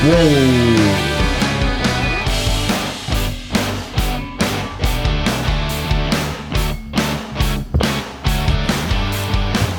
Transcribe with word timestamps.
Wow! 0.00 0.06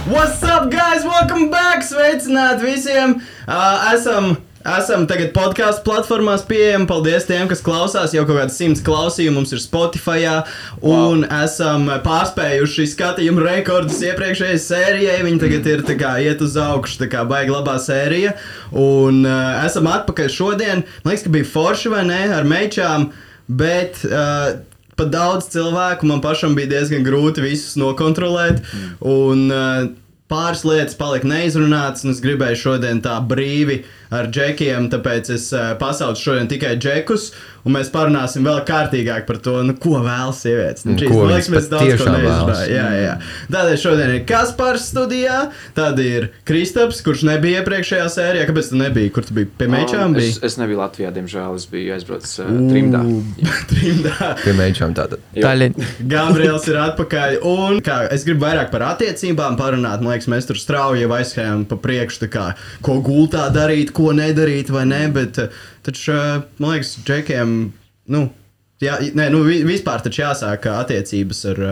What's 0.05 0.43
up, 0.43 0.69
guys? 0.69 1.03
Welcome 1.03 1.49
back! 1.49 1.81
Sveicināti 1.81 2.61
visiem! 2.61 3.17
Uh, 3.47 3.95
esam 3.95 4.37
Esam 4.61 5.07
tagad 5.09 5.31
podkāstu 5.33 5.81
platformās 5.87 6.43
pieejami. 6.45 6.85
Paldies 6.89 7.25
tiem, 7.25 7.47
kas 7.49 7.63
klausās. 7.65 8.13
Jau 8.13 8.25
kaut 8.27 8.37
kāds 8.37 8.57
simts 8.59 8.83
klausījumu 8.85 9.39
mums 9.39 9.53
ir 9.55 9.61
Spotify. 9.63 10.27
Un 10.81 11.23
wow. 11.23 11.41
esam 11.41 11.87
pārspējuši 12.05 12.85
skatījumu 12.93 13.41
rekordus 13.45 14.01
iepriekšējai 14.05 14.59
sērijai. 14.61 15.19
Viņi 15.25 15.41
tagad 15.41 15.69
ir 15.71 15.85
kā, 15.97 16.13
iet 16.21 16.43
uz 16.45 16.57
augšu, 16.61 16.99
tā 17.01 17.09
kā 17.11 17.23
baigta 17.29 17.55
labā 17.55 17.77
sērija. 17.81 18.35
Un 18.77 19.23
uh, 19.25 19.63
esam 19.65 19.89
atpakaļ 19.89 20.29
šodien. 20.33 20.85
Man 21.01 21.13
liekas, 21.13 21.25
ka 21.25 21.33
bija 21.33 21.49
forši 21.55 21.93
vai 21.95 22.03
ne 22.11 22.21
ar 22.35 22.45
mečām. 22.45 23.09
Bet 23.49 24.03
uh, 24.05 24.59
pat 24.99 25.09
daudz 25.09 25.49
cilvēku 25.55 26.05
man 26.11 26.21
pašam 26.21 26.53
bija 26.57 26.75
diezgan 26.75 27.07
grūti 27.07 27.47
visus 27.47 27.79
nokontrolēt. 27.81 28.61
Mm. 28.61 28.93
Un, 29.09 29.47
uh, 29.49 29.89
pāris 30.31 30.63
lietas 30.63 30.95
palika 30.95 31.27
neizrunātas, 31.27 32.05
un 32.05 32.13
es 32.13 32.21
gribēju 32.23 32.59
šodien 32.61 33.01
tā 33.03 33.17
brīvi 33.27 33.81
ar 34.11 34.27
džekiem, 34.31 34.89
tāpēc 34.91 35.31
es 35.37 35.49
uh, 35.55 35.71
pasaucu 35.79 36.29
šodien 36.29 36.51
tikai 36.51 36.75
džekus. 36.81 37.31
Un 37.61 37.75
mēs 37.75 37.91
parunāsim 37.93 38.45
vēl 38.45 38.63
kārtīgāk 38.65 39.27
par 39.27 39.37
to, 39.45 39.59
nu, 39.65 39.75
ko 39.77 39.99
vēlas 40.01 40.39
sievietes. 40.41 40.85
Nu, 40.87 40.95
ko 40.97 41.19
man 41.19 41.35
liekas, 41.35 41.49
mēs 41.53 41.67
daudz 41.69 42.01
ko 42.01 42.13
jā. 42.97 43.11
Mm. 43.19 43.27
Tādēļ 43.53 43.75
šodien 43.83 44.13
ir 44.15 44.23
Kaspars 44.29 44.87
studijā, 44.89 45.37
tad 45.77 45.99
ir 46.01 46.31
Kristaps, 46.47 47.03
kurš 47.05 47.25
nebija 47.29 47.61
iepriekšējā 47.61 48.07
sērijā. 48.15 48.47
Kāpēc 48.49 48.71
tu 48.71 48.79
nebija? 48.79 49.11
Kur 49.13 49.27
tu 49.27 49.37
biji? 49.37 49.51
Pie 49.59 49.67
mečām? 49.69 50.17
Es, 50.17 50.39
es 50.47 50.57
nebiju 50.57 50.81
Latvijā, 50.81 51.11
diemžēl. 51.13 51.59
Es 51.59 51.67
biju 51.69 51.93
aizbraucis 51.97 52.33
uh, 52.41 52.49
trimdā. 52.71 53.03
trimdā. 53.71 54.31
Pie 54.41 54.55
mečām 54.57 54.97
tātad. 54.97 55.21
Gabriels 56.01 56.65
ir 56.71 56.81
atpakaļ. 56.81 57.37
Un 57.45 57.77
kā, 57.85 57.99
es 58.15 58.25
gribu 58.25 58.47
vairāk 58.47 58.73
par 58.73 58.87
attiecībām 58.95 59.59
parunāt. 59.61 60.01
Man 60.01 60.15
liekas, 60.15 60.31
mēs 60.33 60.49
tur 60.49 60.57
strauji 60.57 61.05
jau 61.05 61.13
aizskrējām 61.19 61.67
pa 61.69 61.77
priekšu, 61.85 62.25
kā, 62.33 62.49
ko 62.81 62.97
gultā 63.05 63.45
darīt, 63.53 63.93
ko 64.01 64.15
nedarīt 64.17 64.71
vai 64.73 64.85
ne. 64.89 65.05
Bet, 65.13 65.39
taču, 65.85 66.17
man 66.61 66.75
liekas, 66.75 66.95
džekiem, 67.05 67.55
nu, 68.15 68.23
jā, 68.81 68.97
nē, 69.17 69.29
nu 69.33 69.43
vispār 69.45 70.03
taču 70.05 70.25
jāsāk 70.25 70.67
attiecības 70.73 71.45
ar, 71.53 71.63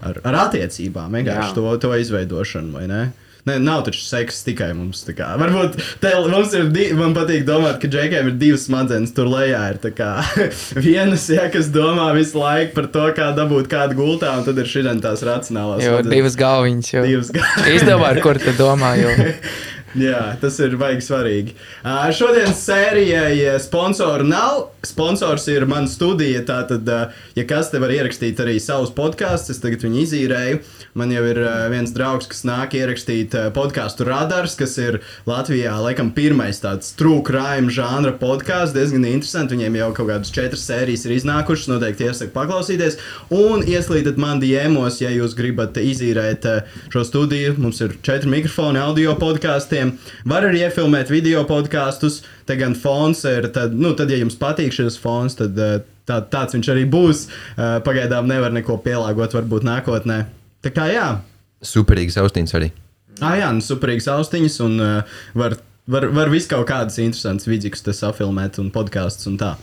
ar, 0.00 0.24
ar 0.24 0.40
attiecībām, 0.46 1.20
vienkārši 1.20 1.52
Jā. 1.52 1.54
to, 1.56 1.78
to 1.84 1.94
izveidošanu, 2.00 2.74
vai 2.80 2.88
ne? 2.90 3.04
Ne, 3.46 3.60
nav 3.62 3.84
taču 3.86 4.00
seks 4.02 4.40
tikai 4.42 4.72
mums. 4.74 5.04
Varbūt 5.06 5.76
te, 6.02 6.10
mums 6.26 6.54
ir, 6.58 6.64
di, 6.74 6.88
man 6.98 7.12
patīk 7.14 7.44
domāt, 7.46 7.76
ka 7.78 7.86
džekiem 7.86 8.32
ir 8.32 8.34
divas 8.40 8.64
smadzenes 8.66 9.14
tur 9.14 9.30
lejā. 9.30 9.60
Ir 9.70 9.94
kā, 9.94 10.08
vienas, 10.88 11.28
ja, 11.30 11.44
kas 11.54 11.70
domā 11.70 12.08
visu 12.16 12.40
laiku 12.42 12.74
par 12.80 12.90
to, 12.96 13.04
kā 13.14 13.30
dabūt 13.38 13.70
kādu 13.70 14.00
gultā, 14.00 14.32
un 14.34 14.42
tad 14.48 14.58
ir 14.58 14.66
šī 14.66 14.82
tās 15.04 15.22
racionālās. 15.28 15.84
Jo 15.86 16.02
divas 16.02 16.34
galviņas 16.40 16.90
jau. 16.96 17.06
Divas 17.06 17.30
galviņas. 17.38 17.70
Izdomā, 17.78 18.10
ar 18.16 18.22
kur 18.26 18.42
te 18.42 18.56
domā. 18.58 18.96
Jo. 18.98 19.14
Jā, 19.96 20.34
tas 20.40 20.58
ir 20.60 20.74
baigi 20.76 21.04
svarīgi. 21.06 21.54
Uh, 21.80 22.10
šodienas 22.12 22.60
sērijai 22.66 23.54
sponsoru 23.64 24.26
nav. 24.28 24.66
Sponsors 24.84 25.46
ir 25.48 25.64
mana 25.68 25.88
studija. 25.88 26.42
Tātad, 26.46 26.84
uh, 26.84 27.14
ja 27.38 27.44
kas 27.48 27.70
te 27.72 27.80
var 27.80 27.94
ierakstīt 27.94 28.40
arī 28.44 28.58
savus 28.60 28.92
podkāstus, 28.94 29.56
es 29.56 29.62
tagad 29.62 29.86
viņu 29.86 30.02
izīrēju. 30.02 30.58
Man 31.00 31.14
jau 31.14 31.22
ir 31.30 31.40
uh, 31.40 31.66
viens 31.72 31.94
draugs, 31.96 32.28
kas 32.28 32.44
nāk 32.48 32.76
ierakstīt 32.76 33.34
uh, 33.38 33.46
podkāstu 33.56 34.04
radars, 34.08 34.58
kas 34.58 34.76
ir 34.82 34.98
Latvijā 35.28 35.72
laikam 35.80 36.12
pirmais 36.16 36.60
tāds 36.60 36.92
crime 36.96 37.72
žanra 37.72 38.12
podkāsts. 38.20 38.76
Diezgan 38.76 39.08
interesanti. 39.08 39.56
Viņiem 39.56 39.80
jau 39.80 39.90
kaut 39.96 40.10
kādas 40.12 40.34
četras 40.34 40.66
sērijas 40.68 41.06
ir 41.06 41.16
iznākušas. 41.16 41.70
Noteikti 41.72 42.10
iesaku 42.10 42.34
paklausīties. 42.36 42.98
Un 43.32 43.64
ieslīdat 43.64 44.20
man 44.20 44.44
diemos, 44.44 45.00
ja 45.00 45.14
jūs 45.14 45.38
gribat 45.38 45.80
izīrēt 45.80 46.50
uh, 46.52 46.78
šo 46.92 47.06
studiju. 47.08 47.56
Mums 47.64 47.80
ir 47.80 47.96
četri 48.04 48.32
mikrofoni 48.36 48.82
audio 48.82 49.16
podkāstiem 49.20 49.85
gadiem. 49.86 49.98
Var 50.24 50.46
arī 50.46 50.64
iefilmēt 50.66 51.10
video 51.10 51.44
podkāstus. 51.44 52.22
Te 52.46 52.56
gan 52.56 52.74
fons 52.74 53.24
ir, 53.24 53.50
tad, 53.52 53.74
nu, 53.74 53.94
tad 53.94 54.10
ja 54.10 54.18
jums 54.18 54.36
patīk 54.36 54.72
šis 54.72 54.98
fons, 54.98 55.36
tad 55.36 55.56
eh, 55.58 55.82
tā, 56.06 56.22
tāds 56.30 56.54
viņš 56.54 56.72
arī 56.72 56.86
būs. 56.86 57.28
Eh, 57.56 57.80
pagaidām 57.84 58.26
nevar 58.26 58.52
neko 58.52 58.78
pielāgot, 58.78 59.34
varbūt 59.34 59.64
nākotnē. 59.64 60.26
Tā 60.62 60.72
kā 60.72 60.88
jā. 60.90 61.20
Superīgas 61.62 62.18
austiņas 62.18 62.54
arī. 62.54 62.72
Ah, 63.20 63.36
jā, 63.38 63.48
nu, 63.52 63.62
superīgas 63.64 64.10
austiņas 64.12 64.60
un 64.60 64.74
uh, 64.76 65.16
var, 65.32 65.54
var, 65.88 66.04
var 66.12 66.28
visu 66.28 66.50
kaut 66.50 66.66
kādas 66.68 66.98
interesantas 67.00 67.48
vidzīgas 67.48 67.80
te 67.80 67.94
safilmēt 67.96 68.58
un 68.60 68.68
podkāstus 68.74 69.30
un 69.30 69.38
tā. 69.40 69.54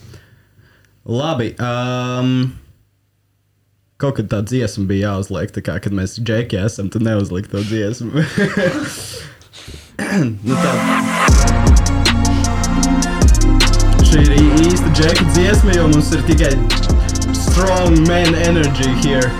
Labi. 1.05 1.51
Um, 1.61 2.53
Kaut 4.01 4.17
kad 4.17 4.27
tā 4.27 4.39
dziesma 4.43 4.87
bija 4.89 5.13
jāuzliek, 5.13 5.51
tā 5.53 5.61
kā, 5.63 5.77
kad 5.79 5.93
mēs 5.95 6.17
džeki 6.17 6.57
esam, 6.59 6.89
tad 6.91 7.05
neuzlikt 7.05 7.53
to 7.53 7.61
dziesmu. 7.63 8.25
nu 10.47 10.57
tā. 10.59 10.73
Šī 14.07 14.21
ir 14.23 14.35
īsta 14.65 14.91
džeka 14.93 15.27
dziesma, 15.33 15.75
jo 15.77 15.87
mums 15.93 16.11
ir 16.15 16.23
tikai 16.27 16.53
strong 17.37 17.97
man 18.07 18.35
energy 18.45 18.89
here. 19.03 19.31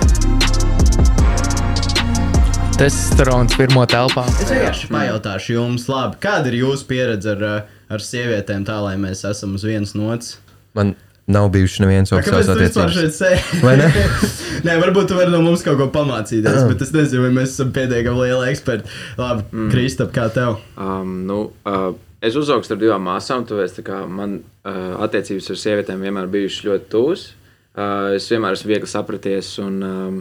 Testosterons 2.74 3.54
pirmo 3.54 3.84
telpā. 3.86 4.24
Es 4.42 4.50
vienkārši 4.50 4.90
pajautāšu 4.90 5.54
jums, 5.54 5.86
labi, 5.86 6.18
kāda 6.22 6.50
ir 6.50 6.58
jūsu 6.64 6.88
pieredze 6.90 7.36
ar, 7.36 7.66
ar 7.86 8.02
sievietēm, 8.02 8.64
tā 8.66 8.80
lai 8.82 8.96
mēs 8.98 9.22
esam 9.28 9.54
uz 9.54 9.66
vienas 9.66 9.94
nots? 9.94 10.36
Man 10.74 10.96
Nav 11.26 11.48
bijušas 11.48 11.78
nevienas 11.80 12.12
oficiālas 12.12 12.48
attiecības. 12.52 13.20
Vai 13.62 13.78
ne? 13.80 13.86
Nē, 14.66 14.74
varbūt 14.82 15.08
tu 15.08 15.16
vari 15.16 15.32
no 15.32 15.40
mums 15.44 15.62
kaut 15.64 15.78
ko 15.80 15.86
pamācīties, 15.92 16.66
bet 16.68 16.82
es 16.84 16.92
nezinu, 16.92 17.22
vai 17.24 17.30
mēs 17.38 17.54
esam 17.54 17.70
pietiekami 17.72 18.26
lieli 18.26 18.50
eksperti. 18.52 18.92
Labi, 19.16 19.46
mm. 19.48 19.70
Kristap, 19.72 20.10
kā 20.12 20.26
tev? 20.34 20.58
Um, 20.76 21.14
nu, 21.28 21.38
uh, 21.64 21.86
es 22.24 22.36
uzaugu 22.36 22.68
ar 22.68 22.80
divām 22.80 23.08
māsām, 23.08 23.46
tāpēc 23.48 23.78
tā 23.78 24.02
man 24.04 24.42
uh, 24.42 24.98
attiecības 25.06 25.48
ar 25.54 25.60
sievietēm 25.62 26.04
vienmēr 26.04 26.28
bijušas 26.34 26.68
ļoti 26.68 26.92
tuvas. 26.92 27.24
Uh, 27.72 28.12
es 28.18 28.28
vienmēr 28.28 28.58
esmu 28.58 28.74
viegli 28.74 28.92
sapraties. 28.92 29.54
Un, 29.64 29.80
um, 29.80 30.20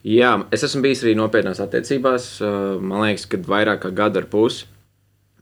jā, 0.00 0.32
es 0.48 0.64
esmu 0.64 0.80
bijis 0.88 1.04
arī 1.04 1.12
nopietnās 1.20 1.60
attiecībās, 1.60 2.30
uh, 2.40 2.80
man 2.80 3.04
liekas, 3.04 3.28
kad 3.36 3.44
vairāk 3.52 3.84
kā 3.84 3.92
gadu 4.00 4.24
ar 4.24 4.30
pusi. 4.32 4.64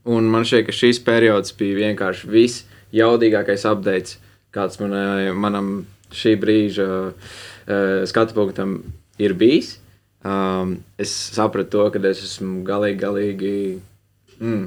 Un 0.03 0.27
man 0.29 0.43
šķiet, 0.43 0.67
ka 0.67 0.75
šīs 0.75 0.99
periods 1.07 1.55
bija 1.55 1.79
vienkārši 1.79 2.27
viss 2.29 2.67
jaudīgākais 2.93 3.63
updates 3.71 4.19
kāds 4.55 4.79
manai, 4.81 5.33
manam 5.35 5.73
šī 6.15 6.35
brīža 6.39 6.87
skatu 8.07 8.37
punktam 8.37 8.79
ir 9.19 9.35
bijis. 9.37 9.75
Um, 10.25 10.79
es 10.97 11.11
sapratu 11.35 11.69
to, 11.69 11.83
ka 11.93 11.99
es 12.09 12.23
esmu 12.25 12.63
galīgi, 12.65 12.97
galīgi 12.97 13.57
mm, 14.39 14.63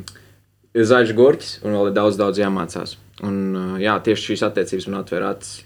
zaļš 0.90 1.14
gurķis 1.18 1.56
un 1.64 1.74
vēl 1.74 1.90
ir 1.90 1.96
daudz, 1.96 2.18
daudz 2.20 2.38
jāmācās. 2.38 2.94
Un, 3.26 3.40
uh, 3.58 3.72
jā, 3.82 3.96
tieši 4.06 4.28
šīs 4.30 4.46
attiecības 4.46 4.86
man 4.86 5.00
atvēra 5.00 5.32
acis. 5.34 5.64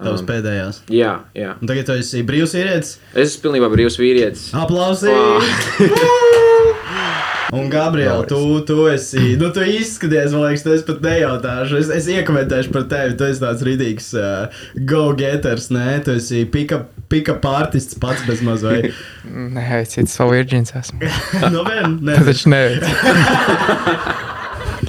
Tavs 0.00 0.24
um, 0.24 0.30
pēdējās. 0.30 0.80
Jā, 0.96 1.12
jā. 1.36 1.52
Un 1.60 1.68
tagad 1.68 1.90
tu 1.90 1.98
esi 2.00 2.24
brīvs 2.24 2.56
vīrietis? 2.56 2.96
Es 3.12 3.34
esmu 3.34 3.50
pilnībā 3.50 3.68
brīvs 3.74 4.00
vīrietis. 4.00 4.48
Aplausīt! 4.56 6.24
Un, 7.52 7.68
Gabriela, 7.68 8.24
tu, 8.26 8.60
tu 8.62 8.86
esi, 8.86 9.36
nu, 9.36 9.50
tu 9.50 9.62
izskaties, 9.66 10.30
man 10.30 10.44
liekas, 10.46 10.62
es 10.70 10.84
pat 10.86 11.00
nejautāšu. 11.02 11.80
Es, 11.80 11.88
es 11.96 12.06
iekomentēšu 12.14 12.70
par 12.70 12.84
tevi. 12.92 13.16
Tu 13.18 13.26
esi 13.26 13.42
tāds 13.42 13.64
rītīgs 13.66 14.06
uh, 14.14 14.60
go-getters, 14.86 15.66
nē, 15.74 15.98
tu 16.06 16.14
esi 16.14 16.44
pick-up 16.46 17.42
artists 17.50 17.98
pats 17.98 18.22
bez 18.28 18.38
mazai. 18.46 18.92
nē, 19.56 19.66
es 19.80 19.96
citu 19.96 20.14
savu 20.14 20.38
virģins 20.38 20.70
esmu. 20.78 21.10
nu, 21.56 21.66
vien, 21.66 21.98
nē. 22.06 22.14
Tas 22.20 22.30
taču 22.30 22.46
neveic. 22.54 22.86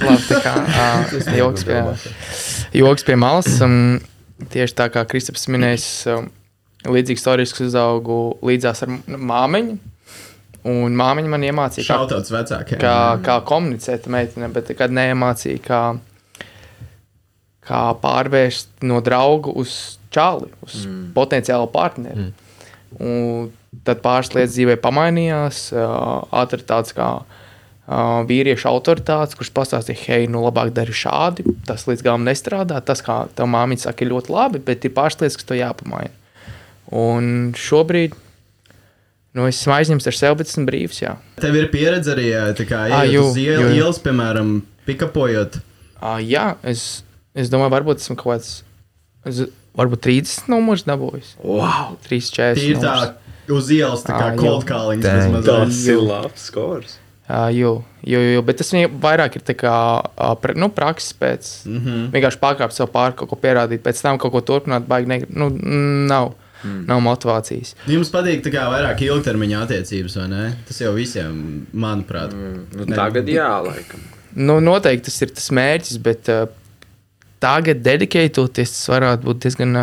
Labi, 0.02 0.22
tā 0.30 0.38
kā 0.46 0.54
uh, 0.62 1.18
joks 1.42 1.62
pie, 1.66 1.82
joks 2.78 3.02
pie 3.10 3.18
malas. 3.18 3.50
Um, 3.64 3.98
tieši 4.54 4.74
tā 4.78 4.86
kā 4.94 5.02
Kristaps 5.10 5.50
minējis, 5.50 5.88
um, 6.14 6.30
līdzīgs 6.86 7.26
stāsts, 7.26 7.58
kas 7.58 7.72
uzaugu 7.72 8.36
līdzās 8.46 8.86
ar 8.86 9.00
māmiņu. 9.10 9.82
Un 10.68 10.94
māmiņa 10.94 11.30
man 11.30 11.42
iemācīja, 11.42 11.86
kā, 11.88 12.18
vecākiem, 12.30 12.78
kā, 12.78 12.96
kā 13.26 13.38
komunicēt 13.46 14.06
ar 14.06 14.14
meiteni, 14.14 14.50
bet 14.54 14.70
nekad 14.70 14.94
neiemācīja, 14.94 15.62
kā, 15.64 15.80
kā 17.66 17.80
pārvērst 18.04 18.86
no 18.86 19.00
drauga 19.02 19.50
uz 19.58 19.98
čāli, 20.14 20.52
uz 20.62 20.84
mm. 20.86 21.10
potenciālu 21.16 21.66
partneri. 21.72 22.28
Mm. 22.28 22.38
Un 23.02 23.82
tad 23.86 24.02
pāris 24.04 24.30
lietas 24.36 24.54
dzīvē 24.54 24.78
pamainījās. 24.84 25.64
Atrada 25.74 26.68
tāds 26.74 26.94
kā 26.94 27.10
vīriešu 28.28 28.68
autoritāts, 28.70 29.34
kurš 29.36 29.50
pastāstīja, 29.56 29.98
hei, 30.06 30.26
nu 30.30 30.44
labāk 30.44 30.70
dari 30.76 30.94
šādi. 30.94 31.46
Tas 31.66 31.88
līdz 31.88 32.04
galam 32.06 32.26
nestrādā. 32.28 32.78
Tas, 32.84 33.02
kā 33.04 33.24
tev 33.34 33.50
māmiņa 33.50 33.88
saka, 33.88 34.04
ir 34.04 34.12
ļoti 34.12 34.32
labi, 34.32 34.62
bet 34.62 34.86
ir 34.86 34.94
pāris 34.94 35.18
lietas, 35.18 35.40
kas 35.40 35.48
to 35.48 35.58
jāpamaina. 35.58 36.12
Un 36.92 37.50
šobrīd 37.58 38.14
Nu, 39.32 39.46
es 39.48 39.62
esmu 39.62 39.72
aizņemts 39.78 40.08
ar 40.10 40.16
sevi, 40.18 40.38
bet 40.42 40.50
esmu 40.50 40.66
brīvs. 40.68 40.98
Jā. 41.00 41.14
Tev 41.40 41.56
ir 41.56 41.70
pieredze 41.72 42.12
arī 42.12 42.28
kā, 42.68 42.82
à, 42.92 43.02
jū, 43.08 43.24
uz 43.30 43.38
iel, 43.40 43.64
ielas, 43.72 44.00
piemēram, 44.04 44.58
pikapojot. 44.88 45.56
Uh, 46.02 46.18
jā, 46.20 46.56
es, 46.68 47.02
es 47.32 47.48
domāju, 47.52 47.72
varbūt 47.72 48.02
esmu 48.04 48.18
kaut 48.20 48.34
kāds. 48.34 48.50
Es, 49.24 49.44
varbūt 49.78 50.02
30 50.04 50.50
numurs 50.52 50.84
dabūjis. 50.84 51.36
Wow! 51.40 51.96
3, 52.04 52.28
4. 52.34 52.58
Tīri 52.60 52.82
tā 52.82 52.96
uz 53.56 53.70
ielas, 53.72 54.04
tā 54.04 54.18
kā 54.18 54.32
cold 54.36 54.66
calling. 54.68 55.00
Tas 55.04 55.80
ir 55.86 56.02
labs 56.02 56.50
skors. 56.50 56.98
Uh, 57.32 57.46
jo, 57.54 57.70
jo, 58.04 58.18
jo, 58.20 58.40
bet 58.44 58.58
tas 58.60 58.68
viņai 58.74 58.90
vairāk 59.00 59.38
ir 59.38 59.54
kā, 59.56 59.74
uh, 60.04 60.32
pra, 60.42 60.52
nu, 60.58 60.68
prakses 60.74 61.14
pēc. 61.16 61.52
Mm 61.64 61.72
Mhm. 61.72 61.88
-hmm. 61.88 62.10
Vienkārši 62.12 62.40
pārkāpt 62.42 62.72
sev 62.76 62.90
pāri, 62.92 63.14
kaut 63.16 63.30
ko 63.30 63.36
pierādīt, 63.36 63.80
pēc 63.80 64.02
tam 64.02 64.18
kaut 64.18 64.32
ko 64.32 64.40
turpināt, 64.40 64.86
baigi 64.86 65.08
ne, 65.08 65.22
nu, 65.30 65.48
nav. 66.08 66.34
Mm. 66.62 66.86
Nav 66.88 67.02
motivācijas. 67.04 67.74
Jums 67.90 68.10
patīk 68.14 68.44
tā 68.44 68.52
kā 68.54 68.64
vairāk 68.70 69.02
ilgtermiņa 69.06 69.62
attiecības, 69.66 70.18
vai 70.20 70.26
ne? 70.30 70.48
Tas 70.68 70.80
jau 70.82 70.94
visiem, 70.96 71.38
manuprāt. 71.74 72.34
Mm, 72.36 72.64
nu, 72.78 72.88
tagad 72.94 73.30
jā, 73.30 73.50
laikam. 73.66 74.04
Nu, 74.32 74.60
noteikti 74.64 75.10
tas 75.10 75.18
ir 75.26 75.32
tas 75.36 75.50
mērķis, 75.52 75.98
bet 76.04 76.30
uh, 76.32 76.46
tagad 77.42 77.82
dedikētoties, 77.82 78.72
tas 78.76 78.90
varētu 78.92 79.26
būt 79.26 79.44
diezgan 79.44 79.76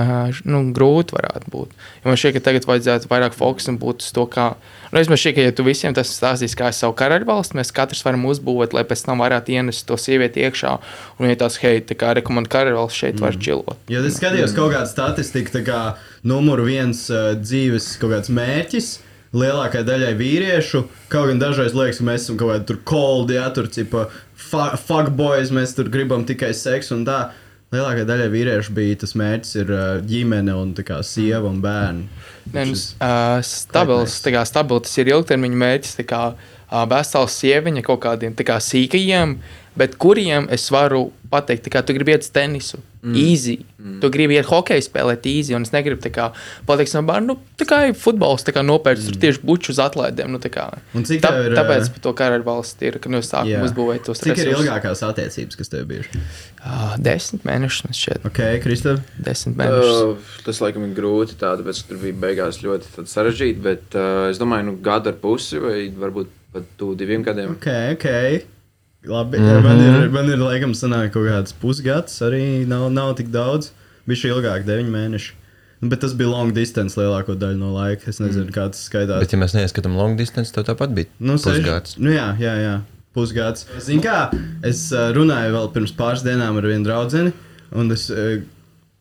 nu, 0.47 0.61
grūti. 0.75 1.17
būt. 1.51 1.73
Jo 2.01 2.11
man 2.11 2.19
šķiet, 2.19 2.37
ka 2.37 2.43
tagad 2.49 2.67
vajadzētu 2.69 3.09
vairāk 3.11 3.35
fokusam 3.35 3.79
būt 3.81 4.05
uz 4.05 4.13
to, 4.15 4.25
kā. 4.31 4.53
Nu, 4.89 5.01
es 5.01 5.09
šķiet, 5.11 5.35
ka, 5.35 5.45
ja 5.49 5.55
tu 5.55 5.65
visiem 5.67 5.93
tas 5.93 6.11
stāstīs, 6.15 6.55
kā 6.57 6.71
es 6.71 6.79
savu 6.81 6.95
karaļvalstu, 6.97 7.57
mēs 7.59 7.73
katrs 7.75 8.05
varam 8.05 8.23
uzbūvēt, 8.31 8.73
lai 8.73 8.85
pēc 8.87 9.03
tam 9.05 9.21
varētu 9.21 9.53
ienest 9.57 9.85
to 9.89 9.99
sievieti 9.99 10.45
iekšā. 10.47 10.77
Un, 11.19 11.27
ja 11.29 11.39
tās 11.43 11.59
hei, 11.61 11.83
tā 11.83 11.97
kā 11.99 12.15
rekomendācija 12.17 12.55
karaļvalsts 12.55 13.03
šeit 13.03 13.19
mm. 13.19 13.25
var 13.27 13.37
čilot. 13.43 13.83
Jo 13.91 14.05
es 14.07 14.17
skatījos 14.17 14.55
kaut 14.57 14.73
kādu 14.73 14.89
statistiku, 14.89 15.59
tā 15.59 15.65
kā 15.67 15.81
numur 16.23 16.63
viens 16.65 17.05
uh, 17.11 17.35
dzīves 17.37 17.93
kaut 18.01 18.15
kāds 18.15 18.33
mērķis. 18.33 18.89
Lielākajai 19.29 19.85
daļai 19.85 20.15
vīriešu, 20.17 20.79
kaut 21.13 21.27
gan 21.29 21.37
dažreiz 21.37 21.75
liekas, 21.77 21.99
ka 21.99 22.05
mēs 22.07 22.23
esam 22.23 22.39
kaut 22.39 22.49
kādi 22.49 22.65
tur 22.71 22.79
cold, 22.89 23.29
ja 23.29 23.45
tur 23.53 23.67
cipa 23.69 24.07
fu- 24.33 24.77
fuck 24.87 25.11
boys, 25.13 25.51
mēs 25.53 25.75
tur 25.77 25.91
gribam 25.93 26.25
tikai 26.25 26.49
seksu 26.57 26.95
un 26.97 27.05
tā. 27.05 27.19
Lielākajai 27.69 28.07
daļai 28.09 28.29
vīriešu 28.33 28.73
bija 28.73 28.97
tas 29.03 29.11
mērķis 29.19 29.57
ir 29.61 29.71
ģimene 30.09 30.55
un 30.57 30.71
tā 30.73 30.81
kā 30.87 30.95
sieva 31.05 31.51
un 31.51 31.59
bērni. 31.61 32.07
Nē, 32.49 32.63
nu, 32.65 32.73
uh, 32.73 33.35
stabils, 33.45 34.15
kā 34.25 34.41
stabils, 34.49 34.87
tas 34.87 34.97
ir 34.97 35.11
ilgtermiņa 35.11 35.59
mērķis. 35.63 35.91
tā 35.99 36.05
Kā, 36.09 36.21
uh, 36.33 36.85
vesels 36.89 37.37
sieviņa 37.37 37.85
kaut 37.85 38.01
kādiem 38.07 38.33
kā 38.33 38.57
sīkajiem, 38.57 39.37
bet 39.77 39.99
kuriem 40.01 40.49
es 40.49 40.65
varu 40.73 41.11
pateikt, 41.29 41.69
kā 41.69 41.85
tu 41.85 41.93
gribi 41.93 42.17
iet 42.17 42.25
uz 42.25 42.33
tenisu. 42.33 42.81
Mm. 42.99 43.15
Easy. 43.15 43.61
Mm. 43.79 43.99
Tu 44.03 44.09
gribi 44.11 44.35
iet 44.35 44.47
hokeju 44.49 44.83
spēlēt 44.83 45.23
easy, 45.31 45.53
un 45.55 45.63
es 45.63 45.71
negribu 45.71 46.01
tā 46.03 46.09
kā 46.11 46.25
pateikt, 46.67 46.97
no, 46.99 47.15
nu, 47.23 47.35
tā 47.59 47.67
kā 47.69 47.77
ir 47.87 47.93
futbols, 47.95 48.43
tā 48.43 48.51
kā 48.55 48.63
nopērts 48.65 49.05
mm. 49.05 49.13
tur 49.13 49.21
tieši 49.23 49.43
buču 49.47 49.71
uz 49.71 49.79
atlaidēm. 49.83 50.33
Nu, 50.35 50.41
tā 50.43 50.51
kā. 50.51 50.65
Un 50.97 51.07
cik 51.07 51.23
Tā, 51.23 51.31
tev 51.31 51.47
ir, 51.47 51.55
tāpēc 51.55 51.87
par 51.95 52.03
to 52.03 52.13
karaļu 52.19 52.47
valsts 52.49 52.83
ir, 52.83 52.99
ka 52.99 53.13
no 53.13 53.21
sākuma 53.23 53.55
Jā. 53.55 53.63
uzbūvēt 53.69 54.03
tos 54.09 54.19
Cik 54.19 54.33
ir 54.33 54.49
resursus. 54.49 54.67
ilgākās 54.67 55.05
attiecības, 55.07 55.59
kas 55.61 55.71
tev 55.71 55.87
bijušas? 55.93 56.43
Uh, 56.59 56.93
desmit 57.07 57.47
mēnešus, 57.47 57.95
šķiet. 58.01 58.27
Ok, 58.27 58.43
Kristofers. 58.67 59.15
Desmit 59.29 59.59
mēnešus. 59.63 60.03
Uh, 60.03 60.37
tas 60.49 60.59
laikam 60.65 60.89
ir 60.89 60.95
grūti, 60.99 61.39
tā, 61.39 61.55
tāpēc 61.61 61.83
tur 61.87 62.03
bija 62.03 62.19
beigās 62.27 62.59
ļoti 62.65 63.07
sarežģīti. 63.07 63.63
Bet 63.63 63.95
uh, 63.95 64.27
es 64.27 64.43
domāju, 64.43 64.73
nu, 64.73 64.77
gadu 64.83 65.13
ar 65.13 65.19
pusi 65.23 65.63
vai 65.63 65.81
varbūt 65.95 66.35
pat 66.51 66.71
tuvu 66.75 66.99
diviem 66.99 67.23
gadiem. 67.23 67.55
Ok, 67.55 67.69
ok. 67.95 68.58
Labi, 69.07 69.39
mm 69.39 69.45
-hmm. 69.45 69.63
man, 69.63 69.79
ir, 69.79 70.09
man 70.11 70.29
ir 70.29 70.37
laikam 70.37 70.73
sanāk 70.75 71.13
kaut 71.15 71.27
kāds 71.27 71.53
pusgads, 71.61 72.19
arī 72.21 72.67
nav, 72.67 72.89
nav 72.91 73.15
tik 73.15 73.29
daudz. 73.31 73.71
Bija 74.05 74.19
šī 74.23 74.31
ilgāk, 74.33 74.65
deviņi 74.67 74.91
mēneši. 74.91 75.31
Nu, 75.79 75.89
Bet 75.89 75.99
tas 75.99 76.13
bija 76.13 76.29
long 76.29 76.53
distance 76.53 76.99
lielāko 76.99 77.35
daļu 77.39 77.57
no 77.57 77.73
laika. 77.73 78.09
Es 78.09 78.19
nezinu, 78.19 78.49
mm. 78.49 78.55
kā 78.55 78.67
tas 78.67 78.83
skaitās. 78.89 79.21
Bet, 79.23 79.31
ja 79.31 79.39
mēs 79.39 79.55
neieskatām 79.55 79.95
long 79.95 80.17
distance, 80.19 80.51
tad 80.51 80.67
tāpat 80.67 80.91
bija 80.95 81.07
Nu, 81.19 81.37
pusgads. 81.39 81.95
Nu, 81.97 82.11
jā, 82.11 82.33
jā, 82.39 82.55
jā. 82.59 82.79
Pusgads. 83.15 83.65
Zini, 83.79 84.03
kā 84.03 84.29
es 84.63 84.91
uh, 84.91 85.13
runāju 85.15 85.55
vēl 85.55 85.71
pirms 85.73 85.95
pāris 85.95 86.25
dienām 86.25 86.59
ar 86.59 86.67
vienu 86.67 86.83
draugu, 86.85 87.31
un 87.71 87.91
es, 87.91 88.09
uh, 88.11 88.41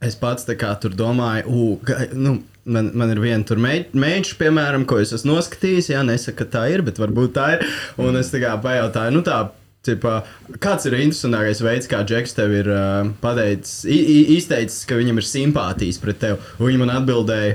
es 0.00 0.15
pats 0.17 0.47
tā 0.47 0.55
kā 0.55 0.71
tur 0.81 0.95
domāju, 0.95 1.67
ga, 1.85 2.06
nu, 2.15 2.39
man, 2.65 2.93
man 2.95 3.11
ir 3.11 3.21
viena 3.21 3.59
meitene, 3.59 4.23
piemēram, 4.39 4.87
ko 4.87 5.00
es 5.03 5.12
esmu 5.12 5.35
noskatījis. 5.35 5.91
Jā, 5.97 6.06
nesaka, 6.06 6.45
ka 6.45 6.50
tā 6.59 6.67
ir, 6.71 6.87
bet 6.87 7.03
varbūt 7.03 7.35
tā 7.35 7.56
ir. 7.56 7.67
Un 7.99 8.17
es 8.17 8.31
tā 8.31 8.41
kā 8.45 8.55
pajautāju, 8.62 9.19
nu 9.19 9.27
tā. 9.27 9.49
Cipa, 9.87 10.25
kāds 10.59 10.89
ir 10.91 10.97
interesantākais 10.99 11.61
veids, 11.63 11.87
kā 11.89 12.03
Džeks 12.05 12.35
tev 12.37 12.51
ir 12.53 12.67
uh, 12.69 13.09
pateicis, 13.23 13.85
i- 13.87 14.03
i- 14.19 14.37
izteicis, 14.37 14.83
ka 14.89 14.99
viņam 14.99 15.21
ir 15.23 15.27
simpātijas 15.29 16.01
pret 16.03 16.19
tevi? 16.21 16.37
Viņa 16.59 16.79
man 16.83 16.91
atbildēja, 16.97 17.55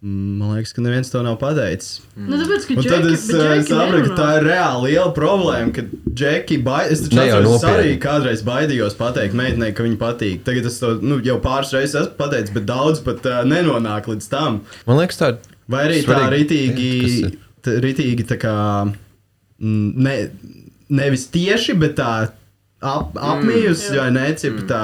"Mm, 0.00 0.38
man 0.38 0.52
liekas, 0.54 0.72
ka 0.72 0.80
neviens 0.80 1.10
to 1.10 1.20
nav 1.26 1.36
pateicis. 1.42 2.00
Nu, 2.16 2.38
tāpēc, 2.38 2.68
ka 2.68 2.74
Un 2.78 2.82
tad 2.84 3.02
Džeki- 3.02 3.12
es 3.12 3.26
Džeki 3.28 3.66
sapratu, 3.68 4.06
ka 4.08 4.22
tā 4.22 4.28
ir 4.38 4.46
reāli 4.46 4.84
liela 4.92 5.12
problēma, 5.12 5.74
ka 5.74 5.82
Džeki 6.14 6.62
baidās. 6.64 6.92
Es 6.92 7.00
taču 7.08 7.16
Ne 7.16 7.26
jau 7.26 7.42
arī 7.74 7.98
kādreiz 8.00 8.42
baidījos 8.46 8.94
pateikt 8.96 9.34
meitenei, 9.34 9.74
ka 9.74 9.82
viņa 9.82 9.98
patīk. 9.98 10.40
Tagad 10.44 10.64
es 10.66 10.78
to 10.78 10.94
nu, 11.02 11.20
jau 11.20 11.40
pāris 11.40 11.72
reizes 11.74 12.06
esmu 12.06 12.16
pateicis, 12.16 12.54
bet 12.54 12.64
daudz 12.64 13.00
pat 13.04 13.26
uh, 13.26 13.42
nenonāk 13.44 14.06
līdz 14.06 14.28
tam. 14.30 14.60
Man 14.86 14.96
liekas, 15.02 15.18
tā 15.18 15.36
Vai 15.68 15.86
arī 15.88 16.02
tā 16.04 16.14
Svarīgi. 16.14 16.46
ritīgi, 16.46 17.24
ir? 17.26 17.80
ritīgi 17.82 18.24
tā 18.26 18.38
kā 18.38 18.94
mm, 19.60 19.94
ne, 19.96 20.30
nevis 20.90 21.28
tieši, 21.32 21.76
bet 21.80 21.96
tā 22.00 22.12
ap, 22.80 23.16
apmījusi, 23.16 23.94
jā. 23.94 24.04
vai 24.04 24.10
ne? 24.14 24.26
Cipa, 24.40 24.66
tā, 24.68 24.82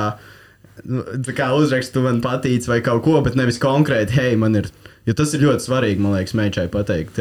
nu, 0.84 1.04
tā 1.26 1.34
kā 1.36 1.50
uzrakst, 1.56 1.94
tu 1.94 2.04
man 2.04 2.22
patīc 2.24 2.68
vai 2.70 2.80
kaut 2.84 3.04
ko, 3.06 3.20
bet 3.26 3.38
nevis 3.38 3.60
konkrēti, 3.62 4.18
hei, 4.20 4.36
man 4.40 4.62
ir. 4.62 4.72
Jo 5.06 5.14
tas 5.14 5.30
ir 5.36 5.44
ļoti 5.44 5.62
svarīgi, 5.62 6.02
man 6.02 6.16
liekas, 6.16 6.32
meitai 6.34 6.64
pateikt. 6.66 7.20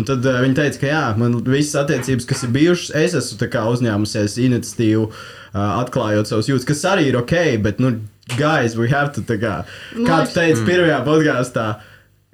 Un 0.00 0.06
tad 0.08 0.24
uh, 0.24 0.38
viņa 0.40 0.56
teica, 0.56 0.78
ka 0.80 0.86
jā, 0.88 1.02
man 1.20 1.34
visas 1.44 1.76
attiecības, 1.82 2.24
kas 2.30 2.46
ir 2.46 2.54
bijušas, 2.54 2.94
es 2.96 3.16
esmu 3.18 3.50
uzņēmusies 3.74 4.38
iniciatīvu, 4.40 5.02
uh, 5.10 5.58
atklājot 5.82 6.30
savus 6.30 6.48
jūtas, 6.48 6.64
kas 6.70 6.86
arī 6.88 7.10
ir 7.10 7.18
ok, 7.20 7.34
bet, 7.60 7.82
nu, 7.84 7.98
guys, 8.38 8.72
we 8.80 8.88
have 8.88 9.12
to, 9.12 9.20
kā, 9.36 9.58
Man 9.98 10.08
kā 10.08 10.22
tu 10.24 10.32
teici 10.38 10.64
pirmajā 10.64 11.02
podkāstā, 11.04 11.66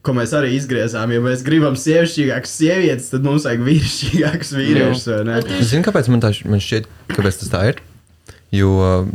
ko 0.03 0.15
mēs 0.17 0.35
arī 0.37 0.53
izgriezām. 0.57 1.13
Ja 1.15 1.23
mēs 1.23 1.45
gribam 1.47 1.77
sievišķīgākas 1.79 2.57
sievietes, 2.59 3.13
tad 3.13 3.27
mums 3.27 3.47
vajag 3.49 3.63
vīrišķīgākus 3.69 4.53
vīriešus. 4.59 5.07
vai 5.13 5.23
ne? 5.29 5.63
Zini, 5.63 5.85
kāpēc 5.87 6.11
man, 6.13 6.25
tā, 6.25 6.33
man 6.49 6.63
šķiet, 6.63 6.91
kāpēc 7.15 7.41
tas 7.43 7.53
tā 7.53 7.63
ir? 7.71 7.81
Jo 8.53 8.75
uh, 8.81 9.07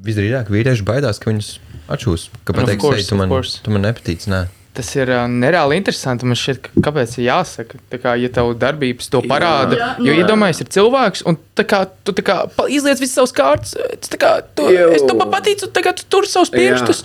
visdrīzāk 0.00 0.52
vīrieši 0.54 0.86
baidās, 0.86 1.20
ka 1.20 1.32
viņus 1.32 1.50
atšūs. 1.90 2.30
Ka 2.46 2.56
pateiks, 2.56 2.80
course, 2.82 3.02
"Ei, 3.02 3.10
tu 3.10 3.18
man, 3.18 3.34
tu 3.64 3.74
man 3.74 3.86
nepatīc. 3.88 4.26
Nē. 4.30 4.46
Tas 4.70 4.86
ir 4.94 5.10
uh, 5.10 5.24
nereāli 5.26 5.80
interesanti. 5.80 6.28
Man 6.30 6.38
šķiet, 6.38 6.60
ka, 6.62 6.84
kāpēc 6.86 7.16
ir 7.18 7.26
jāsaka, 7.26 7.80
tā 7.90 7.98
kā, 7.98 8.14
ja 8.22 8.30
tev 8.30 8.52
darbības 8.60 9.10
to 9.10 9.20
parāda. 9.26 9.74
Jā, 9.76 9.88
jo 9.98 10.14
jā. 10.14 10.22
iedomājies, 10.22 10.62
ir 10.62 10.70
cilvēks, 10.76 11.24
un 11.26 11.40
kā, 11.58 11.82
tu 12.06 12.14
kā, 12.22 12.38
izliec 12.70 13.02
visas 13.02 13.18
savas 13.18 13.34
kārtas. 13.34 13.74
kā, 14.14 14.36
Tu, 14.54 14.70
Jū. 14.76 14.86
es 14.94 15.04
tam 15.10 15.24
patīcu, 15.26 15.72
tu 15.74 16.06
tur 16.06 16.30
savus 16.30 16.54
pirkstus. 16.54 17.02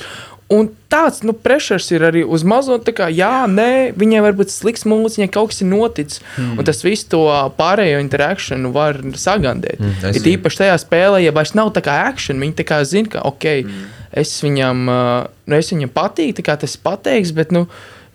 Un 0.54 0.68
tāds 0.94 1.24
nu, 1.26 1.34
pressures 1.34 1.88
ir 1.90 2.04
arī 2.06 2.22
uz 2.22 2.44
mazo. 2.46 2.78
Kā, 2.78 3.08
jā, 3.10 3.48
nē, 3.50 3.96
viņai 3.98 4.20
var 4.22 4.36
būt 4.38 4.54
slikts 4.54 4.86
mūziķis, 4.86 5.18
viņai 5.18 5.32
kaut 5.34 5.50
kas 5.50 5.64
ir 5.64 5.70
noticis. 5.72 6.22
Hmm. 6.36 6.60
Un 6.60 6.68
tas 6.68 6.84
viss 6.86 7.08
to 7.10 7.24
pārējo 7.58 8.04
interakciju 8.04 8.70
var 8.76 9.02
sagandēt. 9.18 9.82
Mm, 9.82 9.96
Mm, 10.06 10.16
ir 10.18 10.30
īpaši 10.36 10.62
tajā 10.64 10.78
spēlē, 10.82 11.22
ja 11.24 11.34
vairs 11.36 11.54
nav 11.58 11.72
tā 11.76 11.84
kā 11.86 11.96
action, 12.10 12.40
viņi 12.42 12.58
tā 12.60 12.66
kā 12.68 12.80
zina, 12.88 13.12
ka 13.16 13.24
ok, 13.28 13.48
mm. 13.66 13.90
es, 14.22 14.34
viņam, 14.44 14.86
nu, 14.86 15.58
es 15.58 15.72
viņam 15.74 15.92
patīk, 15.96 16.36
tā 16.38 16.46
kā 16.46 16.56
tas 16.62 16.76
pateiks, 16.82 17.34
bet 17.36 17.54
nu, 17.56 17.66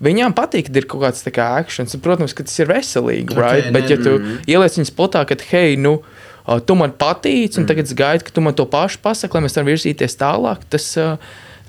viņām 0.05 0.35
patīk, 0.37 0.71
ka 0.71 0.81
ir 0.81 0.89
kaut 0.91 1.05
kāds 1.05 1.27
tā 1.27 1.33
kā 1.35 1.51
action. 1.61 1.89
Un, 1.89 2.03
Protams, 2.05 2.35
ka 2.37 2.47
tas 2.47 2.57
ir 2.63 2.71
veselīgi, 2.71 3.35
Ok, 3.35 3.43
right? 3.43 3.69
nē, 3.69 3.75
bet 3.77 3.93
ja 3.93 4.01
tu 4.01 4.17
mm. 4.19 4.41
ieliec 4.51 4.81
viņus 4.81 4.97
potā, 4.97 5.25
ka 5.29 5.39
hei, 5.51 5.77
nu, 5.81 6.01
tu 6.67 6.79
man 6.79 6.95
patīc, 6.97 7.59
un 7.61 7.69
tagad 7.69 7.91
es 7.91 7.97
gaidu, 7.97 8.27
ka 8.27 8.35
tu 8.35 8.45
man 8.45 8.57
to 8.57 8.67
pašu 8.69 9.03
pasaki, 9.05 9.37
lai 9.37 9.47
mēs 9.47 9.59
varam 9.59 9.71
virzīties 9.71 10.19
tālāk. 10.21 10.67
Tas, 10.73 10.89
ā, 10.99 11.15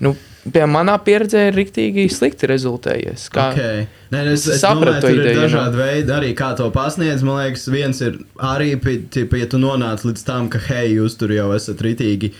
nu, 0.02 0.16
Pie 0.42 0.64
manā 0.66 0.96
pieredzē 1.06 1.44
ir 1.52 1.54
rīktīgi 1.54 2.08
slikti 2.10 2.48
rezultējies. 2.50 3.28
Kā, 3.30 3.44
Okay. 3.54 3.84
Nē, 4.10 4.24
es, 4.32 4.48
es 4.50 4.64
Sapratu 4.64 4.88
domāju, 4.90 5.02
tur 5.04 5.12
ir 5.12 5.20
ideju, 5.22 5.36
jā. 5.38 5.44
dažādi 5.46 5.78
veidi, 5.78 6.14
arī 6.16 6.32
kā 6.40 6.48
to 6.58 6.66
pasniedz. 6.74 7.22
Man 7.28 7.38
liekas, 7.38 7.68
viens 7.70 8.02
ir 8.02 8.16
arī, 8.42 8.72
tipa, 9.14 9.38
ja 9.38 9.46
tu 9.52 9.60
nonāc 9.62 10.02
līdz 10.02 10.24
tam, 10.26 10.50
ka, 10.50 10.58
hei, 10.66 10.96
jūs 10.96 11.20
tur 11.22 11.30
jau 11.36 11.46
esat 11.54 11.84
ritīgi 11.86 12.32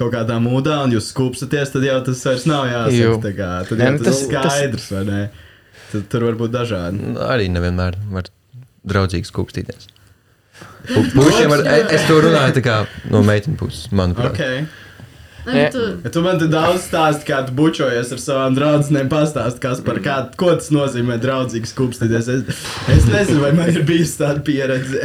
kaut 0.00 0.14
kādā 0.16 0.38
mūdā 0.40 0.78
un 0.86 0.94
jūs 0.96 1.10
skupsaties, 1.12 1.74
tad 1.74 1.84
jau 1.84 1.98
tas 2.08 2.24
vairs 2.24 2.46
nav 2.48 2.64
jāsaka. 2.72 3.20
tā 3.28 3.32
Kā, 3.36 3.50
tad 3.68 3.78
Nē, 3.82 3.84
jau 3.84 3.92
nu 3.98 4.04
tas, 4.08 4.22
tas- 4.22 4.32
tas 4.32 4.56
skaidrs, 4.56 4.88
vai 4.96 5.04
ne? 5.12 5.20
Tad, 5.92 6.08
tur 6.08 6.24
var 6.30 6.38
būt 6.40 6.54
dažādi. 6.56 7.12
Arī 7.28 7.50
nevienmēr 7.52 8.00
var 8.16 8.32
draudzīgi 8.88 9.28
skūpstīties. 9.28 9.90
Pu- 10.88 11.04
Pušiem 11.20 11.52
var, 11.52 11.68
es 11.92 12.08
to 12.08 12.16
runāju 12.24 12.56
tā 12.56 12.64
kā 12.64 12.78
no 13.12 13.20
meiteņu 13.28 13.60
puses, 13.60 13.90
manuprāt. 13.92 14.32
Okay. 14.32 14.64
Nē, 15.46 15.52
Nē. 15.54 15.62
tu, 15.74 15.80
Ja 16.04 16.10
tu 16.14 16.20
man 16.22 16.38
te 16.38 16.46
daudz 16.46 16.84
stāsti, 16.86 17.26
kā 17.26 17.40
tu 17.46 17.52
bučojies 17.58 18.12
ar 18.14 18.20
savām 18.22 18.54
draudzenēm, 18.54 19.08
pastāsti, 19.10 19.58
kas 19.64 19.80
par 19.82 19.98
kā, 20.04 20.16
ko 20.38 20.52
tas 20.54 20.68
nozīmē 20.70 21.16
draudzīgi 21.22 21.66
skupstīties. 21.66 22.28
Es, 22.28 22.60
es 22.94 23.08
nezinu, 23.10 23.40
vai 23.42 23.50
man 23.56 23.68
ir 23.72 23.82
bijusi 23.88 24.20
tāda 24.20 24.40
pieredze. 24.46 25.02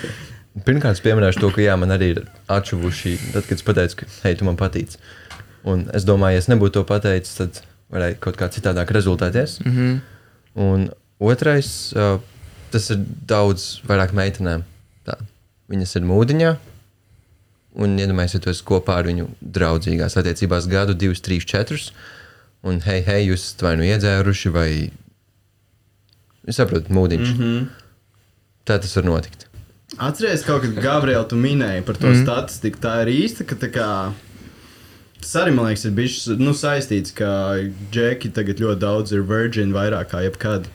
Pirmkārt, 0.66 0.96
es 0.96 1.02
pieminēšu 1.04 1.42
to, 1.42 1.50
ka 1.52 1.60
jā, 1.64 1.74
man 1.80 1.90
arī 1.92 2.12
ir 2.14 2.22
atšuvuši, 2.54 3.14
tad, 3.34 3.44
kad 3.48 3.58
es 3.58 3.66
pateicu, 3.66 4.00
ka, 4.00 4.06
hei, 4.24 4.36
tu 4.38 4.46
man 4.48 4.56
patīc. 4.56 4.96
Un 5.68 5.86
es 5.96 6.04
domāju, 6.08 6.38
ja 6.38 6.44
es 6.44 6.48
nebūtu 6.52 6.78
to 6.78 6.84
pateicis, 6.88 7.34
tad 7.40 7.60
varētu 7.92 8.20
kaut 8.24 8.38
kā 8.40 8.48
citādāk 8.54 8.92
rezultēties. 8.94 9.58
Mm 9.64 9.70
Mhm. 9.70 9.80
-hmm. 9.92 10.00
Un 10.54 10.88
otrais, 11.18 11.92
tas 12.70 12.90
ir 12.90 12.98
daudz 13.26 13.80
vairāk 13.88 14.12
meitenēm. 14.14 14.62
Tā. 15.06 15.16
Viņas 15.68 15.96
ir 15.96 16.02
mūdiņā, 16.02 16.56
un 17.74 17.96
iedomājieties 17.98 18.62
kopā 18.66 19.00
ar 19.00 19.08
viņu 19.10 19.28
draudzīgās 19.54 20.18
attiecībās 20.20 20.68
gadu, 20.70 20.94
divus, 20.98 21.22
trīs, 21.24 21.46
četrus. 21.48 21.90
Un, 22.64 22.80
hei, 22.86 23.02
hei, 23.04 23.26
jūs 23.28 23.50
esat 23.50 23.64
vai 23.66 23.74
nu 23.80 23.86
iedzēruši, 23.86 24.52
vai 24.54 24.68
jūs 26.46 26.60
saprotat, 26.60 26.92
mūdiņš. 26.94 27.32
Mm 27.34 27.40
-hmm. 27.40 27.66
Tā 28.64 28.78
tas 28.80 28.96
var 28.96 29.04
notikt. 29.04 29.48
Atcerieties, 29.98 30.44
kaut 30.46 30.62
kad 30.62 30.78
Gabriela 30.82 31.24
tu 31.28 31.36
minēji 31.36 31.82
par 31.86 31.96
to 31.96 32.08
mm. 32.08 32.22
statistiku. 32.22 32.78
Tā 32.82 33.02
ir 33.02 33.12
īsta, 33.12 33.44
ka 33.44 33.54
tā 33.54 33.68
kā. 33.70 34.12
Tas 35.20 35.34
arī 35.40 35.54
man 35.54 35.66
liekas, 35.66 35.84
ir 35.84 35.92
bijis 35.92 36.26
nu, 36.38 36.52
saistīts, 36.52 37.12
ka 37.14 37.56
džeki 37.92 38.32
tagad 38.34 38.60
ļoti 38.60 38.80
daudz 38.80 39.12
ir 39.12 39.22
virgin 39.22 39.72
vairāk 39.72 40.10
kā 40.10 40.24
jebkad. 40.24 40.66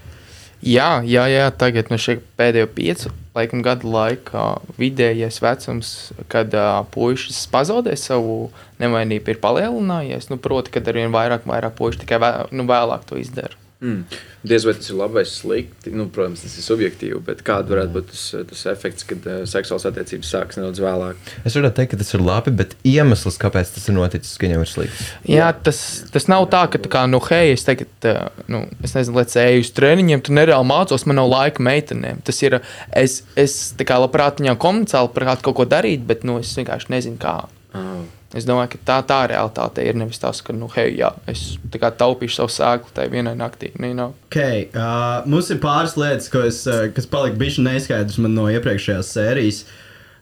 Jā, 0.61 1.01
jā, 1.05 1.27
jā, 1.27 1.51
tagad 1.51 1.89
no 1.89 1.97
šiem 1.97 2.21
pēdējo 2.37 2.67
piecu 2.75 3.11
laikam, 3.39 3.63
gadu 3.65 3.89
laikā 3.93 4.45
vidējais 4.79 5.39
vecums, 5.43 5.93
kad 6.31 6.53
uh, 6.57 6.83
puikas 6.93 7.41
pazaudē 7.51 7.95
savu 7.99 8.51
nevainību, 8.81 9.33
ir 9.33 9.41
palielinājies. 9.43 10.29
Nu, 10.31 10.39
proti, 10.41 10.75
kad 10.75 10.87
arvien 10.91 11.15
vairāk, 11.15 11.47
vairāk 11.49 11.79
puikas 11.79 12.03
tikai 12.03 12.21
vē, 12.21 12.31
nu, 12.53 12.67
vēlāk 12.69 13.07
to 13.09 13.19
izdara. 13.19 13.57
Mm. 13.79 14.03
Diez 14.43 14.65
vai 14.67 14.73
tas 14.75 14.89
ir 14.91 14.97
labi 14.99 15.15
vai 15.15 15.21
slikti. 15.23 15.91
Nu, 15.95 16.09
protams, 16.11 16.41
tas 16.43 16.55
ir 16.59 16.65
subjektīvi, 16.65 17.19
bet 17.23 17.45
kāda 17.47 17.71
varētu 17.71 17.93
būt 17.95 18.09
tas, 18.11 18.23
tas 18.49 18.63
efekts, 18.73 19.05
kad 19.07 19.27
uh, 19.29 19.37
seksuāls 19.47 19.85
attiecības 19.87 20.31
sākas 20.33 20.59
nedaudz 20.59 20.81
vēlāk? 20.83 21.21
Es 21.47 21.55
varētu 21.55 21.77
teikt, 21.77 21.93
ka 21.93 21.99
tas 22.01 22.11
ir 22.17 22.23
labi, 22.25 22.51
bet 22.59 22.75
iemesls, 22.87 23.39
kāpēc 23.39 23.71
tas 23.75 23.87
ir 23.87 23.95
noticis, 23.95 24.33
ka 24.35 24.47
viņam 24.47 24.65
ir 24.65 24.71
slikts. 24.71 25.05
Jā, 25.31 25.47
tas, 25.63 25.79
tas 26.11 26.27
nav 26.31 26.49
tā, 26.51 26.65
ka, 26.73 26.81
tā 26.83 26.91
kā, 26.91 27.05
nu, 27.07 27.21
hei, 27.29 27.53
es 27.53 27.63
tagad, 27.67 27.93
uh, 28.09 28.43
nu, 28.51 28.65
es 28.83 28.97
nezinu, 28.97 29.15
lai 29.15 29.45
eju 29.45 29.63
uz 29.63 29.71
treniņiem, 29.79 30.25
tu 30.27 30.35
nereāli 30.35 30.67
mācos, 30.73 31.07
man 31.07 31.21
nav 31.21 31.31
laika 31.31 31.63
meitenēm. 31.63 32.19
Tas 32.27 32.43
ir, 32.43 32.59
es, 32.91 33.21
es 33.39 33.61
tā 33.79 33.87
kā 33.87 34.01
labprāt 34.03 34.43
viņām 34.43 34.59
komunicēju, 34.59 35.07
labprāt 35.07 35.47
kaut 35.47 35.55
ko 35.61 35.67
darīt, 35.71 36.03
bet, 36.09 36.27
nu, 36.27 36.41
es 36.43 36.51
vienkārši 36.59 36.91
nezinu, 36.97 37.19
kā. 37.23 37.37
Oh. 37.77 38.05
Es 38.37 38.45
domāju, 38.45 38.75
ka 38.75 38.79
tā, 38.85 38.97
tā 39.09 39.17
realitāte 39.31 39.81
ir 39.85 39.97
nevis 39.97 40.21
tas, 40.21 40.43
ka, 40.45 40.53
nu, 40.53 40.67
hei, 40.75 40.91
jā, 40.99 41.09
es 41.29 41.57
taupīšu 41.73 42.35
savu 42.37 42.53
sēklu 42.53 42.93
tajā 42.93 43.09
vienai 43.13 43.33
naktī. 43.37 43.71
Nu, 43.81 43.89
no. 43.97 44.11
Okay, 44.29 44.67
uh, 44.69 45.25
mums 45.29 45.49
ir 45.49 45.57
pāris 45.63 45.95
lietas, 45.97 46.29
es, 46.45 46.59
uh, 46.69 46.87
kas 46.93 47.09
palika 47.09 47.39
bijusi 47.41 47.65
neskaidrs 47.65 48.19
man 48.21 48.35
no 48.37 48.45
iepriekšējās 48.53 49.13
sērijas. 49.15 49.63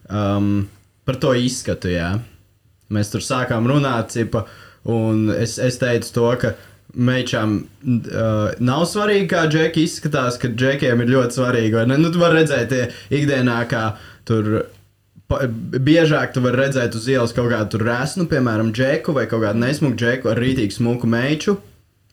Um, 0.08 0.70
par 1.04 1.20
to 1.20 1.34
izskatu, 1.36 1.92
jā. 1.92 2.14
Mēs 2.92 3.12
tur 3.12 3.24
sākām 3.24 3.68
runāt, 3.68 4.14
cipa, 4.16 4.46
un 4.88 5.28
es, 5.36 5.58
es 5.60 5.76
teicu 5.80 6.14
to, 6.16 6.30
ka 6.40 6.54
mečām 6.96 7.58
uh, 7.60 8.56
nav 8.64 8.86
svarīgi, 8.88 9.28
kā 9.34 9.44
džeki 9.52 9.84
izskatās, 9.84 10.40
ka 10.40 10.48
džekiem 10.48 11.04
ir 11.04 11.12
ļoti 11.12 11.42
svarīgi. 11.42 11.84
Nu, 11.92 12.08
tu 12.08 12.24
vari 12.24 12.40
redzēt 12.40 12.72
tie 12.72 12.88
ikdienā, 13.20 13.60
kā 13.68 13.90
tur. 14.28 14.64
Biežāk 15.28 16.32
tu 16.32 16.40
vari 16.40 16.62
redzēt 16.62 16.94
uz 16.96 17.04
ielas 17.12 17.34
kaut 17.36 17.50
kādu 17.52 17.74
tur 17.74 17.84
resnu, 17.84 18.24
piemēram, 18.30 18.72
džeku 18.72 19.12
vai 19.12 19.26
kaut 19.28 19.42
kādu 19.44 19.60
nesmuku 19.60 19.98
džeku 20.00 20.30
ar 20.32 20.40
rītīgu 20.40 20.72
smuku 20.72 21.10
meču, 21.10 21.58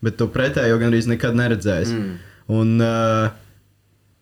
bet 0.03 0.17
tu 0.19 0.27
pretējo 0.31 0.75
gandrīz 0.81 1.07
nekad 1.07 1.37
neredzēsi. 1.39 1.95
Mm. 1.95 2.17
Un 2.55 2.73
uh, 2.83 3.29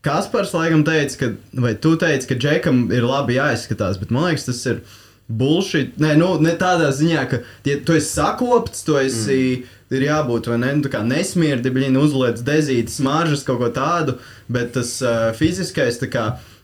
Kaspars 0.05 0.53
laikam 0.53 0.83
teica, 0.85 1.17
ka, 1.19 1.31
vai 1.63 1.73
tu 1.79 1.95
teici, 1.97 2.27
ka 2.29 2.38
džekam 2.38 2.85
ir 2.93 3.07
labi 3.07 3.39
jāizskatās, 3.39 3.97
bet 3.97 4.13
man 4.13 4.27
liekas, 4.27 4.45
tas 4.50 4.59
ir 4.69 4.83
bullshit. 5.31 5.95
Nē, 6.03 6.13
nu, 6.19 6.33
ne 6.43 6.53
tādā 6.59 6.89
ziņā, 6.93 7.23
ka 7.31 7.39
ja 7.65 7.77
tu 7.88 7.95
esi 7.97 8.12
sakopts, 8.12 8.83
tu 8.85 9.00
esi. 9.01 9.39
Mm. 9.63 9.79
Ir 9.93 10.07
jābūt 10.07 10.47
vai 10.50 10.55
ne, 10.57 10.71
nu, 10.79 10.89
kā 10.89 11.03
nesmirdi, 11.05 11.69
blīni 11.69 12.00
uzliec 12.01 12.39
dezītas, 12.41 12.95
smaržas, 12.97 13.43
kaut 13.45 13.59
ko 13.62 13.67
tādu, 13.75 14.15
bet 14.50 14.71
tas 14.73 14.95
uh, 15.05 15.27
fiziskais, 15.38 16.00
tā 16.01 16.07
kā, 16.09 16.23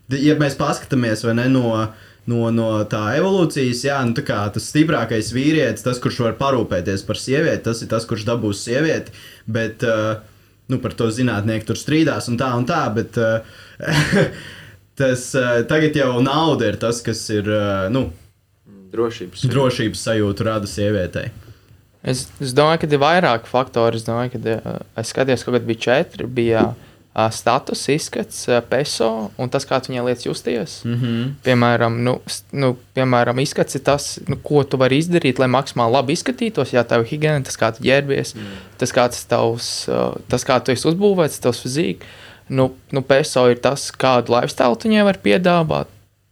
ja 0.09 0.33
mēs 0.39 0.57
paskatāmies 0.57 1.21
vai 1.27 1.35
ne 1.37 1.45
no, 1.53 1.75
no, 2.29 2.45
no 2.53 2.69
tā 2.89 3.01
evolūcijas, 3.17 3.83
jā, 3.87 3.97
nu, 4.05 4.15
tā 4.17 4.23
kā 4.27 4.39
tas 4.53 4.69
stiprākais 4.71 5.31
vīrietis, 5.35 5.85
tas, 5.85 5.99
kurš 6.01 6.21
var 6.27 6.37
parūpēties 6.39 7.05
par 7.07 7.19
sievieti, 7.19 7.63
tas 7.65 7.83
ir 7.83 7.91
tas, 7.91 8.05
kurš 8.09 8.27
dabūs 8.29 8.63
sievieti, 8.67 9.15
bet, 9.49 9.85
uh, 9.87 10.21
nu, 10.71 10.79
par 10.83 10.95
to 10.99 11.09
zinātnieki 11.13 11.69
tur 11.69 11.79
strīdās 11.79 12.29
un 12.31 12.39
tā 12.41 12.51
un 12.57 12.67
tā, 12.69 12.83
bet 12.95 13.19
uh, 13.21 13.61
tas 14.99 15.27
uh, 15.39 15.59
tagad 15.69 15.97
jau 15.97 16.15
nauda 16.25 16.71
ir 16.71 16.79
tas, 16.81 17.03
kas 17.05 17.25
ir, 17.33 17.49
uh, 17.49 17.87
nu, 17.93 18.09
Drošības. 18.89 19.45
drošības 19.45 20.01
sajūtu 20.01 20.45
rada 20.47 20.69
sievietei. 20.69 21.27
Es, 21.99 22.23
es 22.41 22.55
domāju, 22.57 22.79
ka 22.81 22.87
ir 22.89 23.01
vairāk 23.03 23.45
faktori. 23.45 23.99
Es 23.99 24.05
domāju, 24.07 24.31
ka 24.33 24.55
uh, 24.55 24.79
es 24.97 25.11
skatījos, 25.13 25.43
ka 25.45 25.59
bija 25.59 25.81
četri. 25.83 26.25
Bija 26.25 26.63
uh, 26.71 26.87
status, 27.33 27.83
izskats, 27.91 28.45
peso 28.69 29.09
un 29.37 29.51
tas, 29.51 29.65
kāds 29.67 29.89
viņai 29.89 30.05
liekas 30.05 30.25
justies. 30.25 30.79
Mm 30.85 30.95
-hmm. 31.01 31.27
Piemēram, 31.43 31.99
nu, 32.05 32.15
nu, 32.51 32.75
piemēram, 32.95 33.41
izskats 33.41 33.75
ir 33.75 33.83
tas, 33.83 34.19
nu, 34.27 34.37
ko 34.43 34.63
tu 34.63 34.77
vari 34.77 34.97
izdarīt, 35.01 35.39
lai 35.39 35.47
maksimāli 35.47 35.93
labi 35.93 36.13
izskatītos. 36.13 36.73
Jā, 36.73 36.83
tev 36.83 37.05
ir 37.05 37.11
higiēna, 37.11 37.43
tas, 37.43 37.57
kā 37.57 37.71
tu 37.75 37.83
ģērbies, 37.83 38.35
mm. 38.35 38.57
tas, 38.77 38.91
kāds 38.91 39.25
tavs, 39.27 39.89
tas, 40.27 40.43
kā 40.43 40.59
tu 40.63 40.71
esi 40.71 40.87
uzbūvēts, 40.87 41.41
tavs 41.41 41.61
fiziks. 41.61 42.05
Nu, 42.49 42.71
nu, 42.91 43.01
peso 43.01 43.45
ir 43.49 43.59
tas, 43.61 43.91
kādu 43.91 44.33
lifestyle 44.33 44.75
tu 44.75 44.89
viņai 44.89 45.05
var 45.05 45.17
piedāvāt. 45.21 45.87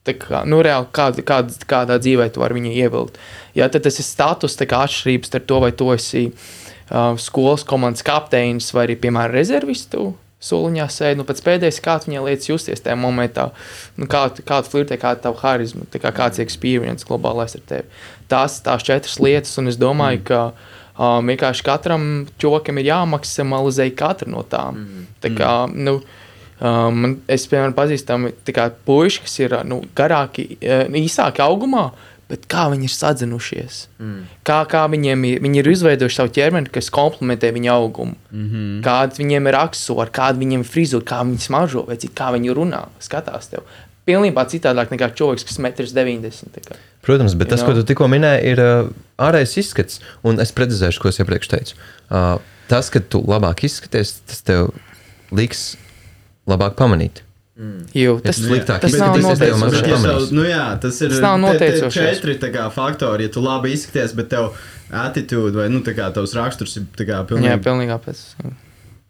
Kā, 0.07 0.45
nu, 0.47 0.61
reāli, 0.63 0.87
kād, 0.95 1.19
kād, 1.27 1.51
kādā 1.67 1.97
dzīvē 1.99 2.29
tu 2.31 2.39
vari 2.39 2.55
viņu 2.55 2.71
ievilkt. 2.71 3.17
Jā, 3.57 3.67
tad 3.67 3.83
tas 3.83 3.99
ir 3.99 4.05
status, 4.07 4.55
tā 4.55 4.65
kā 4.69 4.85
atšķirības 4.85 5.27
starp 5.27 5.47
to, 5.49 5.59
vai 5.59 5.71
tu 5.75 5.89
esi 5.91 6.29
uh, 6.31 7.17
skolas 7.19 7.65
komandas 7.67 8.05
kapteinis 8.07 8.71
vai 8.73 8.87
arī, 8.87 8.95
piemēram, 9.03 9.35
rezervistu. 9.35 10.13
Soliņā 10.47 10.87
sēž, 10.93 11.17
nu, 11.19 11.25
pēc 11.27 11.41
pēdējais, 11.45 11.81
kā 11.83 11.97
viņai 12.03 12.23
liekas 12.25 12.49
justies 12.49 12.83
tajā 12.85 12.97
momentā, 12.99 13.49
nu, 13.99 14.07
kā, 14.09 14.27
kā 14.47 14.61
tu 14.63 14.73
flirtē, 14.73 14.99
kāda 15.01 15.19
ir 15.19 15.25
tava 15.27 15.41
harizma, 15.43 15.87
kā 15.93 16.13
kāds 16.15 16.39
ir 16.39 16.47
experience 16.47 17.07
globālais 17.07 17.57
ar 17.57 17.65
tevi. 17.69 18.03
Tās 18.31 18.59
tās 18.65 18.85
četras 18.87 19.19
lietas, 19.23 19.55
un 19.61 19.71
es 19.71 19.79
domāju, 19.81 20.21
mm. 20.21 20.27
ka 20.27 20.41
um, 20.97 21.33
vienkārši 21.33 21.67
katram 21.67 22.07
čokam 22.41 22.79
ir 22.81 22.91
jāmaksimalizē 22.91 23.91
katra 23.97 24.31
no 24.31 24.45
tām. 24.47 24.83
Mm. 24.83 25.11
Tā 25.23 25.35
kā, 25.37 25.57
nu, 25.73 25.99
Um, 26.57 27.19
es, 27.29 27.43
piemēram, 27.45 27.75
pazīstu 27.77 28.15
puikas, 28.87 29.19
kas 29.21 29.35
ir 29.43 29.53
nu, 29.69 29.83
garāki, 29.93 30.55
eh, 30.57 30.87
īsāki 30.89 31.43
augumā, 31.45 31.91
bet 32.27 32.45
kā 32.51 32.67
viņi 32.71 32.87
ir 32.89 32.93
sadzinušies. 32.93 33.79
Mm. 34.03 34.21
Kā, 34.47 34.59
kā 34.69 34.83
viņiem 34.91 35.25
ir, 35.29 35.41
viņi 35.43 35.61
ir 35.61 35.69
izveidojuši 35.71 36.19
savu 36.19 36.33
ķermeni, 36.35 36.71
kas 36.73 36.91
komplementē 36.93 37.53
viņa 37.55 37.73
augumu. 37.73 38.17
Mm 38.31 38.47
-hmm. 38.47 38.81
Kāda 38.85 39.19
viņiem 39.19 39.47
ir 39.47 39.59
aksori, 39.59 40.11
kāda 40.11 40.39
viņiem 40.39 40.65
ir 40.65 40.71
frizūra, 40.71 41.05
kā 41.07 41.21
viņi 41.23 41.45
smaržo, 41.47 41.85
vai 41.87 41.97
cik, 41.97 42.13
kā 42.13 42.31
viņi 42.35 42.55
runā, 42.55 42.87
skatās 42.99 43.47
tev. 43.51 43.63
Pilnībā 44.07 44.45
citādāk 44.47 44.91
nekā 44.91 45.11
cilvēks, 45.15 45.43
kas 45.43 45.57
ir 45.59 45.65
1,90 45.65 46.71
m. 46.71 46.77
Protams, 47.01 47.33
bet 47.35 47.49
tas, 47.49 47.61
Jā. 47.61 47.67
ko 47.67 47.73
tu 47.73 47.83
tikko 47.83 48.07
minēji, 48.07 48.43
ir 48.51 48.59
uh, 48.59 48.89
ārējais 49.17 49.57
izskats. 49.57 49.99
Un 50.23 50.39
es 50.39 50.51
precizēšu, 50.51 51.01
ko 51.01 51.09
es 51.09 51.19
iepriekš 51.19 51.47
teicu. 51.47 51.75
Uh, 52.09 52.39
tas, 52.67 52.89
ka 52.89 52.99
tu 52.99 53.21
labāk 53.23 53.63
izskaties, 53.63 54.19
tas 54.27 54.41
tev 54.41 54.71
liks 55.31 55.77
labāk 56.47 56.75
pamanīt. 56.79 57.26
Jo 57.93 58.19
tas, 58.21 58.37
Ja 58.37 58.43
tu 58.43 58.53
sliktāk 58.53 58.79
tas 58.83 58.93
nav 58.93 59.15
mazliet 59.17 59.39
Bet, 59.39 59.57
noteicoši. 59.57 59.89
ja 59.89 59.97
tev, 60.03 60.27
nu 60.37 60.43
jā, 60.45 60.65
tas 60.81 61.01
ir 61.01 61.09
Tas 61.09 61.19
nav 61.23 61.37
te- 61.41 61.57
te 61.57 61.71
noteicošais. 61.71 62.19
četri 62.21 62.51
kā, 62.53 62.67
faktori. 62.73 63.25
Ja 63.25 63.29
tu 63.33 63.41
labi 63.41 63.71
izskaties, 63.73 64.13
bet 64.13 64.29
tev 64.29 64.51
attitūda 64.93 65.53
vai 65.63 65.69
nu, 65.69 65.81
tā 65.81 65.95
kā, 65.97 66.11
tavs 66.13 66.35
raksturs 66.37 66.77
ir 66.77 66.85
tā 66.95 67.07
kā, 67.09 67.17
Jā, 67.17 67.25
pilnīgi. 67.25 67.57
pilnīgā 67.65 67.97
pēc. 68.05 68.21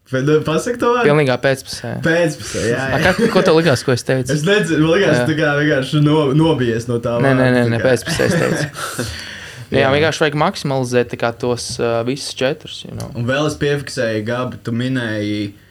Vai 0.07 0.21
tu 0.23 0.39
Pasaki 0.47 0.79
to 0.79 0.93
vārdu? 0.95 1.09
Pilnīgā 1.09 1.35
pēcpusē. 1.43 2.01
Pēcpusē, 2.01 2.61
jā. 2.71 2.79
A, 2.79 2.99
jā. 2.99 3.11
Kā, 3.11 3.29
ko 3.33 3.41
tev 3.43 3.57
likās, 3.59 3.83
ko 3.83 3.91
es 3.91 4.03
teicu? 4.07 4.31
Es 4.31 4.43
nezinu, 4.47 4.79
man 4.87 4.95
liekas, 4.95 5.17
Jā. 5.19 5.25
tā 5.27 5.35
kā 5.35 5.49
vienkārši 5.59 5.99
no, 6.01 6.31
nobijies 6.31 6.87
no 6.87 6.99
tā. 7.03 7.17
Nē, 7.19 7.33
nē, 7.35 7.47
nē, 7.51 7.63
nē 7.75 7.81
pēcpusē 7.83 8.29
es 8.31 8.37
teicu. 8.39 9.03
Jā, 9.75 9.81
jā, 9.83 9.87
vienkārši 9.91 10.21
vajag 10.23 10.35
maksimalizēt 10.39 11.11
kā, 11.19 11.33
tos 11.35 11.73
uh, 11.83 11.99
visus 12.07 12.31
četrus. 12.39 12.85
You 12.87 12.95
know. 12.95 13.11
Un 13.19 13.25
vēl 13.27 13.49
es 13.49 13.57
piefiksēju, 13.59 14.23
Gabi, 14.23 14.55
tu 14.63 14.71
minēji, 14.71 15.49
tā 15.51 15.66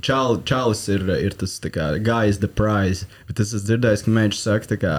čal, 0.00 0.42
čalis 0.46 0.88
ir, 0.88 1.08
ir 1.18 1.34
tas 1.38 1.58
kā, 1.60 1.94
guy 2.02 2.26
is 2.30 2.38
the 2.38 2.48
prize. 2.48 3.08
Bet 3.28 3.40
es 3.40 3.54
esmu 3.54 3.66
dzirdējis, 3.70 4.04
ka 4.06 4.14
mēģis 4.18 4.44
saka, 4.46 4.78
kā, 4.78 4.96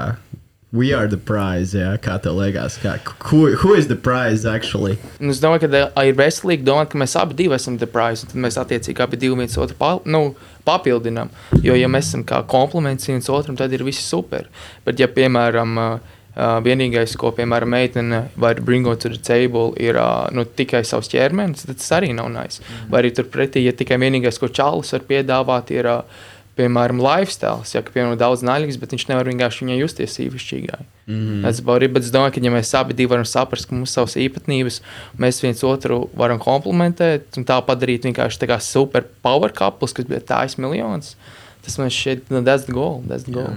we 0.76 0.92
are 0.94 1.08
the 1.08 1.18
prize, 1.18 1.72
jā, 1.78 1.94
kā 2.04 2.18
tev 2.22 2.36
liekas, 2.36 2.76
kā, 2.84 2.98
who, 3.30 3.56
who 3.62 3.74
is 3.74 3.88
the 3.88 3.96
prize 3.96 4.46
actually? 4.46 4.98
Un 5.22 5.32
Es 5.32 5.40
domāju, 5.44 5.70
ka 5.72 6.04
ir 6.04 6.18
veselīgi 6.20 6.68
domāt, 6.68 6.92
ka 6.92 7.00
mēs 7.00 7.16
abi 7.20 7.48
esam 7.56 7.80
the 7.80 7.88
prize, 7.88 8.28
tad 8.28 8.36
mēs 8.36 8.60
attiecīgi 8.60 9.04
abi 9.06 9.20
divi 9.22 9.40
viens 9.40 9.56
otru 9.58 9.78
pa, 9.80 9.96
nu, 10.06 10.36
papildinām. 10.68 11.32
Jo, 11.64 11.78
ja 11.78 11.88
mēs 11.92 12.12
esam 12.12 12.26
kā 12.28 12.42
komplements 12.50 13.08
viens 13.08 13.30
otram, 13.32 13.56
tad 13.56 13.74
ir 13.74 13.86
viss 13.88 14.04
super. 14.04 14.50
Bet, 14.86 15.00
ja, 15.00 15.08
piemēram, 15.08 15.80
ā, 15.80 15.90
ā, 16.36 16.52
vienīgais, 16.66 17.16
ko, 17.20 17.32
piemēram, 17.36 17.72
meitene 17.72 18.22
var 18.36 18.62
bringot 18.62 19.04
to 19.04 19.10
the 19.10 19.22
table, 19.22 19.74
ir 19.82 20.00
ā, 20.00 20.30
nu, 20.36 20.46
tikai 20.46 20.84
savs 20.88 21.10
ķermenis, 21.12 21.66
tad 21.66 21.82
tas 21.82 21.92
arī 21.98 22.14
nav 22.16 22.30
nice. 22.34 22.62
Mm. 22.62 22.92
Vai 22.92 23.04
arī 23.04 23.14
turpretī, 23.16 23.66
ja 23.66 23.76
tikai 23.76 24.00
vienīgais, 24.02 24.40
ko 24.42 24.52
čalis 24.52 24.94
var 24.96 25.06
piedāvāt, 25.10 25.72
ir, 25.76 25.92
ā, 25.92 26.00
piemēram, 26.56 27.00
lifestyle. 27.04 27.64
Ja, 27.74 27.82
piemēram, 27.84 28.18
daudz 28.20 28.44
naļīgs, 28.48 28.80
bet 28.80 28.94
viņš 28.96 29.08
nevar 29.10 29.28
vienkārši 29.30 29.66
viņai 29.66 29.80
justies 29.80 30.20
īpašķīgai. 30.24 30.82
Mm 31.06 31.16
-hmm. 31.16 31.42
Tas 31.46 31.62
arī, 31.76 31.90
bet 31.92 32.04
es 32.04 32.12
domāju, 32.14 32.36
ka 32.36 32.44
ja 32.44 32.52
mēs 32.52 32.74
abi 32.80 32.94
divi 32.94 33.12
varam 33.12 33.26
saprast, 33.26 33.68
ka 33.70 33.76
mums 33.76 33.90
ir 33.90 33.94
savas 33.94 34.16
īpatnības, 34.16 34.82
mēs 35.20 35.42
viens 35.44 35.64
otru 35.64 36.10
varam 36.16 36.40
komplementēt 36.40 37.38
un 37.38 37.46
tā 37.46 37.60
padarīt 37.62 38.08
vienkārši 38.08 38.40
tā 38.40 38.48
kā 38.48 38.60
super 38.60 39.04
power 39.22 39.52
couples, 39.52 39.94
kas 39.94 40.06
bija 40.06 40.20
tājas 40.20 40.58
miljonus. 40.58 41.16
Tas 41.62 41.78
man 41.78 41.90
šķiet, 41.90 42.30
nu, 42.30 42.42
that's 42.42 42.66
the 42.66 42.74
goal. 42.74 43.04
That's 43.08 43.24
the 43.24 43.32
goal. 43.32 43.52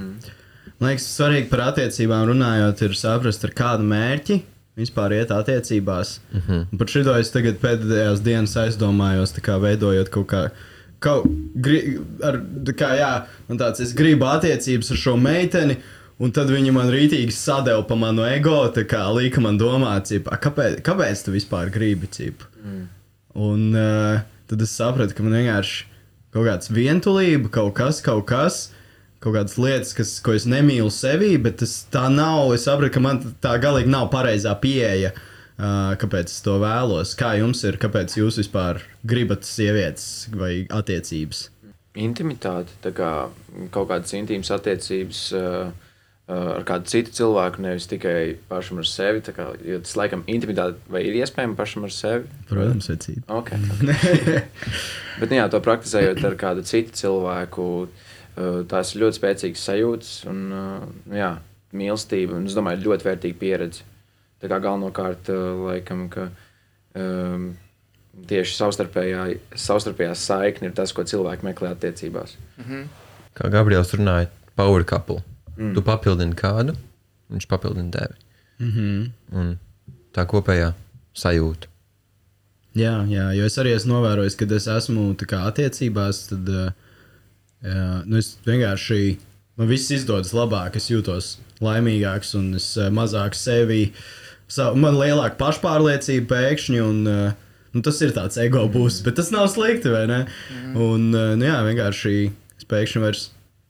Man 0.79 0.93
liekas, 0.93 1.09
svarīgi 1.17 1.49
par 1.51 1.65
attiecībām 1.73 2.29
runājot, 2.31 2.85
ir 2.87 2.95
saprast, 2.95 3.45
ar 3.45 3.55
kādu 3.59 3.87
mērķi 3.89 4.39
vispār 4.79 5.17
iet 5.17 5.33
attiecībās. 5.35 6.19
Mm 6.33 6.43
-hmm. 6.47 6.79
Par 6.79 6.89
šo 6.93 7.15
es 7.19 7.31
tagad 7.35 7.59
pēdējās 7.63 8.23
dienas 8.23 8.57
aizdomājos, 8.57 9.35
kā 9.43 9.59
veidojot 9.61 10.09
kaut 10.09 10.27
kā. 10.27 10.49
Kaut, 10.99 11.27
gri, 11.55 11.99
ar, 12.23 12.41
kā, 12.75 12.91
jā, 12.99 13.13
tāds, 13.49 13.81
es 13.81 13.93
gribu 13.95 14.27
attiecības 14.27 14.91
ar 14.91 14.97
šo 14.97 15.17
meiteni, 15.17 15.77
un 16.19 16.33
tad 16.33 16.51
viņa 16.51 16.73
man 16.73 16.91
rītīgi 16.91 17.31
sadeva 17.31 17.83
pa 17.83 17.95
manu 17.95 18.25
ego, 18.27 18.67
tā 18.75 18.83
kā 18.83 19.05
lika 19.15 19.41
man 19.41 19.59
domāt, 19.59 20.07
cipa, 20.07 20.31
"A, 20.33 20.37
kāpēc, 20.37 20.81
kāpēc 20.83 21.25
tu 21.25 21.31
vispār 21.31 21.71
gribi, 21.71 22.07
cipa? 22.11 22.45
Mm. 22.65 22.89
Un 23.35 23.75
uh, 23.75 24.21
tad 24.49 24.63
es 24.63 24.71
sapratu, 24.77 25.15
ka 25.15 25.23
man 25.23 25.33
vienkārši 25.33 25.85
kaut 26.33 26.47
kāds 26.47 26.71
vientulība, 26.71 27.51
kaut 27.51 27.75
kas, 27.75 28.01
kaut 28.01 28.27
kas, 28.27 28.73
kaut 29.23 29.35
kādas 29.35 29.57
lietas, 29.59 29.95
kas, 29.97 30.13
ko 30.25 30.35
es 30.37 30.47
nemīlu 30.49 30.91
sevī, 30.95 31.33
bet 31.43 31.59
tas 31.63 31.75
tā 31.93 32.07
nav. 32.13 32.53
Es 32.55 32.69
sapratu, 32.69 32.95
ka 32.95 33.03
man 33.03 33.23
tā 33.43 33.57
galīgi 33.63 33.91
nav 33.91 34.11
pareizā 34.15 34.55
pieeja. 34.63 35.15
Uh, 35.59 35.97
kāpēc 35.99 36.31
es 36.31 36.39
to 36.45 36.55
vēlos? 36.63 37.17
Kā 37.19 37.33
jums 37.41 37.65
ir? 37.67 37.81
Kāpēc 37.83 38.15
jūs 38.21 38.39
vispār 38.39 38.79
gribat 39.11 39.43
sievietes 39.47 40.29
vai 40.31 40.69
attiecības? 40.71 41.49
Intimitāte, 41.99 42.77
tā 42.85 42.93
kā 42.95 43.11
kaut 43.75 43.89
kādas 43.91 44.15
intīmas 44.15 44.53
attiecības 44.55 45.23
uh, 45.35 45.73
uh, 46.31 46.51
ar 46.61 46.63
kādu 46.69 46.87
citu 46.93 47.17
cilvēku, 47.17 47.65
nevis 47.65 47.91
tikai 47.91 48.37
pašam 48.47 48.79
ar 48.85 48.87
sevi. 48.87 49.25
Kā, 49.35 49.49
jo 49.67 49.81
tas, 49.83 49.97
laikam, 49.99 50.23
intimitāte 50.31 50.79
vai 50.95 51.03
ir 51.09 51.19
iespējama 51.25 51.59
pašam 51.59 51.89
ar 51.89 51.97
sevi? 51.97 52.31
Protams, 52.47 52.93
vecīt. 52.95 53.27
Okay. 53.27 53.59
Bet, 55.19 55.27
nu, 55.27 55.41
jā, 55.41 55.49
to 55.51 55.59
praktizējot 55.65 56.23
ar 56.23 56.39
kādu 56.39 56.63
citu 56.71 56.95
cilvēku, 57.03 57.67
uh, 57.89 58.08
tās 58.71 58.95
ir 58.95 59.05
ļoti 59.05 59.19
spēcīgas 59.19 59.69
sajūtas 59.69 60.11
un 60.31 60.43
uh, 60.55 60.83
jā, 61.15 61.31
mīlestība. 61.77 62.37
Un 62.39 62.49
es 62.49 62.57
domāju, 62.57 62.85
ļoti 62.87 63.09
vērtīga 63.09 63.39
pieredze. 63.41 63.87
Tā 64.39 64.51
kā 64.51 64.61
galvenokārt, 64.63 65.31
uh, 65.35 65.65
laikam, 65.69 66.07
ka 66.13 66.29
um, 66.99 67.51
tieši 68.29 68.57
savstarpējā, 68.59 69.25
savstarpējā 69.59 70.15
saikne 70.19 70.71
ir 70.71 70.77
tas, 70.77 70.95
ko 70.95 71.07
cilvēki 71.07 71.47
meklē 71.49 71.73
attiecībās. 71.75 72.37
Kā 73.39 73.51
Gabriels 73.53 73.95
runāja, 73.95 74.31
power 74.59 74.87
couple. 74.87 75.23
Mm. 75.57 75.73
Tu 75.75 75.83
papildini 75.87 76.39
kādu, 76.39 76.77
viņš 77.33 77.49
papildina 77.51 77.91
tevi. 77.95 78.21
Mm 78.59 78.71
-hmm. 78.75 79.11
Un 79.39 79.59
tā 80.15 80.27
kopējā 80.27 80.73
sajūta. 81.15 81.67
Jā, 82.79 83.03
jā, 83.11 83.33
jo 83.35 83.45
es 83.45 83.59
arī 83.59 83.75
esmu 83.75 83.95
novērojis, 83.95 84.37
ka 84.37 84.47
es 84.55 84.67
esmu 84.67 85.15
tā 85.15 85.27
kā, 85.27 85.47
attiecībās, 85.49 86.29
tad 86.29 86.49
uh, 86.49 86.73
jā, 87.65 87.89
nu 88.07 88.21
es 88.21 88.35
vienkārši 88.47 89.19
man 89.59 89.71
viss 89.71 89.91
izdodas 89.95 90.35
labāk, 90.37 90.79
es 90.79 90.91
jūtos 90.91 91.37
laimīgāks 91.65 92.35
un 92.39 92.55
es 92.59 92.71
uh, 92.79 92.89
mazāk 92.95 93.35
sevi, 93.39 93.93
savu, 94.47 94.79
man 94.79 94.99
lielāka 94.99 95.39
pašpārliecība 95.41 96.31
pēkšņi. 96.35 96.83
Un, 96.85 97.05
uh, 97.09 97.45
Nu, 97.69 97.83
tas 97.85 97.99
ir 98.01 98.15
tāds 98.17 98.39
ego 98.41 98.63
būs, 98.73 99.03
bet 99.05 99.19
tas 99.19 99.29
nav 99.29 99.45
slikti, 99.53 99.91
vai 99.93 100.07
ne? 100.09 100.23
Un, 100.73 101.11
uh, 101.13 101.35
nu, 101.37 101.45
jā, 101.45 101.59
vienkārši 101.67 102.15
es 102.57 102.65
pēkšņi 102.69 103.03
vairs 103.03 103.27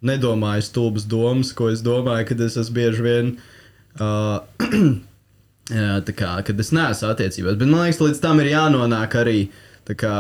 nedomāju 0.06 0.64
stulbas 0.64 1.06
domas, 1.10 1.50
ko 1.56 1.72
es 1.72 1.82
domāju, 1.82 2.28
kad 2.30 2.44
es 2.46 2.56
esmu 2.62 2.76
bieži 2.78 3.06
vien. 3.08 3.36
Uh, 5.68 5.98
tā 6.00 6.14
kā, 6.16 6.30
kad 6.48 6.56
es 6.62 6.70
neesmu 6.72 7.10
attiecībās, 7.10 7.58
bet 7.60 7.68
man 7.68 7.82
liekas, 7.82 7.98
līdz 8.00 8.22
tam 8.22 8.38
ir 8.40 8.46
jānonāk 8.54 9.18
arī. 9.20 9.50
Tā 9.88 9.96
Kā, 9.98 10.16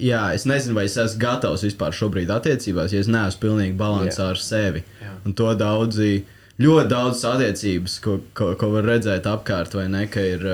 jā, 0.00 0.22
es 0.32 0.46
nezinu, 0.48 0.78
vai 0.78 0.86
es 0.88 0.96
esmu 1.00 1.20
gatavs 1.20 1.66
vispār 1.66 1.92
šobrīd 1.92 2.32
attiecībās, 2.32 2.94
ja 2.94 3.02
es 3.04 3.10
neesmu 3.12 3.42
pilnīgi 3.42 3.76
balansā 3.76 4.30
ar 4.32 4.40
sevi. 4.40 4.80
Jā. 5.02 5.12
Un 5.28 5.36
to 5.36 5.50
daudzi, 5.60 6.24
ļoti 6.64 6.88
daudz 6.88 7.24
attiecības, 7.28 7.98
ko, 8.04 8.18
ko, 8.36 8.54
ko 8.60 8.70
var 8.78 8.88
redzēt 8.94 9.28
apkārt, 9.28 9.76
vai 9.76 9.90
ne, 9.92 10.06
ka 10.08 10.24
ir. 10.24 10.48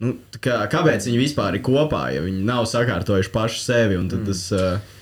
Nu, 0.00 0.14
kā, 0.40 0.62
kāpēc 0.72 1.08
viņi 1.08 1.18
vispār 1.20 1.58
ir 1.58 1.64
kopā, 1.64 2.06
ja 2.14 2.22
viņi 2.24 2.44
nav 2.48 2.64
sakārtojuši 2.68 3.32
paši 3.34 3.64
sevi? 3.64 3.98
un 4.00 4.06
tad 4.12 4.28
Tas, 4.28 4.46
uh, 4.56 4.99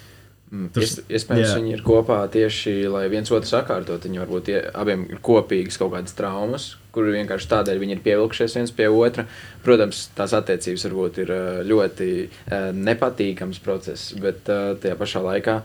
Tur, 0.48 0.80
Tas- 0.80 1.02
iespējams, 1.12 1.50
jā. 1.50 1.56
viņi 1.58 1.72
ir 1.76 1.82
kopā 1.84 2.22
tieši, 2.32 2.72
lai 2.88 3.02
viens 3.12 3.28
otru 3.28 3.50
sakārtot. 3.50 4.06
Viņi 4.06 4.20
varbūt 4.22 4.48
ie, 4.48 4.60
abiem 4.80 5.02
ir 5.10 5.18
kopīgas 5.20 5.76
kaut 5.76 5.92
kādas 5.92 6.16
traumas, 6.16 6.70
kur 6.94 7.10
vienkārši 7.12 7.50
tādēļ 7.50 7.82
viņi 7.82 7.96
ir 7.98 8.00
pievilkušies 8.06 8.56
viens 8.56 8.72
pie 8.72 8.86
otra. 8.88 9.26
Protams, 9.66 10.06
tās 10.16 10.32
attiecības 10.38 10.86
varbūt 10.88 11.20
ir 11.26 11.34
ā, 11.34 11.42
ļoti 11.68 12.08
ā, 12.24 12.62
nepatīkams 12.72 13.60
process, 13.60 14.14
bet 14.16 14.48
ā, 14.48 14.72
tajā 14.80 14.96
pašā 14.96 15.24
laikā 15.26 15.58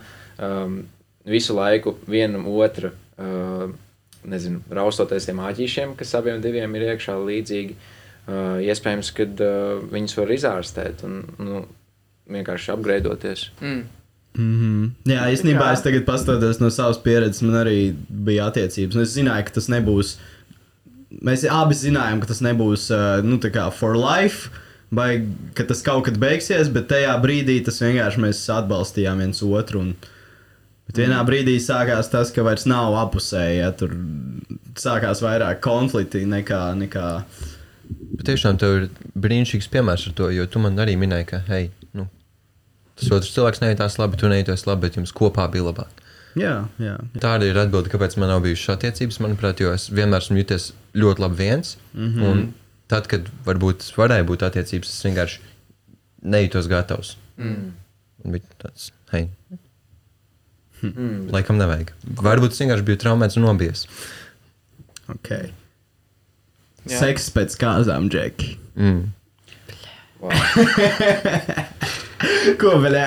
um, 0.43 0.81
visu 1.31 1.55
laiku 1.55 1.95
vienam 2.03 2.49
otru, 2.51 2.91
uh, 3.23 3.71
nezinu, 4.27 4.65
raustoties 4.67 5.31
tiem 5.31 5.39
āķīšiem, 5.47 5.95
kas 5.99 6.11
abiem 6.19 6.43
diviem 6.43 6.75
ir 6.75 6.89
iekšā 6.91 7.15
līdzīgi. 7.23 7.79
Uh, 8.23 8.59
iespējams, 8.63 9.15
ka 9.15 9.31
uh, 9.31 9.81
viņus 9.91 10.19
var 10.19 10.29
izārstēt 10.31 11.07
un 11.07 11.21
nu, 11.39 11.65
vienkārši 12.31 12.71
apgraidoties. 12.75 13.49
Mm. 13.63 13.83
Mm 14.37 14.53
-hmm. 14.59 15.11
Jā, 15.11 15.27
īstenībā 15.29 15.73
es 15.73 15.81
tagad 15.81 16.05
paskatoties 16.05 16.59
no 16.59 16.69
savas 16.69 16.97
pieredzes, 16.97 17.41
man 17.41 17.55
arī 17.65 17.93
bija 18.09 18.47
attiecības. 18.49 18.95
un 18.95 19.01
Es 19.01 19.17
zināju, 19.17 19.45
ka 19.45 19.51
tas 19.51 19.67
nebūs. 19.69 20.17
Mēs 21.21 21.45
abi 21.49 21.75
zinājām, 21.75 22.19
ka 22.19 22.27
tas 22.27 22.41
nebūs 22.41 22.89
uh, 22.89 23.23
nu, 23.23 23.37
tā 23.37 23.51
kā 23.53 23.71
for 23.71 23.95
life, 23.95 24.49
vai 24.91 25.25
ka 25.53 25.63
tas 25.63 25.81
kaut 25.81 26.05
kad 26.05 26.17
beigsies, 26.17 26.73
bet 26.73 26.87
tajā 26.87 27.21
brīdī 27.21 27.63
tas 27.65 27.81
vienkārši 27.81 28.19
mēs 28.19 28.49
atbalstījām 28.49 29.17
viens 29.17 29.43
otru. 29.43 29.79
Un, 29.79 29.95
bet 30.87 30.97
vienā 30.97 31.23
brīdī 31.25 31.59
sākās 31.59 32.09
tas, 32.09 32.31
ka 32.31 32.43
vairs 32.43 32.65
nav 32.65 32.93
apusēji. 32.93 33.59
Ja, 33.59 33.71
tur 33.71 33.95
sākās 34.75 35.21
vairāk 35.21 35.61
konflikti 35.61 36.25
nekā. 36.25 36.73
nekā 36.75 37.23
Bet 38.13 38.25
tiešām 38.25 38.57
tev 38.61 38.75
ir 38.77 38.89
brīnišķīgs 39.19 39.69
piemērs 39.73 40.07
ar 40.09 40.13
to, 40.17 40.29
jo 40.33 40.45
tu 40.45 40.59
man 40.59 40.77
arī 40.79 40.95
minēji, 40.99 41.25
ka, 41.29 41.41
hei, 41.47 41.69
nu, 41.81 41.82
tas 42.99 43.11
otrs 43.11 43.33
cilvēks 43.35 43.61
nejūtās 43.63 43.97
labi, 43.99 44.17
tu 44.17 44.29
nejūties 44.31 44.65
labi, 44.69 44.81
bet 44.87 44.97
jums 44.99 45.13
kopā 45.15 45.47
bija 45.51 45.63
labāk. 45.69 46.01
jā, 46.35 46.55
jā. 46.81 46.95
Tā 47.21 47.35
arī 47.37 47.51
ir 47.51 47.57
atbilde, 47.61 47.89
kāpēc 47.93 48.17
man 48.17 48.29
nav 48.33 48.41
bijušas 48.45 48.75
attiecības. 48.77 49.19
Manuprāt, 49.21 49.59
jo 49.61 49.73
es 49.73 49.89
vienmēr 49.93 50.21
esmu 50.23 50.37
juties 50.41 50.71
ļoti 50.97 51.19
labi 51.25 51.35
viens. 51.43 51.77
Mm. 51.93 52.13
-hmm. 52.13 52.23
Un 52.31 52.53
tad, 52.87 53.07
kad 53.07 53.29
varbūt 53.45 53.85
varēja 53.97 54.25
būt 54.25 54.45
attiecības, 54.49 54.89
es 54.89 55.05
vienkārši 55.05 55.39
nejūtos 56.23 56.67
gatavs. 56.69 57.15
Mm. 57.37 57.71
Un 58.25 58.31
bija 58.31 58.43
tāds, 58.63 58.91
hei, 59.11 59.29
Mm. 60.83 61.29
laikam 61.31 61.55
nevajag. 61.57 61.93
Varbūt 62.19 62.51
es 62.51 62.59
vienkārši 62.59 62.83
biju 62.83 62.97
traumēts 62.97 63.37
un 63.37 63.43
nobijies. 63.47 63.85
Okay. 65.07 65.53
Jā. 66.89 66.99
Seks 66.99 67.29
pēc 67.31 67.55
kāzām, 67.55 68.09
Džeki. 68.09 68.57
Mm. 68.75 69.13
Wow. 70.19 70.31
Ko 72.61 72.75
vēl? 72.83 72.99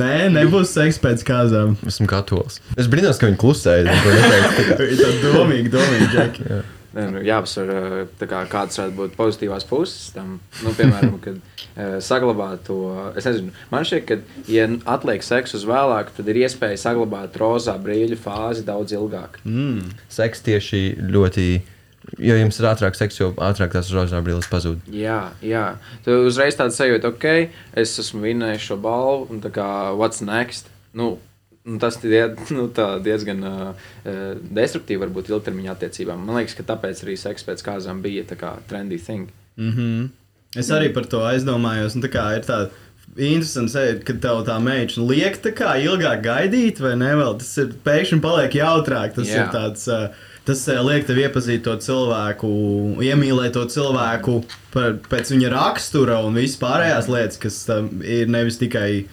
Nē, 0.00 0.10
nebūs 0.34 0.74
seks 0.76 1.00
pēc 1.02 1.24
kāzām. 1.26 1.76
Esmu 1.88 2.08
katolis. 2.10 2.60
Es 2.78 2.90
brīnos, 2.90 3.20
ka 3.20 3.30
viņi 3.30 3.40
klusēja. 3.40 3.86
neteica, 3.86 4.76
tā 4.76 5.32
domīgi, 5.34 5.72
domīgi, 5.72 6.12
Džeki. 6.12 6.60
Nē, 6.90 7.04
nu, 7.14 7.20
jāapsver, 7.22 7.68
kā, 8.18 8.40
kādas 8.50 8.80
varētu 8.80 8.96
būt 8.96 9.12
pozitīvās 9.14 9.66
puses 9.68 10.08
tam. 10.14 10.40
Nu, 10.64 10.72
piemēram, 10.74 11.20
kad 11.22 11.38
saglabāt 12.02 12.64
to. 12.66 12.80
Es 13.18 13.28
nezinu, 13.28 13.54
man 13.70 13.86
šķiet, 13.86 14.06
ka, 14.08 14.18
ja 14.50 14.66
atliek 14.90 15.22
seksu 15.22 15.60
uz 15.60 15.66
vēlāku, 15.70 16.16
tad 16.16 16.30
ir 16.32 16.42
iespēja 16.42 16.80
saglabāt 16.88 17.38
rozā 17.38 17.76
brīļu 17.82 18.18
fāzi 18.18 18.66
daudz 18.66 18.96
ilgāk. 18.98 19.38
Mm. 19.46 19.92
Seks 20.10 20.42
tieši 20.48 20.82
ļoti. 21.14 21.46
Jo 22.18 22.34
jums 22.34 22.58
ir 22.58 22.66
ātrāk 22.70 22.96
seks, 22.98 23.20
jo 23.20 23.30
ātrāk 23.38 23.74
tās 23.74 23.90
rozā 23.94 24.18
brīvības 24.24 24.50
pazūd. 24.50 24.86
Jā, 24.94 25.30
jā. 25.44 25.64
Tu 26.04 26.16
uzreiz 26.26 26.58
tāds 26.58 26.78
sajūta, 26.80 27.12
ok, 27.14 27.26
es 27.78 27.96
esmu 28.02 28.24
vinnējis 28.26 28.70
šo 28.70 28.78
balvu, 28.82 29.28
un 29.30 29.42
tā 29.44 29.52
kā 29.54 29.66
what's 29.94 30.24
next? 30.24 30.72
Nu, 30.96 31.12
nu, 31.64 31.78
tas 31.82 32.00
ir 32.04 32.34
nu, 32.56 32.66
tā 32.74 32.88
diezgan 33.04 33.44
uh, 33.46 33.90
destruktīvi 34.50 35.04
varbūt 35.04 35.30
ilgtermiņa 35.30 35.76
attiecībām. 35.76 36.24
Man 36.26 36.40
liekas, 36.40 36.56
ka 36.58 36.66
tāpēc 36.72 37.04
arī 37.06 37.18
seks 37.20 37.46
pēc 37.46 37.64
kāzām 37.66 38.02
bija 38.04 38.26
tā 38.28 38.38
kā 38.40 38.56
trendy 38.70 38.98
thing. 38.98 39.30
Mm 39.56 39.72
-hmm. 39.76 40.08
Es 40.58 40.70
arī 40.70 40.92
par 40.94 41.06
to 41.06 41.18
aizdomājos. 41.18 41.94
un 41.94 42.02
tā 42.02 42.08
kā 42.10 42.36
Ir 42.36 42.42
tāda 42.42 42.70
interesanta 43.16 43.72
sajūta, 43.72 44.04
ka 44.04 44.12
tev 44.12 44.44
tā 44.46 44.58
meitene 44.62 45.06
liek 45.06 45.36
tā 45.42 45.52
kā 45.52 45.76
ilgāk 45.82 46.22
gaidīt, 46.22 46.80
vai 46.80 46.96
ne? 46.96 47.14
Vēl 47.14 47.38
tas 47.38 47.58
ir 47.58 47.72
pēkšņi 47.84 48.20
paliek 48.20 48.54
jautrāk. 48.54 49.14
Tas 49.14 49.28
Jā. 49.28 49.44
ir 49.44 49.48
tāds. 49.54 49.88
Uh, 49.88 50.08
Tas 50.48 50.64
uh, 50.72 50.80
liek 50.86 51.06
tev 51.08 51.20
iepazīt 51.20 51.64
to 51.66 51.76
cilvēku, 51.84 52.50
iemīlēt 53.04 53.54
to 53.56 53.66
cilvēku 53.70 54.40
par, 54.74 54.98
pēc 55.10 55.34
viņa 55.34 55.52
rakstura 55.52 56.20
un 56.24 56.38
visas 56.40 56.60
pārējās 56.60 57.08
lietas, 57.12 57.40
kas 57.40 57.62
um, 57.74 57.90
ir 58.00 58.30
nevis 58.32 58.56
tikai, 58.60 59.04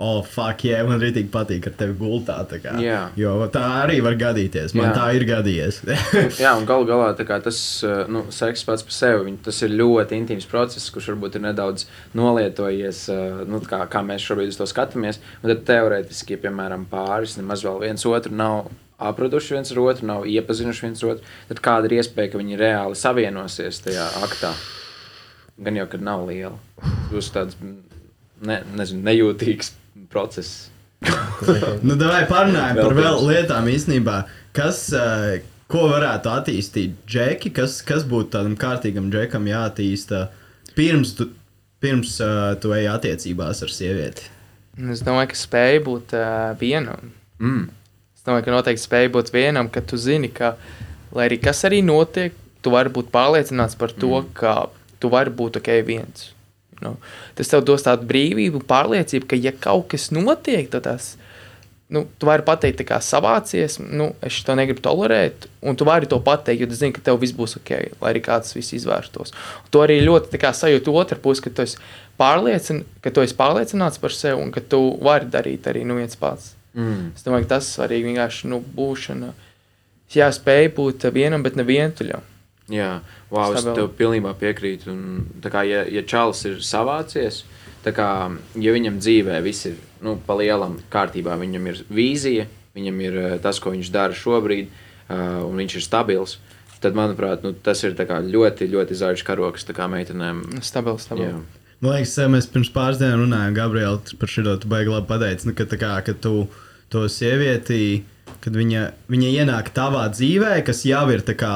oh, 0.00 0.22
fuck, 0.26 0.64
yeah, 0.64 0.80
man 0.86 0.96
arī 0.96 1.12
tik 1.18 1.28
patīk 1.34 1.68
ar 1.68 1.74
tevi 1.78 1.94
gultā. 1.98 2.38
tā 2.50 2.58
kā. 2.64 2.74
Jā. 2.82 3.02
Jo 3.20 3.36
tā 3.52 3.64
arī 3.82 4.00
var 4.04 4.16
gadīties. 4.18 4.72
Man 4.74 4.88
Jā. 4.88 4.94
tā 4.96 5.08
ir 5.18 5.26
gadījies. 5.28 5.82
Jā, 6.42 6.54
un 6.56 6.64
galu 6.68 6.88
galā 6.88 7.12
kā 7.28 7.38
tas 7.44 7.58
uh, 7.86 8.06
nu, 8.10 8.24
seks 8.34 8.64
pats 8.64 8.86
par 8.86 8.96
sevi, 8.96 9.36
tas 9.44 9.60
ir 9.66 9.76
ļoti 9.76 10.16
intīms 10.18 10.48
process, 10.50 10.88
kurš 10.94 11.12
varbūt 11.12 11.36
ir 11.38 11.44
nedaudz 11.50 11.84
nolietojies, 12.16 13.04
uh, 13.12 13.44
nu, 13.46 13.60
kā, 13.68 13.84
kā 13.92 14.02
mēs 14.06 14.24
šobrīd 14.24 14.54
uz 14.54 14.62
to 14.62 14.70
skatāmies. 14.70 15.20
Un 15.42 15.52
tad 15.52 15.66
teorētiski, 15.68 16.38
ja 16.38 16.46
piemēram 16.48 16.88
pāris 16.88 17.36
nemaz 17.38 17.66
vēl 17.66 17.84
viens 17.84 18.08
otru 18.08 18.32
nav 18.34 18.72
apraduši 18.98 19.56
viens 19.56 19.72
ar 19.72 19.80
otru, 19.82 20.06
nav 20.08 20.26
iepazinuši 20.30 20.86
viens 20.86 21.02
otru, 21.06 21.32
tad 21.48 21.62
kāda 21.64 21.90
ir 21.90 21.98
iespēja, 22.00 22.32
ka 22.32 22.40
viņi 22.40 22.60
reāli 22.60 22.98
savienosies 22.98 23.82
tajā 23.84 24.06
aktā? 24.24 24.52
Gan 25.64 25.78
jau, 25.78 25.86
kad 25.90 26.02
nav 26.02 26.24
liela. 26.28 26.56
Tas 27.10 27.28
ir 27.28 27.34
tāds 27.34 27.58
ne, 28.44 28.60
nezinu, 28.76 29.04
nejūtīgs 29.06 29.74
process. 30.12 30.68
Nu, 31.84 31.96
vai 32.00 32.22
parunājam 32.28 32.78
par 32.78 32.94
vēl 32.96 33.18
lietām 33.28 33.66
īstenībā, 33.68 34.14
kas, 34.56 34.86
eh, 34.96 35.42
ko 35.68 35.88
varētu 35.90 36.30
attīstīt 36.32 36.94
džeki, 37.10 37.52
kas, 37.58 37.80
kas 37.84 38.06
būtu 38.08 38.32
tādam 38.36 38.54
kārtīgam 38.56 39.10
džekam 39.12 39.44
jāattīsta 39.50 40.28
pirms 40.78 41.12
tu, 41.18 41.28
pirms 41.84 42.16
uh, 42.24 42.54
tu 42.60 42.72
ej 42.72 42.88
attiecībās 42.94 43.60
ar 43.66 43.72
sievieti. 43.72 44.30
Es 44.90 45.04
domāju, 45.06 45.34
ka 45.34 45.38
spēja 45.38 45.82
būt 45.84 46.14
uh, 46.16 46.54
vienam. 46.58 47.12
Mm. 47.42 47.68
Es 48.24 48.30
domāju, 48.30 48.46
ka 48.46 48.52
noteikti 48.54 48.80
spēja 48.80 49.08
būt 49.12 49.30
vienam, 49.34 49.66
ka 49.68 49.82
tu 49.84 49.98
zini, 50.00 50.30
ka, 50.32 50.54
lai 51.12 51.26
arī 51.28 51.36
kas 51.44 51.58
arī 51.68 51.82
notiek, 51.84 52.32
tu 52.64 52.72
vari 52.72 52.88
būt 52.88 53.10
pārliecināts 53.12 53.76
par 53.76 53.92
to, 53.92 54.14
mm. 54.22 54.30
ka 54.38 54.54
tu 54.96 55.10
vari 55.12 55.28
būt 55.28 55.58
ok 55.60 55.68
viens. 55.84 56.30
Nu, 56.80 56.94
tas 57.36 57.52
tev 57.52 57.66
dos 57.68 57.84
tādu 57.84 58.08
brīvību, 58.08 58.62
pārliecību, 58.64 59.28
ka, 59.28 59.36
ja 59.36 59.52
kaut 59.52 59.90
kas 59.92 60.08
notiek, 60.08 60.72
tad 60.72 60.86
tas, 60.88 61.10
nu, 61.92 62.06
tu 62.16 62.30
vari 62.30 62.48
pateikt, 62.48 62.80
kā 62.88 62.96
savācies, 63.04 63.76
nu, 63.84 64.08
es 64.24 64.40
to 64.48 64.56
negribu 64.56 64.80
tolerēt, 64.88 65.44
un 65.60 65.76
tu 65.76 65.84
vari 65.84 66.08
to 66.08 66.16
pateikt, 66.24 66.64
jo 66.64 66.72
tu 66.72 66.80
zini, 66.80 66.96
ka 66.96 67.04
tev 67.04 67.20
viss 67.20 67.36
būs 67.36 67.58
ok, 67.60 67.76
lai 68.00 68.14
arī 68.14 68.24
kāds 68.24 68.56
viss 68.56 68.72
izvērstos. 68.80 69.36
Un 69.60 69.68
tu 69.68 69.84
arī 69.84 70.00
ļoti 70.00 70.40
kā 70.40 70.56
sajūti 70.56 70.96
otru 70.96 71.20
pusi, 71.28 71.44
ka 71.44 71.52
tu 71.52 71.68
esi, 71.68 71.76
pārliecin, 72.16 72.86
ka 73.04 73.12
tu 73.12 73.28
esi 73.28 73.36
pārliecināts 73.36 74.00
par 74.00 74.16
sevi 74.16 74.40
un 74.40 74.48
ka 74.56 74.64
tu 74.64 74.86
vari 75.04 75.28
darīt 75.28 75.68
arī 75.68 75.84
nu 75.84 76.00
viens 76.00 76.16
pats. 76.16 76.54
Mm. 76.74 77.10
Es 77.14 77.26
domāju, 77.26 77.46
ka 77.46 77.56
tas 77.56 77.68
ir 77.68 77.78
svarīgi 77.78 78.10
vienkārši 78.10 78.50
nu, 78.50 78.60
būšana. 78.76 79.32
Jā, 80.14 80.28
spēj 80.34 80.70
būt 80.76 81.06
vienam, 81.14 81.42
bet 81.42 81.58
ne 81.58 81.66
vientuļam. 81.66 82.30
Jā, 82.72 83.02
wow, 83.28 83.52
es 83.52 83.66
tev 83.66 83.90
pilnībā 83.98 84.32
piekrītu. 84.40 84.92
Un, 84.92 85.24
tā 85.44 85.52
kā, 85.52 85.64
ja, 85.68 85.82
ja 85.90 86.02
Čālijs 86.08 86.44
ir 86.48 86.60
savācies, 86.64 87.42
tā 87.84 87.92
kā, 87.92 88.08
ja 88.56 88.74
viņam 88.74 89.00
dzīvē 89.02 89.40
viss 89.44 89.68
ir 89.68 89.76
nu, 90.04 90.16
pa 90.16 90.36
lielam 90.38 90.78
kārtībā, 90.92 91.36
viņam 91.40 91.68
ir 91.72 91.82
vīzija, 91.92 92.46
viņam 92.76 93.02
ir 93.04 93.18
eh, 93.20 93.36
tas, 93.44 93.60
ko 93.60 93.74
viņš 93.74 93.90
dara 93.92 94.16
šobrīd, 94.16 94.70
uh, 94.70 95.44
un 95.44 95.60
viņš 95.60 95.76
ir 95.76 95.84
stabils, 95.84 96.38
tad, 96.80 96.96
manuprāt, 96.96 97.44
nu, 97.44 97.52
tas 97.52 97.80
ir 97.84 97.96
tā 97.98 98.08
kā 98.08 98.20
ļoti, 98.24 98.68
ļoti 98.72 98.96
zaļš 99.00 99.24
karoks 99.26 99.68
tā 99.68 99.76
kā 99.76 99.88
meitenēm. 99.92 100.42
Stabils, 100.64 101.06
stabils. 101.08 101.30
Jā. 101.30 101.62
Man 101.84 101.98
liekas, 101.98 102.16
mēs 102.32 102.48
pirms 102.48 102.70
pāris 102.72 103.00
dienām 103.00 103.26
runājām, 103.26 103.56
Gabriela, 103.56 104.00
par 104.20 104.30
šo 104.30 104.56
tu 104.60 104.70
baigi 104.72 104.92
labi 104.92 105.08
pateici, 105.10 105.50
nu, 105.50 105.56
ka, 105.56 105.66
tā 105.68 105.76
kā, 105.80 105.92
ka 106.06 106.14
tu 106.16 106.46
to 106.94 107.06
sievieti, 107.10 108.04
kad 108.44 108.54
viņa, 108.56 108.84
viņa 109.10 109.34
ienāk 109.40 109.72
tavā 109.74 110.06
dzīvē, 110.12 110.58
kas 110.66 110.84
jau 110.88 111.04
ir 111.12 111.24
tā 111.26 111.36
kā 111.38 111.54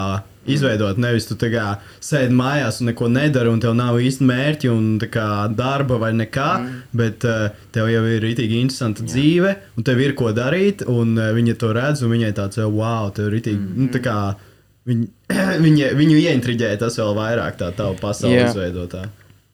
izveidot, 0.48 0.98
nevis 1.00 1.28
tu 1.28 1.36
kā 1.38 1.66
sēdi 2.04 2.34
mājās 2.36 2.80
un 2.80 2.90
neko 2.90 3.08
nedari, 3.12 3.50
un 3.52 3.60
tev 3.62 3.74
nav 3.76 3.98
īsti 4.00 4.26
mērķi 4.28 4.70
un 4.72 4.86
kā 5.12 5.28
darba 5.52 5.98
vai 6.00 6.12
nekā, 6.16 6.48
mm. 6.62 6.82
bet 6.96 7.26
uh, 7.28 7.48
tev 7.74 7.90
jau 7.92 8.04
ir 8.08 8.24
rītīgi 8.24 8.62
interesanta 8.62 9.04
Jā. 9.04 9.12
dzīve, 9.12 9.54
un 9.76 9.88
tev 9.88 10.02
ir 10.04 10.16
ko 10.18 10.32
darīt, 10.36 10.86
un 10.88 11.14
uh, 11.18 11.30
viņa 11.36 11.56
to 11.60 11.72
redz, 11.76 12.04
un 12.04 12.14
viņai 12.16 12.34
tāds, 12.38 12.60
eh, 12.60 12.68
wow, 12.68 13.12
tev 13.14 13.28
ir 13.28 13.38
rītīgi, 13.38 13.60
mm. 13.60 13.78
nu, 13.82 13.90
tā 13.94 14.02
kā 14.04 14.18
viņ, 14.88 15.06
viņa, 15.66 15.94
viņu 15.98 16.20
ieintriģē 16.24 16.74
tas 16.80 17.00
vēl 17.00 17.16
vairāk, 17.18 17.58
tā 17.60 17.72
tava 17.76 17.96
pasaule 18.00 18.46
izveidotā. 18.46 19.08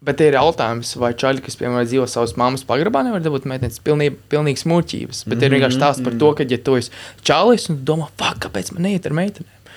Bet 0.05 0.21
ir 0.21 0.37
jautājums, 0.37 0.91
vai 1.01 1.15
čaļi, 1.17 1.41
kas, 1.47 1.57
piemēram, 1.57 1.87
dzīvo 1.89 2.05
savas 2.11 2.35
mammas 2.41 2.65
pagrabā, 2.69 3.01
nevar 3.07 3.23
dabūt 3.25 3.47
meitenes 3.49 3.81
pilnīgi, 3.85 4.19
pilnīgi 4.33 4.61
smūķības. 4.61 5.23
Bet 5.25 5.31
mm 5.31 5.41
-hmm. 5.41 5.47
ir 5.47 5.55
vienkārši 5.57 5.79
stāsts 5.79 6.05
par 6.05 6.19
to, 6.21 6.33
ka, 6.37 6.45
ja 6.51 6.59
tu 6.59 6.77
esi 6.77 6.91
čalis 7.23 7.71
un 7.73 7.79
domā, 7.89 8.11
fuck, 8.21 8.43
kāpēc 8.45 8.73
man 8.75 8.85
neiet 8.85 9.07
ar 9.09 9.17
meitenēm? 9.17 9.71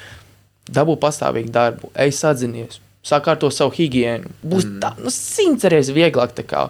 Dabū 0.68 0.98
pastāvīgu 1.00 1.54
darbu, 1.56 1.92
ej 1.96 2.12
sadzinies, 2.12 2.82
sakārto 3.08 3.50
savu 3.54 3.72
higiēnu. 3.78 4.34
Būs 4.44 4.68
mm. 4.68 4.80
tā, 4.84 4.92
nu, 5.00 5.14
simts 5.14 5.64
reizes 5.64 5.96
vieglāk. 5.96 6.36
Kā, 6.50 6.68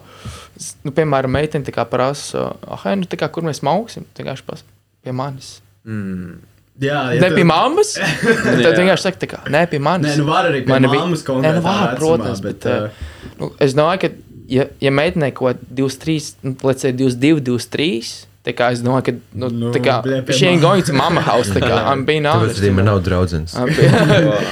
nu, 0.86 0.94
piemēram, 0.94 1.34
meitene 1.34 1.86
prasa, 1.90 2.52
ah, 2.68 2.86
nu, 2.96 3.10
kā, 3.10 3.32
kur 3.34 3.44
mēs 3.44 3.64
mauksim, 3.66 4.06
pas 4.46 4.64
pie 5.02 5.12
manis. 5.12 5.62
Mm. 5.88 6.38
Jā, 6.80 7.00
Ja 7.16 7.22
ne 7.24 7.30
tu- 7.32 7.36
pie 7.40 7.44
mammas, 7.50 7.96
tad 8.64 8.76
vienkārši 8.78 9.02
saka, 9.08 9.18
tā 9.24 9.28
kā, 9.32 9.40
ne 9.50 9.64
pie 9.72 9.80
manis. 9.82 10.12
Nē, 10.14 10.18
nu 10.22 10.26
var 10.30 10.46
arī 10.46 10.60
pie 10.66 10.76
Man 10.76 10.86
bija- 10.86 11.00
mammas 11.02 11.24
Nē, 11.24 11.28
konkrētā 11.32 11.62
var, 11.66 11.80
vecumā, 11.82 11.98
protams, 11.98 12.42
bet, 12.46 12.60
bet, 12.60 12.66
uh, 12.70 12.84
uh, 12.84 13.34
nu, 13.40 13.50
es 13.66 13.74
domāju, 13.74 14.02
ka, 14.04 14.10
ja, 14.54 14.66
ja 14.86 14.92
meitenei 14.94 15.32
kaut 15.34 15.58
kāda 15.58 15.76
23, 15.82 16.36
nu, 16.44 16.54
let's 16.70 16.86
say 16.86 16.92
22, 16.94 17.42
23, 17.42 18.12
tā 18.46 18.54
kā 18.56 18.70
es 18.76 18.84
domāju, 18.86 19.08
ka, 19.10 19.16
nu, 19.42 19.50
Nu, 19.50 19.72
tā 19.74 19.82
kā, 19.84 19.96
pie 20.06 20.38
she 20.38 20.46
ain't 20.52 20.62
going 20.62 20.86
to 20.86 20.94
mama 20.94 21.20
house, 21.26 21.50
tā 21.50 21.60
kā, 21.66 21.82
I'm 21.92 22.06
being 22.06 22.24
Tāpēc 22.30 22.46
honest. 22.46 22.62
arī 22.62 22.72
man 22.78 22.86
nav 22.92 23.02
draudzens. 23.10 23.58
I'm 23.58 23.74
being- 23.74 23.98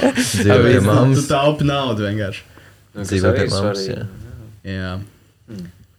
Dzīvo 0.42 0.58
pie 0.66 0.74
Tu 0.80 0.84
mammas. 0.90 1.28
taupi 1.30 1.64
naudu 1.70 2.08
vienkārši. 2.10 2.42
Nu, 2.96 3.06
arī 3.06 3.22
pie 3.38 3.48
mammas. 3.54 3.86
jā. 3.86 4.02
Jā. 4.66 4.92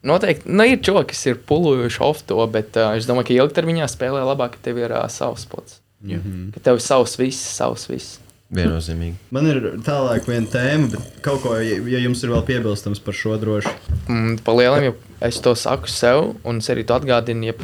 Noteikti, 0.08 0.48
nu, 0.52 0.64
ir 0.68 0.78
cilvēki, 0.84 1.10
kas 1.16 1.26
ir 1.32 1.40
pulujuši 1.50 2.00
off 2.06 2.22
to, 2.30 2.38
bet 2.52 2.76
uh, 2.80 2.94
es 3.00 3.08
domāju, 3.10 3.32
ka 3.32 3.36
ilgtermiņā 3.42 3.88
spēlē 3.92 4.22
labāk, 4.28 4.56
ka 4.56 4.68
tev 4.70 4.78
ir 4.84 4.92
uh, 4.94 5.08
savs 5.12 5.48
spots. 5.48 5.80
Jā. 6.06 6.22
Ka 6.54 6.62
tev 6.64 6.78
ir 6.78 6.86
savs 6.86 7.18
viss, 7.18 7.42
savs 7.58 7.88
viss. 7.90 8.20
Viennozīmīgi. 8.54 9.18
Man 9.36 9.48
ir 9.50 9.58
tālāk 9.84 10.28
viena 10.30 10.48
tēma, 10.48 10.88
bet 10.94 11.18
kaut 11.26 11.42
ko, 11.44 11.58
ja 11.60 11.82
ja 11.92 12.00
jums 12.00 12.22
ir 12.24 12.32
vēl 12.32 12.46
piebilstams 12.48 13.02
par 13.04 13.18
šo 13.18 13.36
droši. 13.42 13.74
Mm, 14.08 14.38
Pa 14.46 14.56
lielam, 14.56 14.86
ja 14.88 14.94
es 15.28 15.42
to 15.44 15.52
saku 15.58 15.92
sev, 15.92 16.30
un 16.48 16.62
es 16.64 16.72
arī 16.72 16.86
to 16.88 16.96
atgādinu, 16.96 17.50
ja 17.50 17.56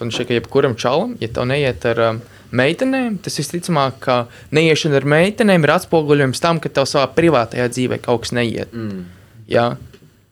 šeit, 0.00 0.30
ka 0.30 0.38
jebkuram 0.38 0.78
čalam, 0.80 1.18
ja 1.20 1.28
tev 1.28 1.50
neiet 1.50 1.84
ar 1.90 2.00
um, 2.06 2.22
meitenēm, 2.56 3.20
tas 3.20 3.36
visticamāk, 3.42 4.00
ka 4.06 4.16
neiešana 4.56 5.02
ar 5.02 5.08
meitenēm 5.12 5.68
ir 5.68 5.74
atspoguļojums 5.76 6.40
tam, 6.40 6.64
ka 6.64 6.72
tev 6.72 6.88
savā 6.88 7.04
privātajā 7.18 7.68
dzīvē 7.68 8.00
kaut 8.00 8.24
kas 8.24 8.32
neiet. 8.40 8.72
Mm. 8.72 9.04
Jā. 9.52 9.68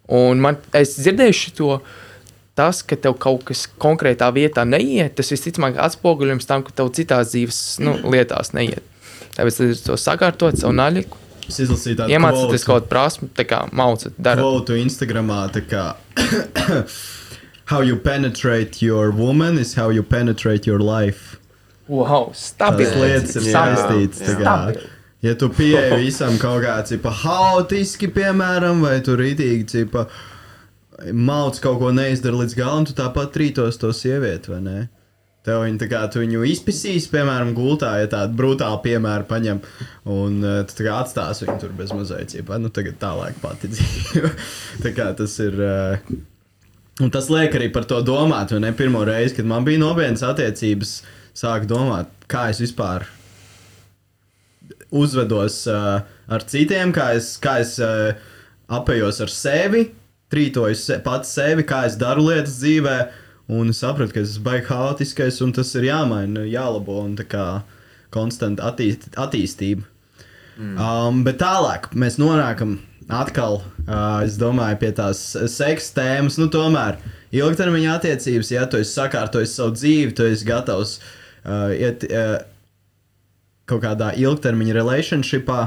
Un 0.09 0.41
man, 0.41 0.57
es 0.73 0.97
dzirdēju 0.97 1.53
to, 1.59 1.75
tas, 2.59 2.83
ka 2.83 2.99
tev 2.99 3.15
kaut 3.23 3.47
kas 3.49 3.65
konkrētā 3.81 4.29
vietā 4.35 4.65
neiet, 4.69 5.15
tas 5.19 5.31
visticamāk 5.35 5.79
atspoguļojums 5.87 6.49
tam, 6.51 6.67
ka 6.67 6.75
tev 6.83 6.91
citās 6.99 7.31
dzīves 7.33 7.63
nu, 7.87 7.95
lietās 8.13 8.53
neiet. 8.57 8.83
Tāpēc 9.39 9.61
es 9.69 9.85
to 9.87 9.95
sakārtot 10.01 10.59
savu 10.59 10.75
naļiku, 10.75 11.21
iemācīties 11.49 12.67
kaut 12.67 12.83
kādu 12.83 12.91
prasmu, 12.91 13.31
tā 13.39 13.47
kā 13.49 13.63
mācīt, 13.73 14.19
darīt. 14.19 14.43
kvotu 14.43 14.77
Instagramā, 14.83 15.45
tā 15.55 15.63
kā 15.71 15.87
How 17.69 17.83
you 17.83 17.97
penetrate 17.97 18.81
your 18.81 19.11
woman 19.11 19.59
is 19.59 19.75
how 19.75 19.91
you 19.91 20.03
penetrate 20.03 20.67
your 20.67 20.81
life. 20.81 21.37
Wow, 21.89 22.31
Tās 22.33 22.47
stabili. 22.55 22.95
lietas 22.97 23.37
ir 23.37 23.45
Jā, 23.45 23.53
saistītas. 23.59 24.23
tā 24.25 24.37
kā. 24.39 24.55
Stabili. 24.55 24.89
Ja 25.23 25.35
tu 25.35 25.49
pieeji 25.51 25.99
visam 26.01 26.39
kaut 26.41 26.63
kā 26.65 26.79
cipa 26.89 27.11
haotiski, 27.11 28.09
piemēram, 28.15 28.81
vai 28.87 29.01
tu 29.05 29.17
rītīgi 29.19 29.67
cipa 29.69 30.07
mauc 31.13 31.59
kaut 31.63 31.81
ko 31.83 31.91
neizdara 31.95 32.41
līdz 32.43 32.57
galam, 32.59 32.87
tu 32.89 32.95
tāpat 32.99 33.37
rītos 33.39 33.79
to 33.81 33.93
sievieti, 33.95 34.53
vai 34.53 34.63
ne? 34.65 34.79
Tev 35.47 35.63
viņa 35.63 35.87
kā 35.89 36.01
viņu 36.13 36.43
izpisīs, 36.51 37.07
piemēram, 37.13 37.55
gultā, 37.57 37.95
ja 38.03 38.09
tādu 38.11 38.37
brutālu 38.37 38.81
piemēru 38.85 39.25
paņem, 39.31 39.61
un 40.13 40.41
uh, 40.45 40.59
tu 40.69 40.85
kā 40.85 40.99
atstās 41.01 41.45
viņu 41.45 41.55
tur 41.63 41.77
bez 41.79 41.95
ja 41.95 42.59
nu 42.61 42.73
tagad 42.75 42.99
tālāk 43.01 43.39
pati 43.41 43.71
dzīve. 43.75 44.33
tā 44.83 44.93
kā 44.97 45.13
tas 45.17 45.39
ir. 45.45 45.57
Uh, 45.57 46.19
Un 46.99 47.13
tas 47.15 47.29
liek 47.31 47.53
arī 47.55 47.69
par 47.71 47.85
to 47.87 48.01
domāt, 48.03 48.51
un 48.51 48.65
ne 48.67 48.73
pirmo 48.75 49.05
reizi, 49.07 49.37
kad 49.37 49.47
man 49.47 49.63
bija 49.63 49.79
nopietnas 49.79 50.25
attiecības, 50.27 50.97
sāku 51.31 51.69
domāt, 51.71 52.11
kā 52.27 52.49
es 52.51 52.59
vispār 52.59 53.05
uzvedos 54.91 55.61
uh, 55.71 56.01
ar 56.27 56.47
citiem, 56.51 56.91
kā 56.97 57.13
es, 57.15 57.37
kā 57.39 57.61
es 57.63 57.77
uh, 57.79 58.19
apējos 58.75 59.23
ar 59.23 59.31
sevi, 59.31 59.85
trītoju 60.33 60.77
se, 60.79 60.99
pats 61.05 61.33
sevi, 61.39 61.65
kā 61.69 61.85
es 61.89 61.97
daru 62.01 62.29
lietas 62.29 62.59
dzīvē, 62.61 62.97
un 63.59 63.73
sapratu, 63.77 64.15
ka 64.15 64.23
es 64.23 64.35
esmu 64.35 64.45
baigts 64.51 64.73
haotiskais, 64.73 65.41
un 65.45 65.55
tas 65.57 65.71
ir 65.79 65.89
jāmaina, 65.89 66.45
jālabo, 66.49 67.01
un 67.07 67.15
tā 67.19 67.25
kā 67.29 67.47
konstanta 68.15 68.69
attīst, 68.71 69.09
attīstība. 69.17 69.87
Mm. 70.59 70.75
Um, 70.83 71.23
bet 71.27 71.39
tālāk 71.41 71.91
mēs 71.95 72.19
nonākam 72.21 72.79
atkal, 73.09 73.63
uh, 73.87 74.21
es 74.27 74.37
domāju, 74.41 74.81
pie 74.83 74.91
tās 74.97 75.23
seksa 75.53 75.95
tēmas. 76.01 76.37
Nu, 76.41 76.49
tomēr 76.53 76.99
ilgtermiņa 77.35 77.95
attiecības, 77.97 78.53
ja 78.53 78.67
tu 78.69 78.81
esi 78.83 78.97
sakārtojis 78.97 79.55
savu 79.57 79.77
dzīvi, 79.77 80.15
tu 80.19 80.27
esi 80.29 80.49
gatavs 80.49 80.99
uh, 80.99 81.71
iet 81.73 82.05
uh, 82.11 82.37
kaut 83.69 83.85
kādā 83.85 84.13
ilgtermiņa 84.19 84.77
relationshipā. 84.77 85.61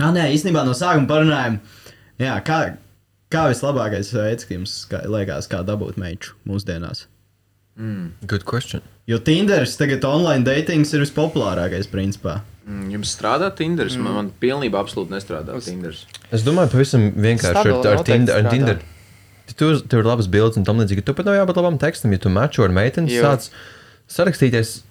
Ah, 0.00 0.12
nē, 0.14 0.28
īstenībā 0.34 0.62
no 0.66 0.74
sākuma 0.76 1.08
parunājām, 1.10 1.58
jā, 2.20 2.36
kā, 2.46 2.60
kā 3.30 3.46
vislabākais 3.50 4.12
veids, 4.16 4.46
ka 4.48 4.56
jums 4.56 4.74
kā, 4.90 5.02
liekas, 5.06 5.48
kā 5.50 5.62
dabūt 5.66 5.98
meitu 6.00 6.34
mūsdienās. 6.48 7.06
Good 8.28 8.44
question. 8.44 8.82
Jo 9.08 9.16
Tinderis 9.24 9.76
tagad 9.80 10.04
online 10.04 10.44
datings 10.44 10.90
ir 10.92 11.00
vispopulārākais 11.00 11.86
principā. 11.88 12.40
Mm, 12.66 12.90
Jums 12.92 13.14
strādā 13.16 13.48
Tinderis? 13.56 13.96
Mm. 13.96 14.04
Man, 14.04 14.16
man 14.18 14.28
pilnībā 14.42 14.82
absolūti 14.82 15.14
nestrādā 15.14 15.56
Uz- 15.56 15.70
Tinderis. 15.70 16.02
Es 16.30 16.44
domāju, 16.46 16.74
pavisam 16.74 17.06
vienkārši 17.16 17.56
ar, 17.56 17.70
ar, 17.70 17.72
noteikti 17.78 18.12
Tinder, 18.12 18.34
ar 18.36 18.44
strādā. 18.44 18.52
Tinder. 18.52 18.82
Tur, 19.56 19.80
tur 19.80 20.04
ir 20.04 20.06
labas 20.06 20.28
bildes 20.30 20.60
un 20.60 20.66
tam 20.68 20.78
līdzīgi. 20.78 21.02
Tu 21.08 21.14
pat 21.16 21.26
nav 21.26 21.38
jābūt 21.40 21.58
labam 21.58 21.78
tekstam, 21.80 22.12
ja 22.14 22.20
tu 22.22 22.30
mačo 22.30 22.62
ar 22.62 22.74
meiteni, 22.74 23.16
sāc 23.16 23.48
sarakstīties. 24.10 24.82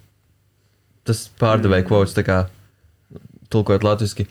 tas 1.08 1.21
pārdevēja 1.39 1.86
kvots, 1.88 2.13
tā 2.17 2.25
kā 2.28 2.39
tulkojot 3.54 3.86
latviešu, 3.88 4.25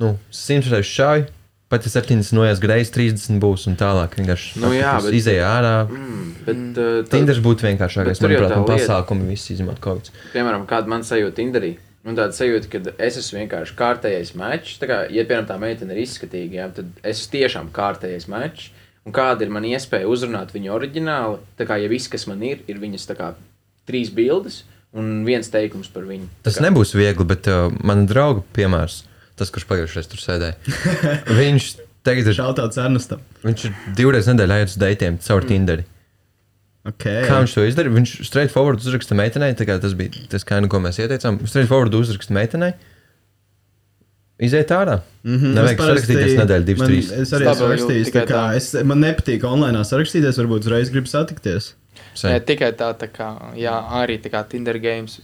nu, 0.00 0.14
100 0.32 0.70
reizes 0.72 0.92
šādi. 0.92 1.26
Pat 1.72 1.86
ja 1.88 1.90
70 1.94 2.34
noies 2.36 2.60
greizi, 2.60 2.92
30 2.92 3.38
būs 3.40 3.64
un 3.70 3.78
tālāk. 3.80 4.12
Vienkārši 4.20 4.60
Nu 4.60 4.74
jā, 4.76 4.92
bet- 5.00 5.14
izēja 5.16 5.46
ārā. 5.48 5.76
Mm, 5.88 6.26
bet, 6.44 6.58
uh, 6.76 6.98
tā- 7.06 7.14
Tinders 7.16 7.40
būtu 7.40 7.64
vienkāršākais, 7.64 8.18
Bet 8.18 8.20
tur 8.20 8.34
jau 8.34 8.42
manuprāt, 8.42 8.58
un 8.60 8.68
pasākumi 8.76 9.28
visi 9.32 9.54
izņemot 9.56 9.80
kaut 9.80 10.02
kāds. 10.02 10.10
piemēram, 10.34 10.66
kāda 10.68 10.86
man 10.92 11.00
sajūta 11.00 11.32
Tinderī. 11.40 11.72
Un 12.04 12.16
tāda 12.18 12.34
sajūta, 12.34 12.66
ka 12.68 12.92
es 12.98 13.16
esmu 13.16 13.38
vienkārši 13.46 13.76
kārtējais 13.78 14.34
mačs. 14.34 14.76
Tā 14.82 14.88
kā, 14.90 14.96
ja, 15.10 15.22
piemēram, 15.24 15.46
tā 15.46 15.56
meitene 15.62 15.94
ir 15.94 16.02
izskatīga, 16.02 16.52
jā, 16.52 16.66
tad 16.74 16.86
es 17.04 17.20
esmu 17.22 17.32
tiešām 17.38 17.68
kārtējais 17.70 18.26
mačs. 18.28 18.70
Un 19.06 19.12
kāda 19.12 19.42
ir 19.42 19.48
mana 19.50 19.66
iespēja 19.70 20.06
uzrunāt 20.10 20.50
viņu 20.52 20.70
oriģināli? 20.76 21.38
Tā 21.58 21.64
kā, 21.66 21.80
ja 21.80 21.88
viss, 21.88 22.08
kas 22.10 22.26
man 22.26 22.42
ir, 22.42 22.58
ir 22.68 22.76
viņas 22.82 23.06
kā 23.16 23.32
trīs 23.88 24.10
bildes 24.10 24.64
un 24.92 25.24
viens 25.24 25.48
teikums 25.48 25.88
par 25.92 26.02
viņu. 26.02 26.26
Tas 26.42 26.58
kā- 26.58 26.66
nebūs 26.68 26.92
viegli, 26.94 27.24
bet 27.26 27.46
uh, 27.48 27.70
mana 27.82 28.04
drauga 28.06 28.42
piemērs, 28.52 29.04
tas, 29.42 29.52
kurš 29.54 29.68
pagājušajā 29.70 30.10
tur 30.12 30.22
sēdēja, 30.22 30.76
viņš 31.42 31.70
tagad 32.06 32.30
ir, 32.30 32.38
Šautauts 32.38 32.80
Ernestam. 32.82 33.24
viņš 33.44 33.66
ir 33.68 33.74
divreiz 33.98 34.30
nedēļā 34.30 34.62
iet 34.62 34.72
uz 34.72 34.78
datiem 34.80 35.18
caur 35.22 35.46
Tinderi. 35.48 35.88
Okay. 36.82 37.22
Kā 37.28 37.36
viņš 37.38 37.52
to 37.54 37.64
izdarīja? 37.68 37.94
Viņš 37.94 38.12
straight 38.26 38.50
forward 38.50 38.82
uzraksta 38.82 39.14
meitenei, 39.14 39.52
tas 39.54 39.92
bija 39.94 40.24
tas, 40.32 40.42
kā, 40.46 40.58
nu, 40.62 40.70
ko 40.70 40.80
mēs 40.82 40.98
ieteicām. 40.98 41.38
Straight 41.46 41.70
forward 41.70 41.94
uzraksta 41.94 42.34
meitenei. 42.34 42.72
Iziet 44.42 44.72
ārā. 44.74 44.96
Mm 45.22 45.36
-hmm. 45.38 45.54
Nevajag 45.54 45.82
sarakstīties 45.84 46.32
nedēļu, 46.40 46.64
divas, 46.66 46.80
man, 46.82 46.88
trīs. 46.90 47.12
Es 47.14 47.32
arī 47.36 47.46
esmu 47.52 47.68
rakstījis, 47.70 48.10
tā 48.10 48.24
kā 48.26 48.26
tā. 48.32 48.56
es, 48.58 48.72
man 48.82 48.98
nepatīk 48.98 49.44
online 49.46 49.84
sarakstīties, 49.86 50.40
varbūt 50.42 50.66
uzreiz 50.66 50.90
gribu 50.90 51.06
satikties. 51.06 51.74
Ne 52.24 52.40
tikai 52.40 52.72
tā, 52.72 52.90
tā 52.98 53.06
kā, 53.12 53.28
jā, 53.54 53.76
arī 54.02 54.18
tā 54.18 54.32
kā 54.32 54.42
Tinder 54.48 54.78
games. 54.82 55.20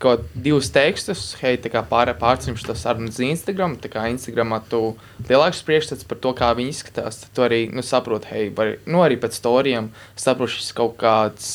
Kaut 0.00 0.22
divus 0.32 0.70
tekstus, 0.72 1.34
hei, 1.42 1.58
tā 1.60 1.68
kā 1.68 1.82
pār, 1.84 2.08
pārcimšu 2.16 2.70
to 2.70 2.76
sarunu 2.78 3.10
uz 3.12 3.18
Instagram. 3.20 3.74
Tā 3.76 3.90
kā 3.92 4.06
Instagramā 4.08 4.62
tu 4.70 4.94
lielāks 5.28 5.60
priekšstats 5.66 6.06
par 6.08 6.16
to, 6.24 6.32
kā 6.38 6.48
viņi 6.56 6.72
izskatās. 6.72 7.18
Tad 7.20 7.34
tu 7.36 7.44
arī 7.44 7.58
nu, 7.68 7.84
saproti, 7.84 8.30
hei, 8.32 8.46
var, 8.56 8.72
nu, 8.88 9.02
arī 9.04 9.18
pēc 9.20 9.36
storijiem 9.36 9.90
saproti, 10.16 10.54
šis 10.56 10.72
kaut 10.78 10.96
kāds 11.02 11.50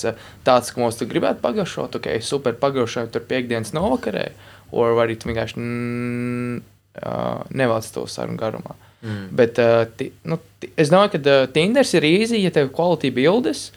tāds, 0.46 0.70
ko 0.70 0.84
mums 0.84 1.00
tu 1.00 1.08
gribētu 1.10 1.42
pagaršot. 1.42 1.98
Ok, 1.98 2.12
super 2.22 2.54
pagaršot 2.62 3.10
tur 3.16 3.26
piekdienas 3.26 3.74
novakarē. 3.74 4.28
Vai 4.76 4.94
arī 5.08 5.18
tu 5.18 5.32
vienkārši 5.32 5.58
mm, 5.58 6.62
uh, 7.02 7.42
nevēlas 7.50 7.90
to 7.98 8.06
sarunu 8.12 8.38
garumā. 8.38 8.78
Mm. 9.02 9.26
Bet 9.42 9.60
uh, 9.62 9.88
ti, 9.98 10.12
nu, 10.30 10.38
ti, 10.62 10.70
es 10.78 10.94
domāju, 10.94 11.16
ka 11.16 11.24
uh, 11.24 11.50
Tinders 11.54 11.94
ir 11.98 12.06
īsi, 12.08 12.44
ja 12.46 12.54
tev 12.54 12.70
kvalitāte 12.76 13.14
bildes. 13.16 13.68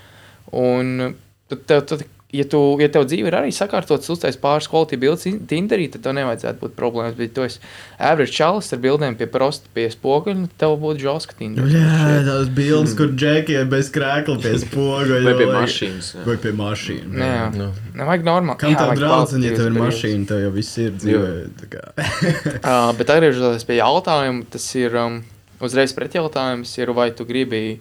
Un 0.52 1.14
tu, 1.48 1.56
tev, 1.56 1.84
tu, 1.88 2.00
ja, 2.32 2.44
tu, 2.44 2.58
ja 2.82 2.88
tev 2.92 3.06
dzīve 3.08 3.30
ir 3.30 3.36
arī 3.38 3.52
sakārtotas, 3.54 4.08
uztais 4.12 4.36
pāris 4.40 4.66
kvalitātes 4.68 5.00
bildes 5.00 5.24
Tinderī, 5.48 5.86
tad 5.92 6.02
tev 6.04 6.12
nevajadzētu 6.18 6.60
būt 6.60 6.74
problēmas. 6.76 7.14
Bet, 7.16 7.30
ja 7.30 7.34
tu 7.38 7.44
esi 7.46 7.60
average 7.98 8.34
čalis 8.36 8.68
ar 8.76 8.82
bildēm 8.84 9.16
pie 9.20 9.28
prosta, 9.32 9.70
pie 9.74 9.86
spoguļa, 9.94 10.44
tad 10.50 10.58
tev 10.64 10.74
būtu 10.82 11.04
žoska 11.06 11.38
Tinder. 11.38 11.70
Jā, 11.72 12.18
tās 12.26 12.50
bildes, 12.58 12.92
kur 12.98 13.14
džekiem 13.16 13.70
bez 13.72 13.88
krēkla 13.94 14.36
pie 14.44 14.54
spoguļa. 14.66 15.22
Vai 15.28 15.34
pie 15.40 15.48
mašīnas, 15.54 16.10
jā. 16.18 16.26
Vai 16.28 16.36
pie 16.44 16.54
mašīnas. 16.60 17.18
Nē, 17.22 17.32
Nu. 17.58 17.70
nevajag 17.96 18.26
normāli. 18.28 18.58
Kam 18.60 18.74
jā, 18.74 18.78
tev 18.82 18.92
vajag 18.92 19.02
draudz, 19.02 19.36
ja 19.40 19.54
tev 19.56 19.70
ir 19.70 19.78
mašīna, 19.80 20.28
tev 20.28 20.42
jau 20.44 20.52
viss 20.54 20.78
ir 20.84 20.92
dzīvē. 21.00 21.32
tā 21.62 21.70
kā. 21.72 21.84
Uh, 22.68 22.90
bet 22.98 23.08
atgriežoties 23.14 23.64
pie 23.64 23.78
jautājuma, 23.78 24.44
tas 24.52 24.64
ir 24.76 24.92
um, 25.00 25.20
uzreiz 25.64 25.94
pretjautājums, 25.96 26.70
ir, 26.78 26.90
vai 26.94 27.08
tu 27.16 27.24
gribi 27.28 27.78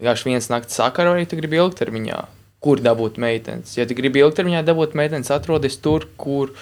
vienkārši 0.00 0.26
viens 0.30 0.48
nakts 0.50 0.78
sakaru, 0.80 1.12
vai 1.18 1.26
tu 1.28 1.36
gribi 1.38 1.58
ilgtermiņā, 1.60 2.20
kur 2.62 2.82
dabūt 2.82 3.18
meitenes. 3.22 3.74
Ja 3.76 3.86
gribi 3.88 4.22
ilgtermiņā 4.22 4.62
dabūt 4.66 4.94
meitenes, 4.98 5.32
atrodies 5.34 5.80
tur, 5.82 6.06
kur 6.20 6.54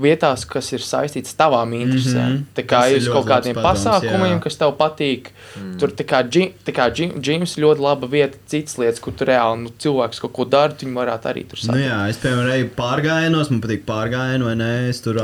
vietās, 0.00 0.44
kas 0.48 0.72
ir 0.72 0.80
saistīts 0.84 1.32
ar 1.34 1.38
tavām 1.46 1.72
interesēm. 1.72 2.30
Mm. 2.30 2.36
-hmm. 2.36 2.54
Tā 2.56 2.62
kā 2.66 2.80
Tas 2.82 2.90
ir 2.90 2.96
ir 2.96 3.02
ļoti 3.02 3.12
kaut 3.12 3.26
kādiem 3.26 3.54
padoms, 3.54 3.84
pasākumiem, 3.84 4.32
jā. 4.36 4.40
kas 4.44 4.56
tev 4.56 4.72
patīk. 4.78 5.30
Mm. 5.56 5.78
Tur 5.80 5.88
tā 5.96 6.04
kā 6.06 6.88
džims 7.20 7.56
ļoti 7.56 7.80
laba 7.80 8.06
vieta, 8.06 8.36
citas 8.46 8.78
lietas, 8.78 9.00
kur 9.00 9.12
tu 9.12 9.24
reāli 9.24 9.62
nu, 9.62 9.70
cilvēks 9.78 10.20
kaut 10.20 10.32
ko 10.32 10.44
dara, 10.44 10.72
tu 10.72 10.86
viņu 10.86 10.94
varētu 11.00 11.28
arī 11.32 11.44
tur 11.48 11.58
Nu, 11.62 11.66
satikt. 11.72 11.86
jā, 11.88 12.00
es 12.10 12.16
piemēram 12.16 12.52
eju 12.56 12.70
pārgājienos, 12.76 13.50
man 13.50 13.60
patīk 13.60 13.84
pārgājieni, 13.86 14.44
vai 14.44 14.54
nē, 14.54 14.88
es 14.88 15.00
tur 15.00 15.14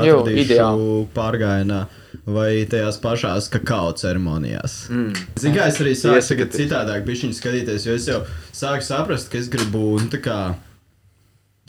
ideāli. 0.45 1.07
pārgājienā. 1.15 1.85
Vai 2.25 2.65
tajās 2.69 2.97
pašās 3.01 3.49
kakao 3.49 3.91
ceremonijās. 3.91 4.87
Mm. 4.89 5.13
Zinu, 5.35 5.55
kā 5.57 5.67
es 5.67 5.79
arī 5.81 5.91
sāku 5.97 6.15
Iesakaties. 6.21 6.59
citādāk 6.61 7.03
bišķiņu 7.05 7.33
skatīties, 7.33 7.85
jo 7.87 7.93
es 7.95 8.05
jau 8.07 8.21
sāku 8.53 8.81
saprast, 8.85 9.29
ka 9.31 9.37
es 9.37 9.49
gribu, 9.49 9.99
nu, 9.99 10.07
tā 10.13 10.21
kā, 10.21 10.53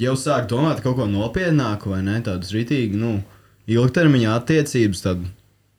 jau 0.01 0.15
sāku 0.19 0.51
domāt 0.55 0.83
kaut 0.85 0.99
ko 0.99 1.09
nopietnāku, 1.11 1.93
vai 1.95 2.03
ne, 2.07 2.19
tādus 2.25 2.53
rītīgi, 2.55 2.99
nu, 2.99 3.19
ilgtermiņa 3.71 4.39
attiecības, 4.39 5.05
tādu, 5.05 5.29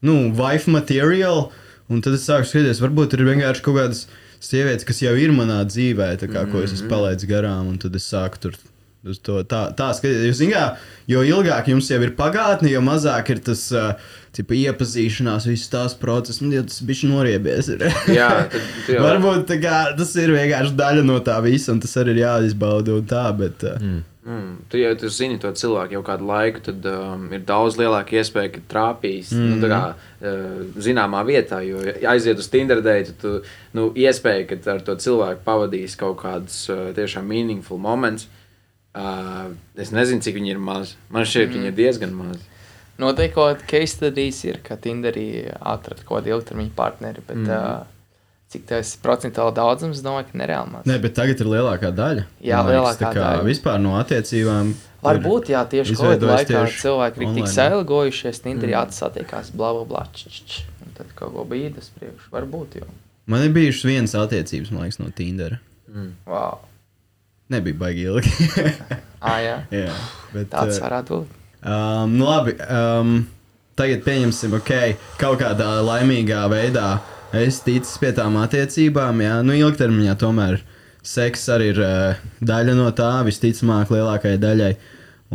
nu, 0.05 0.19
wife 0.37 0.71
material, 0.71 1.49
un 1.91 2.03
tad 2.05 2.17
es 2.17 2.27
sāku 2.27 2.49
skatīties, 2.49 2.83
varbūt 2.83 3.17
ir 3.17 3.25
vienkārši 3.27 3.65
kaut 3.65 3.79
kādas 3.79 4.05
sievietes, 4.43 4.85
kas 4.87 5.01
jau 5.03 5.15
ir 5.19 5.33
manā 5.35 5.61
dzīvē, 5.67 6.15
tā 6.21 6.29
kā, 6.29 6.43
mm 6.43 6.45
-hmm. 6.45 6.51
ko 6.51 6.63
es 6.63 6.73
esmu 6.73 6.89
palaidis 6.89 7.29
garām, 7.29 7.67
un 7.67 7.77
tad 7.77 7.95
es 7.95 8.07
sāku 8.11 8.39
tur 8.39 8.57
uz 9.05 9.19
to 9.21 9.43
tā, 9.43 9.69
tā 9.77 9.91
skatīties. 9.93 10.29
Jūs 10.31 10.41
zināt, 10.41 10.77
jo 11.07 11.21
ilgāk 11.21 11.69
jums 11.69 11.89
jau 11.91 12.01
ir 12.01 12.15
pagātne, 12.17 12.71
jo 12.71 12.81
mazāk 12.81 13.29
ir 13.29 13.39
tas 13.39 13.71
uh, 13.71 13.93
tipa, 14.35 14.57
iepazīšanās, 14.57 15.47
visas 15.49 15.71
tās 15.71 15.95
procesas, 15.99 16.41
un 16.43 16.55
jau 16.55 16.65
tas 16.67 16.81
bija 16.85 17.11
noriebies. 17.11 17.71
Jā, 18.11 18.31
tad 18.51 18.65
jau- 18.91 19.05
Varbūt 19.05 19.55
kā, 19.63 19.77
tas 19.97 20.11
ir 20.21 20.35
vienkārši 20.35 20.75
daļa 20.79 21.05
no 21.07 21.21
tā 21.23 21.37
visa, 21.45 21.71
un 21.75 21.79
tas 21.83 21.95
arī 22.01 22.17
ir 22.17 22.25
jāizbauda 22.25 22.99
un 22.99 23.07
tā, 23.09 23.29
bet. 23.37 23.65
Mm. 23.79 24.03
Mm, 24.25 24.53
tu 24.69 24.79
jau 24.81 24.95
tu 24.97 25.09
zini 25.13 25.37
to 25.37 25.51
cilvēku 25.53 25.93
jau 25.93 26.01
kādu 26.05 26.25
laiku, 26.25 26.63
tad 26.65 26.85
um, 26.89 27.27
ir 27.35 27.43
daudz 27.45 27.75
lielāka 27.77 28.15
iespēja, 28.17 28.55
ka 28.55 28.61
trāpīs 28.71 29.29
mm. 29.35 29.51
nu, 29.61 29.69
kā, 29.69 29.81
uh, 29.93 30.63
zināmā 30.81 31.21
vietā. 31.27 31.59
Jo 31.61 31.83
aiziet 32.09 32.41
uz 32.41 32.49
Tinder 32.49 32.81
date, 32.81 33.13
tu 33.21 33.35
nu, 33.77 33.91
iespēja, 33.93 34.47
ka 34.49 34.57
ar 34.73 34.81
to 34.87 34.97
cilvēku 35.03 35.45
pavadīs 35.45 35.93
kaut 35.99 36.17
kādus 36.23 36.63
uh, 36.73 36.87
tiešām 36.97 37.29
meaningful 37.29 37.77
moments. 37.77 38.25
Uh, 38.97 39.53
es 39.77 39.93
nezinu, 39.93 40.25
cik 40.25 40.39
viņi 40.39 40.55
ir 40.55 40.63
mazi. 40.71 40.97
Man 41.13 41.29
šķiet, 41.29 41.51
mm. 41.51 41.59
viņi 41.59 41.69
ir 41.69 41.79
diezgan 41.83 42.17
mazi. 42.17 42.41
Noteikti 43.01 43.35
kaut 43.35 43.57
kāda 43.57 43.67
case 43.67 43.97
studijas 43.97 44.39
ir, 44.47 44.61
ka 44.63 44.77
Tinderī 44.79 45.27
atrada 45.59 46.03
kaut 46.05 46.21
kādu 46.21 46.31
ilgtermiņa 46.35 46.73
partneri, 46.77 47.23
bet 47.27 47.41
mm. 47.41 47.51
uh, 47.51 48.21
cik 48.53 48.67
tas 48.69 48.93
procentuāli 49.03 49.55
daudzums, 49.57 50.03
domāju, 50.05 50.29
ka 50.29 50.39
nereāli 50.39 50.71
maz. 50.71 50.85
Nē, 50.87 50.99
bet 51.03 51.15
tagad 51.17 51.41
ir 51.43 51.49
lielākā 51.51 51.91
daļa. 51.95 52.27
Jā, 52.39 52.61
Man 52.63 52.71
lielākā 52.71 53.11
daļa. 53.17 53.47
Vispār 53.47 53.81
no 53.83 53.97
attiecībām. 53.99 54.71
Varbūt, 55.05 55.51
jā, 55.53 55.61
tieši 55.69 55.97
Covid 55.99 56.23
laikā 56.25 56.61
cilvēki 56.79 57.25
ir 57.25 57.33
tik 57.35 57.49
sailgojušies, 57.51 58.39
Tinderī 58.45 58.73
mm. 58.73 58.85
atsatiekās, 58.85 59.51
bla, 59.53 59.73
bla, 59.75 59.83
bla, 59.91 60.05
č, 60.15 60.31
č, 60.31 60.45
č, 60.47 60.63
un 60.85 60.95
tad 60.97 61.11
kaut 61.19 61.35
ko 61.35 61.45
bija 61.49 61.73
tas 61.75 61.91
priekš. 61.97 62.29
Varbūt, 62.33 62.79
jo. 62.79 62.87
Man 63.29 63.43
ir 63.45 63.53
bijušas 63.53 63.85
vienas 63.89 64.15
attiecības, 64.17 64.71
man 64.73 64.87
liekas, 64.87 65.01
no 65.01 65.11
Tinder. 65.13 65.59
Wow. 66.25 66.63
Nebija 67.53 67.81
baigi 67.83 68.07
ilgi. 68.09 68.31
Ah, 69.25 69.39
jā. 69.41 69.55
jā, 69.73 69.93
bet, 70.35 70.51
Tāds 70.51 70.77
varētu 70.83 71.15
būt. 71.17 71.44
Um, 71.65 72.13
nu 72.13 72.27
labi, 72.27 72.53
um, 72.69 73.15
tagad 73.79 74.03
pieņemsim, 74.05 74.53
ok, 74.59 74.71
kaut 75.17 75.39
kādā 75.41 75.79
laimīgā 75.81 76.43
veidā 76.51 76.99
es 77.35 77.57
ticu 77.65 77.97
pie 78.03 78.11
tām 78.15 78.37
attiecībām, 78.37 79.23
jā, 79.25 79.39
nu 79.45 79.55
ilgtermiņā 79.57 80.13
tomēr 80.21 80.59
seks 81.05 81.47
arī 81.53 81.71
ir 81.73 81.81
uh, 81.81 82.21
daļa 82.45 82.75
no 82.77 82.91
tā, 82.97 83.09
visticamāk, 83.25 83.91
lielākajai 83.93 84.41
daļai. 84.41 84.71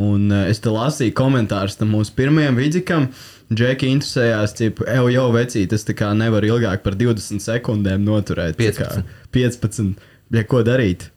Un 0.00 0.30
uh, 0.30 0.46
es 0.50 0.62
te 0.62 0.70
lasīju 0.70 1.16
komentārus 1.18 1.78
tam 1.80 1.90
mūsu 1.96 2.14
pirmajam 2.18 2.58
vidikam. 2.58 3.10
Džeki 3.50 3.90
interesējās, 3.90 4.54
cik 4.54 4.84
jau 4.86 5.08
jau 5.10 5.26
vecīt, 5.34 5.72
tas 5.72 5.82
tā 5.86 5.96
kā 5.98 6.12
nevar 6.14 6.46
ilgāk 6.46 6.84
par 6.84 6.94
20 6.98 7.42
sekundēm 7.42 8.06
noturēt. 8.06 8.54
tā 8.54 8.70
kā 8.76 8.90
15. 9.34 9.34
15. 9.34 10.06
Ja, 10.30 10.46
ko 10.46 10.62
darīt? 10.62 11.08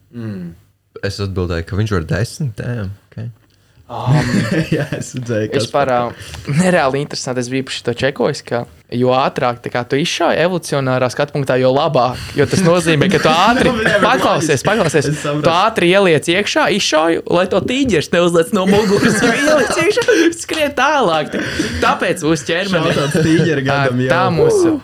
Es 1.06 1.20
atbildēju, 1.22 1.66
ka 1.68 1.78
viņš 1.78 1.94
var 1.94 2.06
desmit. 2.10 2.56
Damn, 2.58 2.90
okay. 2.90 3.03
Um, 3.84 4.16
Jā, 4.72 4.86
es 4.96 5.10
redzēju, 5.12 5.50
kas 5.52 5.66
Vispār 5.66 5.90
ā, 5.92 5.98
nereāli 6.48 7.02
interesanti. 7.04 7.42
Es 7.44 7.50
biju 7.52 7.68
šo 7.68 7.92
čekojis, 8.00 8.40
ka 8.46 8.62
jo 8.94 9.10
ātrāk 9.12 9.58
kā 9.72 9.82
tu 9.88 9.98
izšauji 10.00 10.40
evolucionārā 10.40 11.10
skatu 11.12 11.34
punktā, 11.36 11.58
jo 11.60 11.68
labāk. 11.74 12.16
Jo 12.38 12.46
tas 12.48 12.62
nozīmē, 12.64 13.10
ka 13.12 13.20
tu 13.20 13.28
ātri 13.48 13.74
Nu, 13.74 13.84
paklausies, 14.04 14.64
paklausies. 14.64 15.10
Tu 15.20 15.52
ātri 15.52 15.90
ieliec 15.92 16.30
iekšā, 16.32 16.70
izšauji, 16.78 17.24
lai 17.28 17.44
to 17.52 17.60
tīģeris 17.60 18.08
neuzliec 18.14 18.56
no 18.56 18.64
muguras. 18.70 19.20
Jo 19.24 19.36
ieliec 19.36 19.76
iekšā, 19.84 20.16
skrien 20.40 20.72
tālāk. 20.76 21.36
Tāpēc 21.84 22.24
uz 22.28 22.48
ķermeni. 22.48 22.96
Šautauts 22.96 23.24
tīģeri 23.24 23.68
gadam 23.68 24.04
jau. 24.04 24.10
tā 24.12 24.24
mūsu. 24.32 24.76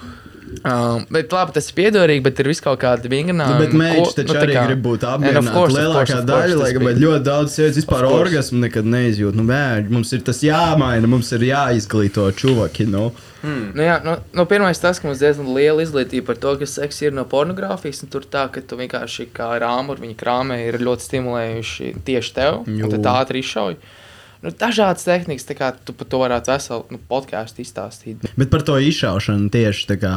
Um, 0.60 1.06
bet 1.08 1.32
labi, 1.32 1.54
tas 1.56 1.70
ir 1.70 1.76
piedodīgi, 1.78 2.20
bet 2.24 2.40
ir 2.42 2.48
vis 2.50 2.58
kaut 2.60 2.82
kāda 2.82 3.08
vingrinājuma. 3.08 3.56
Nu, 3.56 3.64
bet 3.64 3.76
mēģinājums 3.80 4.16
taču 4.18 4.34
arī 4.36 4.56
grib 4.58 4.82
būt 4.84 5.06
apmierināts. 5.08 5.76
Lielākā 5.76 6.18
daļa, 6.28 6.58
lai 6.60 6.70
gan 6.76 7.00
ļoti 7.00 7.24
daudz 7.24 7.54
sievietes 7.56 7.78
vispār 7.80 8.04
course. 8.04 8.18
orgasmu 8.26 8.60
nekad 8.66 8.90
neizjūt. 8.92 9.38
Nu, 9.38 9.46
bērni, 9.48 9.88
mums 9.96 10.12
ir 10.12 10.20
tas 10.26 10.42
jāmaina, 10.44 11.08
mums 11.08 11.32
ir 11.32 11.46
jāizglīto 11.48 12.26
čuvaki. 12.36 12.84
Nu. 12.92 13.08
Nu, 13.40 13.80
jā, 13.80 13.94
nu, 14.04 14.18
nu, 14.36 14.44
pirmais 14.44 14.82
tas, 14.82 15.00
ka 15.00 15.08
mums 15.08 15.22
diezgan 15.22 15.48
liela 15.56 15.80
izglītība 15.80 16.28
par 16.28 16.40
to, 16.42 16.52
kas 16.60 16.76
seks 16.76 17.00
ir 17.06 17.16
no 17.16 17.24
pornogrāfijas. 17.24 18.02
un 18.04 18.12
Tur 18.12 18.28
tā, 18.28 18.44
ka 18.52 18.60
tu 18.60 18.76
vienkārši 18.76 19.30
kā 19.32 19.54
rāmuri, 19.62 20.04
viņa 20.04 20.18
krāmē 20.20 20.60
ir 20.66 20.76
ļoti 20.84 21.08
stimulējuši 21.08 21.94
tieši 22.04 22.36
tev, 22.36 22.60
Jū. 22.68 22.84
un 22.84 22.92
tad 22.98 23.08
ātri 23.14 23.40
izšauj. 23.40 23.80
Nu, 24.44 24.52
dažādas 24.56 25.04
tehnikas, 25.04 25.44
tā 25.48 25.56
kā 25.56 25.72
tu 25.84 25.92
par 25.96 26.08
to 26.08 26.20
varētu 26.20 26.52
veselu 26.52 26.84
nu, 26.92 27.00
podkāstu 27.08 27.60
izstāstīt. 27.64 28.28
Bet 28.40 28.52
par 28.52 28.64
to 28.64 28.76
izšaušanu 28.80 29.48
tieši 29.52 29.88
tā 29.88 29.96
kā 30.00 30.14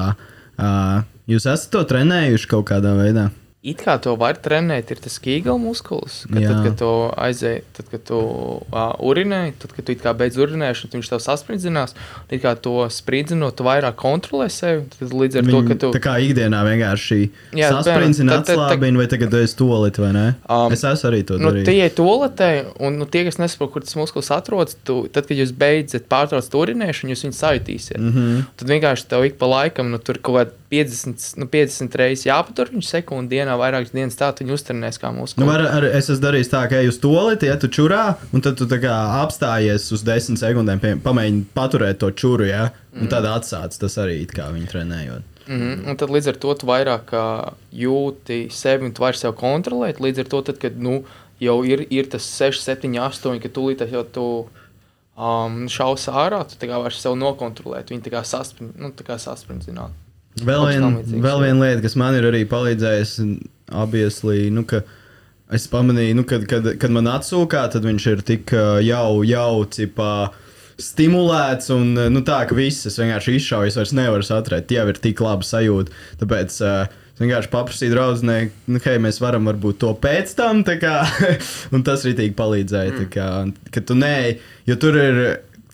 uh, 0.57 1.03
jūs 1.29 1.47
esat 1.47 1.71
to 1.73 1.83
trenējuši 1.89 2.49
kaut 2.51 2.67
kādā 2.71 2.93
veidā. 2.99 3.29
It 3.63 3.79
kā 3.79 3.93
to 4.03 4.11
var 4.19 4.35
trenēt, 4.43 4.89
ir 4.91 4.99
tas 4.99 5.13
kīgla 5.23 5.53
muskulis. 5.55 6.25
Kad, 6.27 6.41
Jā. 6.43 6.49
tad, 6.51 6.57
kad 6.65 6.73
tu 6.81 6.87
aizēji, 7.15 7.61
tad, 7.77 7.85
kad 7.93 8.01
tu 8.09 8.17
uh, 8.19 8.79
urinēji, 8.99 9.53
tad, 9.61 9.71
kad 9.77 9.85
tu 9.87 9.95
kā 10.01 10.11
beidz 10.19 10.35
urinēšanu, 10.35 10.89
tad 10.91 10.99
viņš 10.99 11.11
tev 11.13 11.21
sasprindzinās. 11.23 11.95
It 12.27 12.43
kā 12.43 12.51
to 12.59 12.73
spriedzinot, 12.91 13.55
tu 13.55 13.63
vairāk 13.63 13.95
kontrolē 14.01 14.49
sevi. 14.51 14.83
Tad 14.97 15.15
līdz 15.15 15.39
ar 15.39 15.47
to, 15.47 15.61
ka 15.69 15.77
tu. 15.79 15.91
Tā 15.95 16.01
kā 16.03 16.17
ikdienā 16.25 16.59
vienkārši 16.67 17.19
Jā, 17.55 17.69
tad- 17.77 17.87
tad- 17.87 18.41
atslābina, 18.41 18.99
vai 18.99 19.07
tagad 19.07 19.31
tu 19.31 19.39
esi 19.39 19.55
tolit 19.55 20.01
vai 20.03 20.11
ne? 20.11 20.25
Um, 20.49 20.75
es 20.75 20.83
esmu 20.83 21.11
arī 21.13 21.21
to 21.31 21.39
Nu, 21.39 21.53
darījis. 21.53 21.65
tie 21.69 21.87
ir 21.87 21.95
toaletē, 21.95 22.49
un 22.83 22.99
nu, 22.99 23.07
tie, 23.07 23.23
kas 23.29 23.39
nesaprot, 23.39 23.71
kur 23.77 23.87
tas 23.87 23.95
muskulis 23.95 24.27
atrodas, 24.35 24.75
tu, 24.83 25.07
tad, 25.07 25.29
kad 25.31 25.39
jūs 25.39 25.55
beidzat 25.55 26.11
pārtraukt 26.11 26.51
urinēšanu, 26.51 27.15
jūs 27.15 27.23
viņu 27.29 27.39
sajūtīsiet. 27.39 27.95
Mm. 28.03 28.11
-hmm. 28.11 28.43
Tad 28.59 28.67
vienkārši 28.75 29.07
tev 29.07 29.23
ik 29.23 29.39
pa 29.39 29.47
laikam, 29.47 29.87
nu, 29.87 30.03
tur 30.03 30.19
kaut 30.19 30.35
kādā 30.35 30.51
50, 30.73 31.25
nu, 31.37 31.47
50 31.53 31.97
reizes 32.01 32.25
jāpatur 32.25 32.71
viņa 32.73 32.87
sekundi 32.87 33.37
dienā, 33.37 33.55
vairākas 33.59 33.93
dienas 33.93 34.17
tā, 34.17 34.31
tad 34.31 34.41
viņi 34.41 34.55
uztrenēs 34.55 34.97
kā 35.01 35.11
Nu, 35.13 35.21
muskulis. 35.21 35.49
var, 35.49 35.65
ar, 35.69 35.85
es 35.85 36.09
esmu 36.09 36.23
darījis 36.23 36.49
tā, 36.49 36.63
ka 36.71 36.79
ej 36.81 36.89
uz 36.89 36.97
toleti, 37.03 37.49
ja 37.51 37.57
tu 37.61 37.69
čurā, 37.69 38.15
un 38.33 38.41
tad 38.41 38.57
tu 38.57 38.65
apstājies 38.65 39.91
uz 39.93 40.05
desmit 40.07 40.41
sekundēm, 40.41 40.81
pie, 40.81 40.95
pamēģini 41.03 41.45
paturēt 41.53 42.01
to 42.01 42.09
čuru, 42.17 42.47
ja? 42.49 42.71
un 42.93 43.09
tad 43.09 43.25
atsāc 43.25 43.77
tas 43.79 43.95
arī 44.01 44.19
kā 44.29 44.49
viņi 44.53 44.69
trenējot. 44.69 45.29
Mm 45.47 45.59
-hmm. 45.59 45.89
Un 45.89 45.97
tad 45.97 46.09
līdz 46.09 46.27
ar 46.29 46.35
to 46.35 46.53
tu 46.53 46.67
vairāk 46.67 47.13
jūti 47.73 48.49
sevi 48.51 48.85
un 48.85 48.93
tu 48.93 49.01
vari 49.01 49.17
sevi 49.17 49.33
kontrolēt. 49.33 49.99
Līdz 49.99 50.19
ar 50.19 50.25
to, 50.25 50.41
tad, 50.41 50.57
kad 50.57 50.77
nu, 50.79 51.03
jau 51.39 51.63
ir, 51.65 51.87
ir 51.89 52.09
tas 52.09 52.23
6, 52.41 52.63
7, 52.63 52.99
8, 52.99 53.39
ka 53.39 53.49
tūlīt 53.49 53.91
jau 53.91 54.03
tu 54.03 54.25
um, 55.17 55.67
šaus 55.69 56.07
ārā, 56.07 56.45
tu 56.47 56.67
vari 56.67 56.93
sevi 56.93 57.19
nokontrolēt. 57.19 57.89
Viņi 57.89 58.01
tā 58.01 58.13
kā 58.13 58.23
saspringti, 58.23 58.79
nu, 58.79 58.91
tā 58.91 59.03
kā 59.03 59.17
saspringtināt. 59.17 59.91
Vēl 60.41 60.67
viena 60.71 60.89
līdzīgs, 60.95 61.21
vēl 61.21 61.37
jā. 61.37 61.45
vien 61.45 61.59
lieta, 61.61 61.81
kas 61.83 61.95
man 61.99 62.15
ir 62.17 62.27
arī 62.31 62.43
palīdzējusi, 62.49 63.25
obviously, 63.83 64.47
nu, 64.53 64.63
ka 64.69 64.81
es 65.53 65.67
pamanīju, 65.69 66.15
nu, 66.17 66.25
kad, 66.27 66.47
kad, 66.49 66.71
kad 66.81 66.95
man 66.95 67.09
atsūkā, 67.11 67.67
tad 67.75 67.85
viņš 67.85 68.07
ir 68.09 68.23
tik 68.25 68.55
ā, 68.57 68.79
jau, 68.85 69.21
jau 69.27 69.67
cipā. 69.75 70.15
Stimulēts, 70.81 71.69
un 71.75 71.93
ā, 72.01 72.07
nu, 72.09 72.23
tā, 72.25 72.39
ka 72.49 72.57
viss 72.57 72.89
es 72.89 72.97
vienkārši 72.97 73.37
izšauju, 73.37 73.69
es 73.69 73.77
vairs 73.77 73.93
nevaru 73.93 74.25
saturēt. 74.25 74.73
Jau 74.73 74.87
ir 74.89 74.99
tik 75.03 75.21
labi 75.21 75.45
sajūta. 75.45 75.93
Tāpēc 76.23 76.57
uh, 76.65 76.97
es 77.13 77.21
vienkārši 77.21 77.53
paprasīju 77.53 77.93
draudzenei, 77.93 78.49
nu, 78.73 78.81
hei, 78.81 78.97
mēs 79.05 79.21
varam 79.21 79.45
varbūt 79.51 79.83
to 79.85 79.93
pēc 80.01 80.33
tam, 80.39 80.65
tā 80.65 80.79
kā, 80.81 80.97
un 81.75 81.85
tas 81.85 82.07
arī 82.07 82.17
tik 82.23 82.37
palīdzēja. 82.41 82.97
tā 83.03 83.09
Kā, 83.13 83.31
ka 83.69 83.85
tu 83.85 83.99
nē, 83.99 84.15
jo 84.69 84.79
tur 84.81 84.97
ir. 85.01 85.25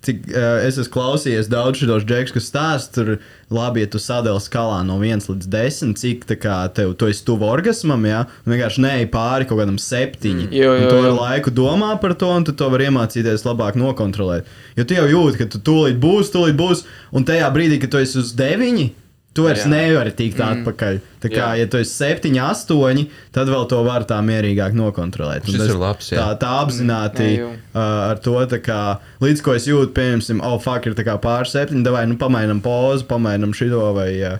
Cik, 0.05 0.21
uh, 0.31 0.61
es 0.63 0.77
esmu 0.79 0.93
klausījies 0.93 1.49
daudz 1.51 1.81
šos 1.81 2.05
džekus, 2.07 2.35
kas 2.35 2.45
stāsta, 2.47 2.93
tur 2.95 3.09
labi, 3.51 3.83
ja 3.83 3.89
tu 3.91 3.99
sadali 3.99 4.39
skalā 4.39 4.79
no 4.87 4.95
1 5.03 5.25
līdz 5.27 5.49
10, 5.51 5.95
cik 5.99 6.23
tā 6.29 6.37
kā 6.39 6.59
tev 6.75 6.93
tu 6.99 7.09
esi 7.11 7.25
tuvu 7.27 7.47
orgasmam, 7.49 8.05
ja 8.07 8.23
vienkārši 8.47 8.85
neej 8.85 9.09
pāri 9.11 9.49
kaut 9.49 9.59
kādam 9.59 9.79
septiņi. 9.81 10.47
Mm. 10.47 10.55
Jo, 10.55 10.71
jo, 10.79 10.87
tu 10.93 11.03
jo. 11.03 11.13
laiku 11.17 11.53
domā 11.55 11.91
par 11.99 12.15
to, 12.19 12.31
un 12.31 12.47
tu 12.47 12.55
to 12.55 12.69
vari 12.71 12.87
iemācīties 12.87 13.43
labāk 13.47 13.79
nokontrolēt. 13.79 14.47
Jo 14.79 14.87
tu 14.87 14.95
jau 14.95 15.07
jūti, 15.09 15.41
ka 15.41 15.49
tu 15.51 15.63
tūlīt 15.67 15.99
būs, 15.99 16.31
tūlīt 16.35 16.55
būs, 16.59 16.85
un 17.11 17.27
tajā 17.27 17.51
brīdī, 17.55 17.81
kad 17.83 17.95
tu 17.95 18.03
esi 18.03 18.21
uz 18.21 18.31
9, 18.39 18.87
tu 19.39 19.47
vairs 19.47 19.63
Jā. 19.63 19.71
nevari 19.71 20.13
tikt 20.15 20.39
mm. 20.39 20.59
atpakaļ. 20.59 21.01
Tā 21.23 21.31
kā, 21.31 21.41
Jā. 21.41 21.63
ja 21.63 21.67
tu 21.71 21.79
esi 21.79 21.95
7, 21.95 22.35
8, 22.43 23.05
tad 23.35 23.51
vēl 23.51 23.65
to 23.71 23.81
var 23.87 24.05
tā 24.07 24.19
mierīgāk 24.23 24.75
nokontrolēt. 24.77 25.47
Tas- 25.47 25.67
ir 25.67 25.79
labs, 25.79 26.11
jā. 26.13 26.19
Tā, 26.21 26.37
tā 26.43 26.53
apzināti 26.61 27.27
Mm, 27.29 27.35
jā, 27.39 27.49
uh, 27.73 28.11
ar 28.11 28.21
to, 28.23 28.35
kā, 28.63 28.79
līdz 29.23 29.43
ko 29.43 29.53
es 29.57 29.67
jūtu, 29.67 29.91
piemēram, 29.95 30.41
oh, 30.43 30.57
fuck, 30.63 30.87
ir 30.87 30.95
pāris 30.95 31.53
septiņi, 31.55 31.91
vai 31.91 32.05
nu 32.07 32.17
pamainam 32.19 32.61
pozu, 32.63 33.05
pamainam 33.09 33.53
šito 33.55 33.93
vai 33.95 34.09
uh, 34.23 34.39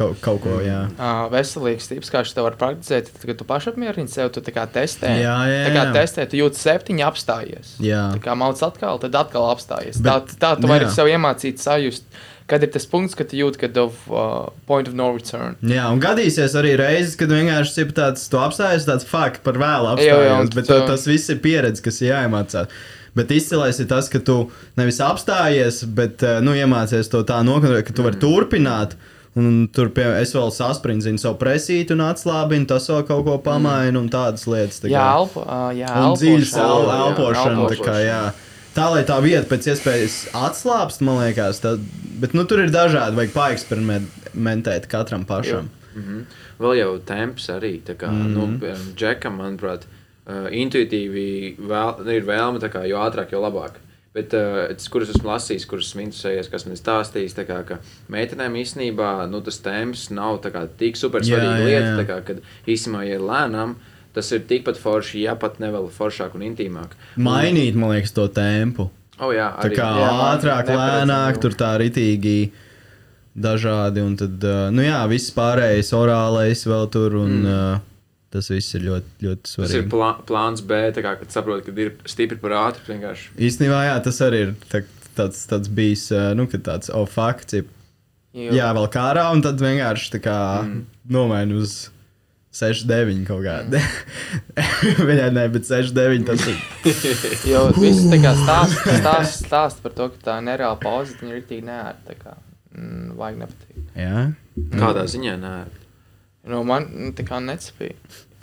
kaut, 0.00 0.20
kaut 0.24 0.40
ko. 0.44 0.56
Jā. 0.64 0.84
Uh, 0.96 1.26
veselīgs 1.32 1.90
tips, 1.90 2.10
kā 2.12 2.22
šis 2.26 2.36
te 2.36 2.44
var 2.44 2.56
praktizēt, 2.60 3.10
tad, 3.12 3.26
kad 3.28 3.40
tu 3.40 3.46
paši 3.48 3.72
apmierini 3.72 4.10
sevi, 4.10 4.32
tu 4.34 4.42
tā 4.44 4.54
kā 4.54 4.64
testē. 4.70 5.12
Jā, 5.20 5.36
jā, 5.50 5.62
Tā 5.68 5.74
kā 5.74 5.84
jā. 5.84 5.94
testē, 5.98 6.26
tu 6.30 6.40
jūti 6.40 6.60
septiņi 6.60 7.06
apstājies. 7.06 7.74
Jā. 7.84 8.06
Tā 8.16 8.22
kā 8.24 8.36
mauc 8.38 8.60
atkal, 8.66 9.00
tad 9.02 9.18
atkal 9.20 9.50
apstājies. 9.52 10.00
Bet- 10.00 10.34
tā, 10.36 10.40
tā 10.40 10.54
tu 10.60 10.70
vari 10.70 10.88
jā. 10.88 10.94
sev 10.96 11.10
iemācīt 11.12 11.62
sajust, 11.62 12.06
kad 12.50 12.64
ir 12.66 12.72
tas 12.74 12.86
punkts, 12.90 13.14
kad 13.18 13.30
jūti, 13.36 13.60
kad 13.62 13.76
of 13.78 13.98
uh, 14.10 14.48
point 14.66 14.88
of 14.90 14.96
no 14.98 15.10
return. 15.14 15.54
Jā, 15.62 15.86
un 15.94 16.02
gadīsies 16.02 16.56
arī 16.58 16.74
reizes, 16.80 17.14
kad 17.20 17.30
vienkārši 17.30 17.84
ir 17.84 17.92
tāds, 17.96 18.26
tu 18.30 18.40
apstājies, 18.42 18.88
tāds 18.88 19.06
fuck, 19.06 19.38
par 19.46 19.60
vēlu 19.60 19.92
Jā, 20.02 20.08
jā, 20.10 20.16
apstājies. 20.16 20.56
Bet 20.58 20.70
tu... 20.72 20.80
tas 20.90 21.06
viss 21.10 21.30
ir 21.30 21.38
pieredze, 21.44 21.84
kas 21.84 22.02
ir 22.02 22.10
jāiemācās. 22.10 22.74
Bet 23.18 23.32
izcilais 23.34 23.78
ir 23.82 23.88
tas, 23.90 24.06
ka 24.10 24.20
tu 24.22 24.36
nevis 24.78 25.00
apstājies, 25.02 25.84
bet 25.98 26.22
uh, 26.26 26.38
nu, 26.44 26.54
iemācies 26.58 27.10
to 27.10 27.22
tā 27.26 27.40
nokontrolēt, 27.46 27.88
ka 27.88 27.96
tu 27.96 28.06
vari 28.06 28.20
turpināt. 28.22 28.98
Un 29.38 29.68
tur 29.70 29.92
pie, 29.94 30.02
es 30.18 30.32
vēl 30.34 30.48
sasprindzinu 30.50 31.20
savu 31.22 31.36
presīti 31.38 31.94
un 31.94 32.00
atslābinu, 32.02 32.66
tas 32.66 32.88
vēl 32.90 33.04
kaut 33.06 33.20
ko 33.28 33.36
pamainu 33.44 34.00
un 34.02 34.08
tādas 34.10 34.42
lietas. 34.50 34.80
Tā 34.82 34.90
Jā, 34.90 34.98
kā- 34.98 35.20
elpo, 35.20 35.44
jā, 35.78 35.90
un 36.02 36.16
dziļas 36.18 36.54
elpošana. 36.58 36.64
el- 36.66 36.88
jā, 36.90 36.96
elpošana. 37.04 37.68
Tā, 37.70 37.78
kā, 37.86 37.98
jā. 38.02 38.22
Tā 38.74 38.86
lai 38.94 39.02
tā 39.08 39.18
vieta 39.24 39.46
pēc 39.50 39.70
iespējas 39.74 40.16
atslābst, 40.36 41.02
man 41.06 41.20
liekas, 41.24 41.62
tad, 41.64 41.82
bet 42.22 42.36
nu, 42.36 42.44
tur 42.48 42.62
ir 42.64 42.72
dažādi, 42.74 43.18
vajag 43.18 43.36
paeksperimentēt 43.36 44.88
katram 44.90 45.26
pašam. 45.28 45.70
Mhm. 45.94 46.24
Vēl 46.60 46.76
jau 46.76 46.90
temps 47.04 47.46
arī. 47.52 47.80
tā 47.80 47.96
Kā, 47.96 48.10
mm 48.10 48.26
-hmm. 48.26 48.60
nu, 48.60 48.94
Džekam, 48.96 49.38
manuprāt, 49.40 49.86
uh, 50.26 50.48
intuitīvi 50.52 51.56
vēl, 51.58 52.08
ir 52.08 52.26
vēlme, 52.26 52.60
tā 52.60 52.68
kā, 52.68 52.84
jo 52.88 52.98
ātrāk, 52.98 53.32
jo 53.32 53.40
labāk. 53.40 53.80
Bet, 54.14 54.34
uh, 54.34 54.68
tas, 54.74 54.88
kurus 54.88 55.08
esmu 55.08 55.30
lasījis, 55.30 55.66
kurus 55.66 55.88
esmu 55.88 56.02
interesējies, 56.02 56.50
kas 56.50 56.66
man 56.66 56.76
stāstījis, 56.76 57.36
tā 57.36 57.44
kā, 57.46 57.62
ka 57.66 57.78
meitenēm 58.08 58.56
īstenībā 58.58 59.28
nu, 59.30 59.40
tas 59.40 59.58
temps 59.58 60.10
nav 60.10 60.40
tā 60.42 60.50
kā, 60.50 60.66
tik 60.78 60.96
super 60.96 61.22
svarīga 61.22 61.64
lieta. 61.64 61.96
tā 62.00 62.06
Kā, 62.06 62.20
kad 62.26 62.42
īstenībā, 62.66 63.04
ja 63.06 63.14
ir 63.14 63.20
lēnām, 63.20 63.76
tas 64.16 64.30
ir 64.34 64.46
tikpat 64.48 64.80
forši, 64.80 65.24
ja 65.26 65.36
pat 65.38 65.60
ne 65.62 65.70
vēl 65.72 65.90
foršāk 65.94 66.34
un 66.38 66.46
intīmāk. 66.48 66.96
Mainīt, 67.20 67.78
man 67.78 67.94
liekas, 67.94 68.14
to 68.16 68.26
tempu. 68.34 68.90
Oh, 69.20 69.30
jā, 69.36 69.50
Tā 69.52 69.68
arī, 69.68 69.76
kā 69.76 69.88
Jā, 70.00 70.10
ātrāk, 70.30 70.72
lēnāk, 70.72 71.38
tur 71.42 71.54
tā 71.58 71.74
ritīgi 71.82 72.50
dažādi. 73.36 74.02
Un 74.04 74.16
tad, 74.20 74.38
uh, 74.40 74.68
nu 74.72 74.86
jā, 74.86 75.00
viss 75.10 75.34
pārējais, 75.36 75.92
orālais 75.96 76.64
vēl 76.66 76.88
tur. 76.92 77.18
Un, 77.20 77.36
mm. 77.42 77.50
uh, 77.76 77.86
tas 78.32 78.48
viss 78.52 78.78
ir 78.78 78.86
ļoti, 78.86 79.12
ļoti 79.26 79.44
Tas 79.44 79.58
ir 79.58 79.66
svarīgi. 79.66 79.90
plā, 79.92 80.10
plāns 80.26 80.64
B, 80.64 80.80
tā 80.96 81.04
kā, 81.04 81.16
kad 81.20 81.34
saproti, 81.34 81.66
ka 81.68 81.84
ir 81.84 81.92
stipri 82.08 82.40
par 82.40 82.56
ātru. 82.62 82.86
vienkārši. 82.94 83.34
Īstenībā, 83.50 83.84
jā, 83.90 84.00
tas 84.06 84.22
arī 84.24 84.42
ir 84.46 84.56
tā, 84.70 84.84
tāds, 85.18 85.44
tāds 85.50 85.72
bijis, 85.76 86.08
uh, 86.14 86.30
nu, 86.38 86.48
kad 86.50 86.64
tāds, 86.68 86.92
oh, 86.94 87.08
fakts, 87.10 87.60
jā, 88.32 88.68
vēl 88.76 88.90
kārā, 88.94 89.28
un 89.34 89.44
tad 89.44 89.60
vienkārši 89.60 90.14
tā 90.16 90.22
kā 90.24 90.38
mm. 90.62 90.84
nomaini 91.12 91.58
uz 91.60 91.82
6, 92.50 92.84
9 92.90 93.24
kaut 93.28 93.44
kādā. 93.46 93.80
Viņai 95.08 95.28
ne, 95.36 95.44
bet 95.54 95.68
6, 95.68 95.92
9 95.94 96.24
tas 96.26 96.46
ir. 96.50 96.62
Jo 97.52 97.66
viss 97.78 98.06
tā 98.10 98.18
kā 98.22 98.32
stāsta 98.38 98.96
stāst, 98.98 99.44
stāst 99.46 99.82
par 99.84 99.94
to, 99.94 100.08
ka 100.14 100.24
tā 100.30 100.38
nereāla 100.44 100.78
pauze, 100.82 101.14
viņa 101.20 101.30
ir 101.34 101.38
rīktīgi 101.40 101.66
neērta. 101.70 102.06
tā 102.12 102.18
kā, 102.22 102.36
Mm, 102.70 103.16
vajag 103.18 103.38
nepatīk. 103.40 103.78
Jā, 103.98 104.20
Kādā 104.78 105.02
ziņā? 105.10 105.32
Nē. 105.42 105.54
Nu, 106.46 106.60
man 106.62 106.84
nu, 106.94 107.08
tā 107.18 107.24
kā 107.26 107.40
necipīja. 107.42 107.96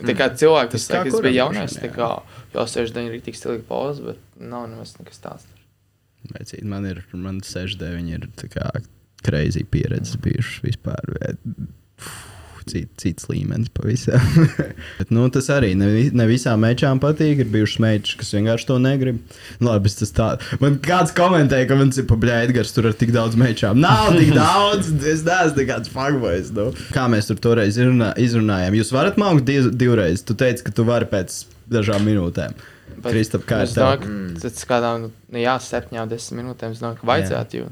Tā 0.04 0.12
kā 0.14 0.26
cilvēki, 0.36 0.74
Tas 0.74 0.84
kas 0.84 0.90
kuram 0.92 1.06
biju 1.08 1.22
droši 1.22 1.38
jaunais, 1.38 1.76
tā 1.80 1.88
kā 1.94 2.08
jau 2.52 2.64
69 2.68 3.16
ir 3.16 3.22
tik 3.24 3.38
stilīga 3.38 3.64
pauze, 3.70 4.04
bet 4.04 4.20
nav 4.36 4.66
nemaz 4.68 4.92
nekas 5.00 5.22
tāds. 5.24 5.48
Vecīt, 6.28 6.60
man 6.68 6.84
ir, 6.90 7.00
man 7.16 7.40
6, 7.40 7.80
9 7.80 8.12
ir 8.12 8.28
tā 8.36 8.50
kā 8.52 8.68
crazy 9.24 9.64
pieredzes 9.64 10.20
bijušas 10.20 10.60
vispār. 10.68 11.16
Cit, 12.68 12.90
cits 13.00 13.28
līmenis 13.30 13.70
pavisam. 13.74 14.20
Bet, 14.98 15.12
nu, 15.14 15.26
tas 15.32 15.48
arī 15.54 15.72
ne, 15.78 15.88
ne 16.12 16.26
visām 16.28 16.62
mečām 16.64 17.00
patīk. 17.02 17.42
Ir 17.44 17.52
bijušas 17.52 17.82
mečas, 17.84 18.16
kas 18.20 18.34
vienkārši 18.36 18.68
to 18.68 18.78
negrib. 18.82 19.20
Nu, 19.58 19.70
labi, 19.70 19.92
tas 20.00 20.12
tā. 20.14 20.28
Man 20.62 20.78
kāds 20.84 21.14
komentēja, 21.16 21.68
ka 21.70 21.78
man 21.78 21.92
ir 21.94 22.08
pabeigts 22.08 22.48
Edgars, 22.48 22.72
tur 22.76 22.88
ir 22.90 22.96
tik 22.98 23.12
daudz 23.14 23.38
mečām. 23.40 23.80
Nav 23.82 24.12
tik 24.16 24.32
daudz, 24.38 24.90
es 25.02 25.24
neesmu 25.26 25.62
nekāds 25.62 25.92
fagboys. 25.92 26.52
Nu. 26.56 26.70
Kā 26.94 27.08
mēs 27.10 27.30
tur 27.30 27.40
toreiz 27.42 27.78
izrunā, 27.78 28.12
izrunājām? 28.20 28.76
Jūs 28.78 28.92
varat 28.94 29.20
maukt 29.20 29.46
div, 29.48 29.70
divreiz. 29.78 30.24
Tu 30.26 30.36
teici, 30.38 30.64
ka 30.66 30.74
tu 30.74 30.86
vari 30.88 31.08
pēc 31.10 31.42
dažām 31.72 32.04
minūtēm. 32.08 32.56
Kristap, 33.04 33.44
kā 33.46 33.62
ir 33.62 33.68
es 33.68 33.76
tev? 33.76 34.06
tas 34.42 34.64
kādām, 34.66 35.10
nu, 35.12 35.38
jā, 35.38 35.54
7, 35.62 35.94
10 36.10 36.38
minūtēm, 36.40 36.74
es 36.74 36.82
domāju, 36.82 37.00
ka 37.00 37.10
vajadzētu. 37.12 37.60
Jo. 37.60 37.68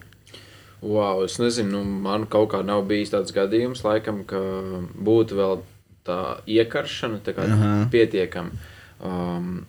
Wow, 0.87 1.25
es 1.27 1.39
nezinu, 1.43 1.81
nu, 1.81 2.01
man 2.05 2.29
kaut 2.31 2.53
kā 2.53 2.61
nav 2.63 2.85
bijis 2.87 3.11
tāds 3.11 3.35
gadījums, 3.35 3.83
laikam, 3.87 4.23
ka 4.29 4.39
būtu 4.95 5.39
vēl 5.39 5.63
tā 6.07 6.19
iekaršana 6.47 7.23
tā 7.27 7.35
kā 7.35 7.47
Aha. 7.51 7.71
pietiekama. 7.91 8.69
Um, 9.03 9.65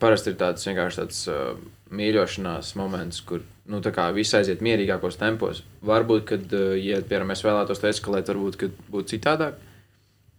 parasti 0.00 0.32
ir 0.32 0.38
tāds 0.40 0.64
vienkārši 0.64 1.00
tāds 1.02 1.18
uh, 1.28 1.58
mīļošanās 1.94 2.72
moments, 2.80 3.20
kur 3.28 3.44
nu, 3.70 3.80
tā 3.84 3.92
kā 3.94 4.08
viss 4.16 4.36
aiziet 4.36 4.64
mierīgākos 4.64 5.20
tempos. 5.20 5.62
Varbūt, 5.84 6.24
kad, 6.32 6.46
uh, 6.56 6.72
ja 6.80 7.02
piemēram, 7.02 7.34
mēs 7.34 7.44
vēlētos 7.44 7.82
to 7.82 7.90
eskalēt, 7.90 8.30
varbūt 8.32 8.60
kad 8.64 8.78
būtu 8.92 9.16
citādāk, 9.16 9.58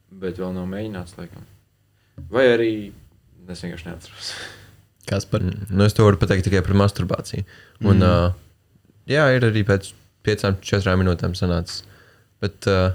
bet 0.10 0.42
vēl 0.42 0.56
nav 0.56 0.66
mēģināts, 0.72 1.18
laikam. 1.20 1.46
Vai 2.32 2.48
arī 2.54 2.72
es 3.52 3.62
vienkārši 3.62 3.92
neatceros. 3.92 4.32
Kas 5.06 5.28
par? 5.30 5.44
Nu, 5.46 5.86
es 5.86 5.94
to 5.94 6.08
varu 6.08 6.18
pateikt 6.18 6.48
tikai 6.48 6.64
par 6.66 6.74
masturbāciju. 6.82 7.46
Un, 7.84 8.00
mm. 8.00 8.10
uh, 8.10 8.96
jā, 9.12 9.28
ir 9.38 9.46
arī 9.46 9.62
pēc 9.68 9.92
piecām, 10.26 10.60
četrām 10.66 11.02
minūtēm 11.02 11.34
sanācis. 11.38 11.84
Bet 12.44 12.68
uh, 12.70 12.94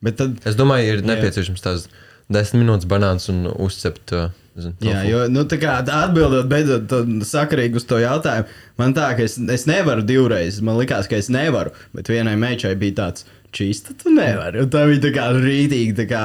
Bet 0.00 0.16
tad, 0.16 0.38
es 0.48 0.56
domāju, 0.56 0.94
ir 0.94 1.02
nepieciešams 1.04 1.64
tās 1.64 1.88
desmit 2.32 2.62
minūtes 2.62 2.88
banāns 2.88 3.28
un 3.32 3.44
uzcept. 3.50 4.14
Uh, 4.16 4.30
zin, 4.60 4.72
jā, 4.84 5.02
jo, 5.08 5.26
nu, 5.32 5.44
tā 5.48 5.58
kā 5.60 5.76
atbildot 5.82 6.48
beidzot 6.50 6.94
sakarīgi 7.28 7.80
uz 7.80 7.86
to 7.88 8.00
jautājumu, 8.00 8.48
man 8.80 8.96
tā, 8.96 9.10
ka 9.18 9.26
es, 9.26 9.36
es 9.52 9.66
nevaru 9.68 10.04
divreiz, 10.06 10.62
man 10.64 10.80
likās, 10.80 11.08
ka 11.10 11.20
es 11.20 11.28
nevaru, 11.32 11.74
bet 11.96 12.10
vienai 12.12 12.36
meitai 12.40 12.72
bija 12.80 12.96
tāds. 13.02 13.28
Čīsta, 13.56 13.94
tu 13.98 14.12
nevari. 14.14 14.60
Un 14.62 14.68
tā 14.70 14.84
bija 14.86 15.00
tā 15.02 15.10
kā 15.14 15.24
rītīgi, 15.34 15.94
tā 15.98 16.04
kā 16.10 16.22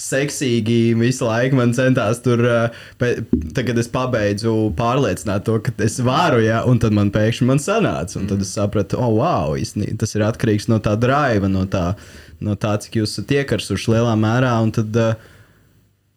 seksīgi. 0.00 0.78
Visu 1.00 1.24
laiku 1.24 1.56
man 1.58 1.72
centās 1.76 2.20
tur, 2.24 2.42
pe- 3.00 3.14
tad, 3.54 3.62
kad 3.68 3.78
es 3.80 3.88
pabeidzu 3.92 4.52
pārliecināt 4.76 5.46
to, 5.48 5.58
ka 5.64 5.72
es 5.86 5.96
varu, 6.04 6.42
ja, 6.44 6.62
un 6.68 6.80
tad 6.82 6.92
man 6.96 7.12
pēkšņi 7.14 7.48
man 7.48 7.62
sanāca. 7.62 8.18
Un 8.20 8.28
tad 8.30 8.44
es 8.44 8.52
sapratu, 8.56 9.00
oh, 9.00 9.14
wow, 9.20 9.56
īstenībā 9.56 9.96
tas 10.02 10.12
ir 10.18 10.26
atkarīgs 10.26 10.68
no 10.72 10.80
tā 10.84 10.96
drive, 11.00 11.48
no 11.48 11.64
tā, 11.70 11.94
no 12.44 12.58
tā 12.60 12.76
cik 12.84 13.00
jūs 13.00 13.16
esat 13.16 13.32
iekarsuši 13.40 13.94
lielā 13.96 14.12
mērā. 14.20 14.52
Un 14.66 14.74
tad, 14.76 15.00
uh, 15.00 15.32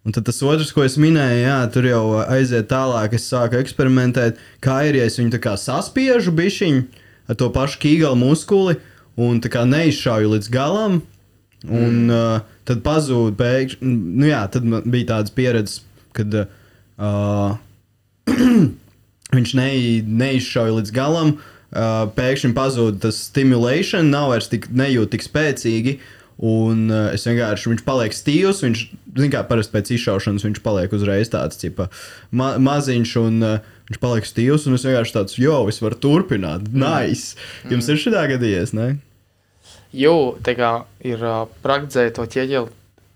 Un 0.08 0.14
tad 0.16 0.24
tas 0.26 0.38
otrs, 0.48 0.70
ko 0.74 0.82
es 0.88 0.94
minēju, 0.98 1.42
jā, 1.44 1.56
tur 1.76 1.86
jau 1.86 2.04
aiziet 2.24 2.70
tālāk, 2.72 3.18
es 3.18 3.26
sāku 3.30 3.58
eksperimentēt, 3.60 4.38
kā 4.64 4.78
ir, 4.88 4.96
ja 4.96 5.04
es 5.06 5.20
viņu 5.20 5.34
tā 5.36 5.42
kā 5.44 5.58
saspiežu 5.60 6.32
bišķiņu 6.34 6.86
ar 7.30 7.38
to 7.38 7.50
pašu 7.54 7.82
kīgalu 7.84 8.18
muskuli 8.18 8.78
un 9.20 9.40
tā 9.44 9.52
kā 9.52 9.66
neizšauju 9.68 10.36
līdz 10.36 10.52
galam. 10.54 11.02
Un 11.68 12.06
mm. 12.08 12.12
uh, 12.16 12.60
tad 12.68 12.84
pazūd 12.86 13.36
pēkšņi. 13.40 13.88
Nu, 13.90 14.28
jā, 14.30 14.46
tad 14.52 14.68
man 14.68 14.86
bija 14.88 15.10
tāds 15.14 15.34
pieredzes, 15.36 15.82
kad 16.16 16.36
uh, 16.40 17.58
viņš 19.36 19.56
ne, 19.60 19.72
neizšauja 20.22 20.78
līdz 20.78 20.94
galam. 20.96 21.36
Uh, 21.70 22.08
pēkšņi 22.16 22.56
pazūd 22.58 23.02
tas 23.04 23.20
stimulation, 23.28 24.08
nav 24.14 24.32
vairs 24.32 24.48
tik 24.50 24.72
nejūt 24.72 25.12
tik 25.14 25.28
spēcīgi. 25.28 26.00
Un 26.40 26.88
uh, 26.88 27.10
es 27.12 27.28
vienkārši, 27.28 27.74
viņš 27.74 27.84
paliek 27.84 28.16
stīvs. 28.16 28.64
Viņš, 28.64 28.86
zināmā 29.18 29.34
mērā, 29.34 29.44
parasti 29.52 29.76
pēc 29.76 29.92
izšaušanas 29.98 30.48
viņš 30.48 30.64
paliek 30.64 30.96
uzreiz 30.96 31.34
tāds 31.34 31.60
tipa, 31.60 31.90
ma 32.32 32.54
maziņš. 32.64 33.18
Un, 33.20 33.44
uh, 33.44 33.76
viņš 33.90 34.00
paliek 34.00 34.28
stīvs, 34.30 34.70
un 34.70 34.78
es 34.78 34.88
vienkārši 34.88 35.16
tāds, 35.18 35.38
jo, 35.42 35.60
es 35.68 35.82
varu 35.84 35.98
turpināt. 36.00 36.70
Nice! 36.72 37.36
Jums 37.68 37.90
ir 37.90 38.00
šī 38.00 38.14
gadījies, 38.14 38.72
ne? 38.78 38.94
Jo, 39.96 40.36
tā 40.46 40.54
kā 40.58 40.74
ir 41.02 41.22
uh, 41.24 41.48
praktizēja 41.64 42.14
to 42.20 42.26
ķieģeli, 42.30 42.76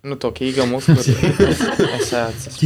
nu, 0.09 0.15
to 0.19 0.31
kīga 0.35 0.65
muskuli. 0.67 1.13
es 1.99 2.13
atceros. 2.17 2.57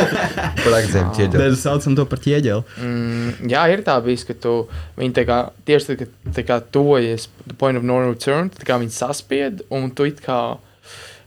Praktiski 0.66 1.04
ķieģeli. 1.16 1.38
Mēs 1.38 1.62
saucam 1.62 1.94
to 1.98 2.06
par 2.10 2.22
ķieģeli. 2.24 2.64
Mm, 2.82 3.52
jā, 3.52 3.66
ir 3.70 3.84
tā 3.86 3.94
bijis, 4.04 4.26
ka 4.26 4.34
tu 4.34 4.56
viņi 4.98 5.14
tā 5.20 5.26
kā 5.28 5.38
tieši 5.68 5.92
tad, 5.92 6.02
kad 6.02 6.34
tā 6.40 6.46
kā 6.48 6.58
tuvojies 6.74 7.28
the 7.46 7.54
point 7.60 7.78
of 7.78 7.86
no 7.86 8.00
return, 8.02 8.50
tā 8.50 8.66
kā 8.66 8.80
viņi 8.82 8.96
saspied 8.98 9.64
un 9.70 9.88
tu 9.94 10.10
it 10.10 10.18
kā 10.24 10.40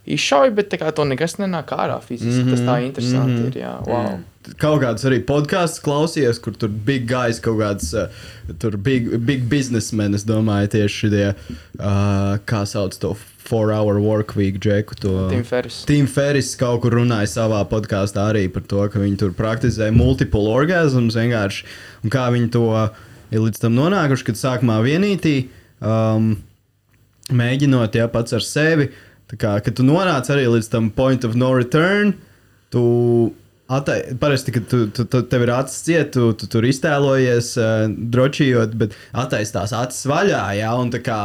izšauj, 0.03 0.51
bet 0.57 0.73
tā 0.73 0.81
kā 0.81 0.91
to 0.91 1.07
nekas 1.07 1.39
nenāk 1.39 1.71
ārā 1.71 2.01
fiziski. 2.03 2.43
Mm 2.43 2.47
-hmm. 2.47 2.51
Tas 2.51 2.67
tā 2.67 2.77
interesanti 2.83 3.31
mm 3.31 3.43
-hmm. 3.43 3.47
ir, 3.47 3.61
jā, 3.63 3.75
wow. 3.87 4.19
Kaut 4.59 4.81
kāds 4.83 5.05
arī 5.07 5.21
podkāsts 5.23 5.79
klausījies, 5.83 6.39
kur 6.43 6.55
tur 6.59 6.71
big 6.87 7.05
guys, 7.07 7.39
kaut 7.43 7.61
kāds 7.61 7.93
uh, 7.95 8.09
tur 8.59 8.75
big, 8.75 9.07
big 9.23 9.45
businessmen, 9.51 10.17
es 10.17 10.25
domāju, 10.27 10.73
tieši 10.75 11.07
šie, 11.07 11.29
uh, 11.79 12.33
kā 12.49 12.63
sauc 12.67 12.97
to 12.99 13.13
four 13.43 13.71
hour 13.71 13.99
work 13.99 14.35
week, 14.35 14.59
Džeku. 14.59 14.95
To... 15.03 15.29
Tim 15.31 15.43
Ferris. 15.43 15.83
Tim 15.87 16.07
Ferris 16.07 16.53
kaut 16.59 16.83
kur 16.83 16.95
runāja 16.99 17.29
savā 17.31 17.61
podkāstā 17.69 18.29
arī 18.31 18.45
par 18.51 18.65
to, 18.67 18.83
ka 18.91 19.01
viņi 19.01 19.19
tur 19.23 19.33
praktizē 19.37 19.91
multiple 19.95 20.47
orgasmus 20.51 21.17
vienkārši, 21.19 21.67
un 22.03 22.13
kā 22.13 22.29
viņi 22.33 22.51
to 22.55 22.65
ir 23.33 23.43
līdz 23.43 23.63
tam 23.63 23.75
nonākuši, 23.77 24.27
kad 24.29 24.39
sākumā 24.39 24.79
vienītī 24.85 25.35
um, 25.83 26.33
mēģinot, 27.33 27.95
ja 27.99 28.09
pats 28.11 28.35
ar 28.35 28.45
sevi, 28.45 28.89
tā 29.31 29.39
kā, 29.39 29.55
kad 29.65 29.75
tu 29.77 29.85
nonāc 29.87 30.29
arī 30.33 30.47
līdz 30.55 30.71
tam 30.71 30.91
point 30.93 31.25
of 31.27 31.35
no 31.39 31.51
return, 31.55 32.15
tu 32.73 32.83
Atai, 33.73 33.97
parasti, 34.19 34.53
kad 34.53 34.67
tu, 34.69 34.83
tu, 34.93 35.05
tu, 35.09 35.21
tev 35.29 35.45
ir 35.45 35.53
acis 35.55 35.81
ciet, 35.85 36.11
tu, 36.13 36.29
tu 36.37 36.49
tur 36.51 36.65
iztēlojies, 36.67 37.53
uh, 37.57 37.87
drošījot, 37.89 38.75
bet 38.77 38.93
attaisnās 39.17 39.73
acis 39.77 40.05
vaļā, 40.09 40.43
ja, 40.59 40.75
un 40.77 40.91
tā 40.93 41.01
kā 41.05 41.19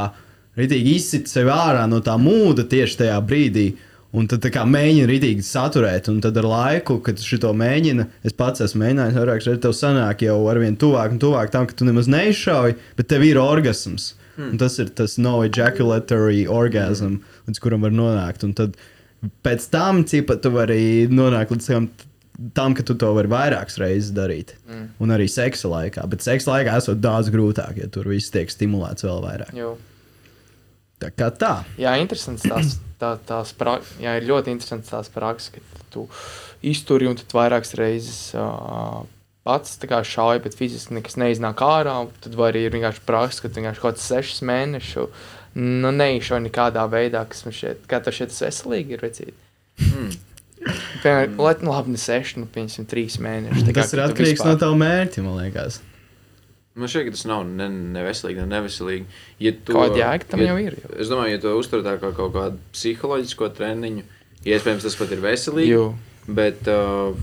rītīgi 0.58 0.94
izsit 0.96 1.28
sevi 1.30 1.52
ārā 1.52 1.84
no 1.90 2.00
tā 2.04 2.16
mūda 2.20 2.66
tieši 2.70 3.02
tajā 3.04 3.20
brīdī. 3.26 3.68
Un 4.16 4.24
tad 4.24 4.40
tā 4.40 4.48
kā 4.48 4.62
mēģina 4.64 5.08
rītīgi 5.10 5.44
saturēt, 5.44 6.06
un 6.08 6.22
tad 6.24 6.38
ar 6.40 6.46
laiku, 6.48 6.96
kad 7.04 7.20
šo 7.20 7.50
mēģina, 7.52 8.06
es 8.24 8.32
pats 8.32 8.62
esmu 8.64 8.80
mēģinājis, 8.86 9.18
vairākas 9.20 9.48
reizes 9.50 9.64
tev 9.66 9.74
sanāk 9.76 10.24
jau 10.24 10.38
ar 10.48 10.60
vien 10.62 10.78
tuvāk 10.80 11.12
un 11.12 11.20
tuvāk 11.20 11.52
tam, 11.52 11.66
ka 11.68 11.76
tu 11.76 11.84
nemaz 11.84 12.08
neizšauji, 12.08 12.78
bet 12.96 13.10
tev 13.12 13.26
ir 13.28 13.40
orgasms. 13.42 14.14
Hmm. 14.38 14.54
Un 14.54 14.62
tas 14.62 14.78
ir 14.80 14.88
tas 14.96 15.18
no 15.20 15.42
ejaculatory 15.44 16.46
orgasm, 16.48 17.18
līdz 17.50 17.60
kuram 17.60 17.84
var 17.84 17.92
nonākt. 17.92 18.48
Un 18.48 18.56
tad 18.56 18.80
pēc 19.44 19.68
tam, 19.74 20.00
cipa, 20.08 20.38
tu 20.40 20.54
vari 20.56 21.04
nonākt 21.12 21.52
līdz 21.52 21.68
tam, 21.68 21.90
tam 22.54 22.74
ka 22.78 22.84
tu 22.86 22.94
to 22.98 23.10
vari 23.16 23.30
vairākas 23.30 23.78
reizes 23.82 24.12
darīt. 24.14 24.54
Mm. 24.68 24.88
Un 25.02 25.14
arī 25.14 25.26
seksa 25.30 25.70
laikā. 25.72 26.04
Bet 26.10 26.24
seksa 26.24 26.54
laikā 26.54 26.76
esot 26.78 27.00
daudz 27.02 27.32
grūtāk, 27.34 27.80
ja 27.82 27.90
tur 27.92 28.10
viss 28.10 28.32
tiek 28.34 28.50
stimulēts 28.52 29.06
vēl 29.06 29.22
vairāk. 29.24 29.52
Jo. 29.58 29.74
Tā 31.02 31.10
kā 31.14 31.30
tā. 31.34 31.52
Jā, 31.78 31.96
interesants 32.02 32.46
tās, 32.46 32.76
tā, 33.02 33.16
tās 33.28 33.54
pra, 33.58 33.78
jā, 34.02 34.16
ir 34.18 34.28
ļoti 34.30 34.54
interesants 34.54 34.90
tās 34.94 35.10
prakses, 35.14 35.54
ka 35.54 35.86
tu 35.94 36.06
izturi 36.66 37.08
un 37.10 37.18
tad 37.18 37.34
vairākas 37.34 37.74
reizes 37.78 38.20
uh, 38.38 39.02
pats 39.46 39.78
tā 39.80 39.90
kā 39.90 40.02
šauji, 40.06 40.42
bet 40.44 40.58
fiziski 40.58 40.96
nekas 40.98 41.18
neiznāk 41.20 41.62
ārā. 41.64 41.96
Tad 42.22 42.38
var 42.38 42.52
arī 42.52 42.68
vienkārši 42.74 43.04
praksa, 43.08 43.44
ka 43.44 43.50
tu 43.50 43.62
vienkārši 43.62 43.82
kaut 43.82 43.98
kāds 43.98 44.08
sešus 44.10 44.46
mēnešus 44.46 45.26
nu, 45.58 45.90
neizšauji 45.90 46.46
nekādā 46.46 46.84
veidā, 46.90 47.24
kas 47.26 47.44
man 47.46 47.54
šķiet, 47.56 47.86
kā 47.90 47.98
tas 48.04 48.14
šķiet 48.14 48.34
veselīgi 48.36 48.94
ir 48.94 49.02
redzēt. 49.02 49.46
Mm. 49.82 50.10
Piemēram, 51.02 51.36
lai, 51.38 51.52
nu, 51.62 51.70
labi, 51.72 51.94
ne 51.94 52.00
seši, 52.02 52.40
nu, 52.42 52.48
piemēram, 52.54 52.88
trīs 52.90 53.18
mēneši. 53.22 53.66
tā 53.68 53.74
kā, 53.74 53.84
Tas 53.84 53.94
ir 53.94 54.02
atkarīgs 54.04 54.38
vispār- 54.38 54.54
no 54.56 54.62
tava 54.64 54.78
mērķa, 54.80 55.24
man 55.26 55.38
liekas. 55.42 55.80
Man 56.78 56.90
šķiet, 56.90 57.08
ka 57.08 57.14
tas 57.16 57.24
nav 57.26 57.46
ne, 57.46 57.66
neveselīgi, 57.96 58.42
ne 58.44 58.50
neveselīgi. 58.52 59.06
Ja 59.42 59.52
tu, 59.52 59.74
Kāda 59.74 59.98
jēga 59.98 60.28
tam 60.30 60.42
ja, 60.44 60.52
jau 60.52 60.58
ir, 60.62 60.76
jau. 60.78 60.90
Es 61.02 61.10
domāju, 61.10 61.32
ja 61.34 61.40
tu 61.42 61.54
uztver 61.58 61.82
tā 61.86 61.96
kā 61.98 62.12
kaut 62.14 62.34
kādu 62.36 62.60
psiholoģisko 62.74 63.48
treniņu, 63.56 64.04
iespējams, 64.46 64.86
tas 64.86 64.98
pat 65.00 65.14
ir 65.16 65.24
veselīgi. 65.24 65.72
Jo. 65.72 65.88
Bet 66.28 66.68
uh, 66.70 67.16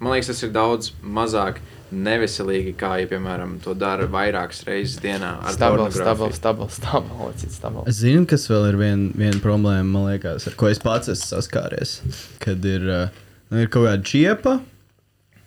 man 0.00 0.14
liekas, 0.14 0.30
tas 0.32 0.40
ir 0.46 0.54
daudz 0.54 0.92
mazāk 1.04 1.60
neveselīgi, 1.94 2.74
kā, 2.78 2.94
ja, 3.02 3.08
piemēram, 3.10 3.56
to 3.64 3.74
dara 3.78 4.08
vairākas 4.10 4.62
reizes 4.68 4.98
dienā 5.02 5.34
Stabils, 5.54 5.96
stabils, 5.96 6.36
stabils, 6.38 6.76
stabils, 6.80 7.46
stabils. 7.54 7.88
Es 7.90 8.02
zinu, 8.02 8.26
kas 8.28 8.46
vēl 8.50 8.70
ir 8.72 8.80
viena 8.80 9.08
vien 9.18 9.40
problēma, 9.44 9.86
man 9.88 10.08
liekas, 10.10 10.48
ar 10.50 10.58
ko 10.58 10.70
es 10.70 10.82
pats 10.82 11.12
esmu 11.14 11.30
saskāries. 11.32 11.98
Kad 12.42 12.64
ir, 12.68 12.86
uh, 12.86 13.24
nu, 13.52 13.62
ir 13.64 13.72
kaut 13.72 13.88
kāda 13.88 14.04
čiepa, 14.06 14.58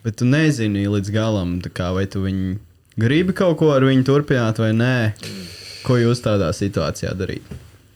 bet 0.06 0.20
tu 0.22 0.28
nezini 0.30 0.88
līdz 0.90 1.14
galam, 1.14 1.58
kā, 1.70 1.92
vai 1.98 2.08
tu 2.10 2.26
viņu 2.26 2.58
gribi 3.02 3.36
kaut 3.38 3.60
ko 3.62 3.72
ar 3.76 3.86
viņu 3.88 4.06
turpināt 4.08 4.62
vai 4.62 4.74
nē. 4.76 4.94
Ko 5.86 5.98
jūs 5.98 6.22
tādā 6.22 6.52
situācijā 6.54 7.16
darīt? 7.18 7.46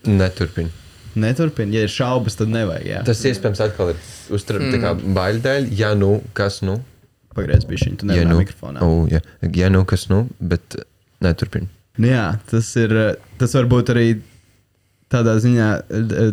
Neturpini. 0.09 0.71
Neturpiniet, 1.15 1.77
ja 1.77 1.85
ir 1.85 1.91
šaubas, 1.91 2.35
tad 2.39 2.49
nevajag. 2.51 2.87
Jā. 2.89 3.03
Tas 3.07 3.21
iespējams 3.29 3.61
atkal 3.63 3.93
ir 3.93 4.01
uzturēts 4.35 4.75
mm. 4.75 5.13
baļu 5.15 5.43
dēļ. 5.45 5.69
Ja 5.77 5.93
nu, 5.97 6.17
kas 6.35 6.59
nu? 6.65 6.79
Pagriez 7.35 7.65
bija 7.67 7.85
viņa, 7.85 7.97
tu 8.01 8.11
Ja 8.15 8.27
nu, 8.27 8.39
mikrofonā. 8.39 8.83
oh, 8.85 9.03
ja. 9.11 9.19
ja 9.43 9.71
nu, 9.73 9.83
kas 9.87 10.07
nu, 10.11 10.25
bet 10.39 10.77
uh, 10.79 10.87
neturpini. 11.25 11.67
Nu, 11.97 12.09
jā, 12.11 12.29
tas 12.51 12.69
ir. 12.79 12.95
Tas 13.39 13.53
var 13.55 13.67
būt 13.71 13.91
arī 13.93 14.07
tādā 15.11 15.35
ziņā, 15.41 15.67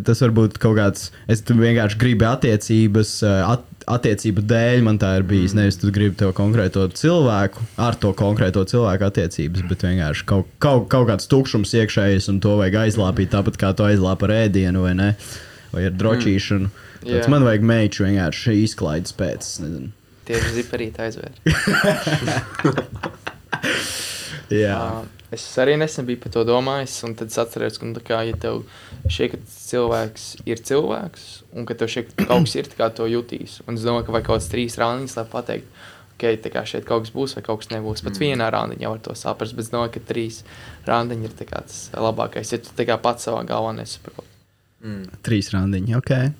tas 0.07 0.21
var 0.23 0.33
būt 0.35 0.57
kaut 0.61 0.77
kāds. 0.79 1.11
Es 1.31 1.43
vienkārši 1.45 1.99
gribu 2.01 2.27
attiecības, 2.27 3.13
eh, 3.23 3.53
at, 3.53 3.63
attiecību 3.95 4.43
dēļ. 4.49 4.83
Man 4.87 4.99
tā 5.01 5.13
ir 5.19 5.27
bijis. 5.29 5.53
Mm. 5.53 5.61
Nevis 5.61 5.79
tu 5.79 5.91
gribi 5.93 6.17
to 6.19 6.31
konkrēto 6.35 6.87
cilvēku, 6.99 7.63
ar 7.77 7.97
to 7.99 8.13
konkrēto 8.17 8.65
cilvēku 8.69 9.07
attiecības, 9.07 9.65
bet 9.69 9.87
vienkārši 9.87 10.27
kaut, 10.29 10.51
kaut, 10.63 10.87
kaut 10.91 11.09
kāds 11.11 11.29
tukšums 11.31 11.73
iekšējs, 11.83 12.29
un 12.33 12.39
to 12.43 12.57
vajag 12.59 12.81
aizlāpīt 12.87 13.33
tāpat 13.33 13.59
kā 13.61 13.73
to 13.77 13.87
aizlāpa 13.87 14.29
ar 14.29 14.37
ēdienu 14.43 14.87
vai 14.87 14.95
ne. 14.99 15.11
Vai 15.73 15.87
ar 15.89 15.95
drošīšanu. 15.97 16.69
Mm. 16.69 17.09
Jā. 17.09 17.25
Man 17.31 17.43
vajag 17.43 17.65
meitu 17.67 18.05
vienkārši 18.05 18.61
izklaides 18.63 19.15
pēc. 19.17 19.47
nezinu. 19.63 19.91
Tieši 20.27 20.53
ziparīt 20.59 20.99
aizvērt. 21.03 21.39
Jā, 24.53 24.77
Uh, 25.03 25.05
es 25.33 25.45
arī 25.57 25.73
nesen 25.79 26.05
biju 26.05 26.19
par 26.21 26.33
to 26.35 26.43
domājis, 26.45 26.95
un 27.07 27.15
tad 27.17 27.31
es 27.31 27.39
atceros, 27.41 27.79
ka, 27.79 27.87
nu, 27.89 28.01
kā, 28.05 28.19
ja 28.27 28.35
tev 28.37 28.63
ka 29.07 29.39
cilvēks 29.49 30.25
ir 30.49 30.61
cilvēks, 30.67 31.25
un 31.57 31.65
ka 31.69 31.77
tev 31.79 31.89
ka 31.95 32.03
kaut 32.27 32.45
kas 32.45 32.55
ir, 32.59 32.69
kā 32.77 32.89
to 32.93 33.07
jutīs. 33.09 33.61
Un 33.65 33.79
es 33.79 33.85
domāju, 33.87 34.05
ka 34.07 34.15
vajag 34.17 34.29
kaut 34.29 34.41
kāds 34.41 34.51
trīs 34.51 34.77
rāniņus, 34.81 35.17
lai 35.17 35.25
pateiktu, 35.31 35.83
ok, 36.13 36.27
tā 36.43 36.53
kā 36.53 36.65
šeit 36.69 36.85
kaut 36.89 37.07
kas 37.07 37.13
būs 37.15 37.35
vai 37.37 37.45
kaut 37.47 37.63
kas 37.63 37.71
nebūs. 37.73 38.03
Pat 38.05 38.13
mm. 38.13 38.25
vienā 38.27 38.49
rāniņā 38.53 38.93
var 38.93 39.01
to 39.07 39.15
saprast, 39.17 39.57
bet 39.57 39.65
es 39.65 39.73
domāju, 39.73 39.95
ka 39.95 40.05
trīs 40.11 40.41
rāniņi 40.89 41.29
ir 41.29 41.37
tā 41.39 41.49
kā 41.49 41.63
tas 41.65 41.85
labākais, 41.97 42.53
ja 42.53 42.61
tu 42.61 42.89
kā 42.89 42.99
pats 43.01 43.29
savā 43.29 43.41
galvā 43.49 43.73
nesaproti. 43.79 44.29
Mm. 44.83 45.07
trīs 45.23 45.53
randiņi. 45.55 45.95
Okay. 46.03 46.33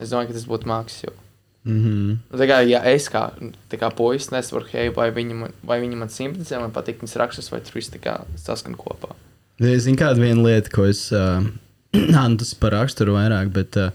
Es 0.00 0.14
domāju, 0.14 0.30
ka 0.30 0.38
tas 0.38 0.46
būtu 0.48 0.70
mākslinieks 0.70 1.29
Mhm. 1.68 2.12
Nu, 2.30 2.38
tā 2.40 2.46
kā, 2.48 2.60
ja 2.64 2.80
es 2.88 3.10
kā, 3.12 3.26
kā 3.68 3.90
puisis 3.92 4.30
nesaprotu, 4.32 4.72
hei, 4.72 4.92
vai 4.96 5.10
viņi 5.12 5.36
man, 5.36 5.56
vai 5.66 5.80
viņi 5.82 5.98
man 6.00 6.12
simpatizē, 6.12 6.60
man 6.62 6.72
patīk 6.72 7.02
viņas 7.02 7.18
rakstus, 7.20 7.50
vai 7.52 7.60
tur 7.64 7.76
viss 7.76 7.92
saskan 8.40 8.78
kopā. 8.80 9.12
Es 9.60 9.84
zinu, 9.84 9.98
kāda 10.00 10.22
viena 10.22 10.40
lieta, 10.46 10.72
ko 10.72 10.86
es. 10.88 11.10
Uh, 11.12 11.44
nu, 11.92 12.36
tas 12.40 12.54
par 12.56 12.72
raksturu 12.78 13.18
vairāk, 13.18 13.50
bet 13.52 13.76
uh, 13.76 13.90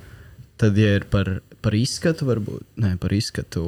tad, 0.61 0.77
ja 0.77 0.99
ir 0.99 1.07
par, 1.09 1.39
par 1.65 1.73
izskatu, 1.73 2.27
varbūt. 2.29 2.67
Nē, 2.83 2.95
par 3.01 3.15
izskatu. 3.17 3.63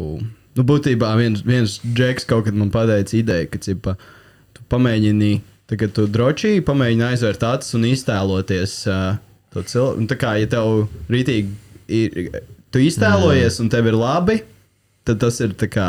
Nu, 0.58 0.66
būtībā 0.66 1.10
viens, 1.18 1.42
viens 1.46 1.80
džeks 1.82 2.28
kaut 2.30 2.46
kad 2.46 2.58
man 2.58 2.70
pateica 2.74 3.18
ideju, 3.18 3.50
ka 3.50 3.62
cipa, 3.66 3.96
tu 4.54 4.66
pamēģini, 4.70 5.40
tagad 5.70 5.96
tu 5.98 6.06
drošīgi 6.10 6.62
pamēģini 6.70 7.08
aizvērt 7.10 7.48
acis 7.50 7.78
un 7.78 7.90
iztēloties 7.90 8.78
uh, 8.94 9.18
to 9.54 9.66
cilvēku. 9.66 10.06
Tā 10.14 10.20
kā, 10.22 10.36
ja 10.38 10.52
tev 10.54 10.86
rītīgi 11.10 11.50
ir, 11.98 12.22
tu 12.72 12.82
iztēlojies 12.84 13.60
un 13.64 13.70
tev 13.74 13.90
ir 13.92 13.98
labi. 13.98 14.42
Tad 15.08 15.22
tas 15.24 15.38
ir 15.40 15.54
tā 15.56 15.70
kā 15.72 15.88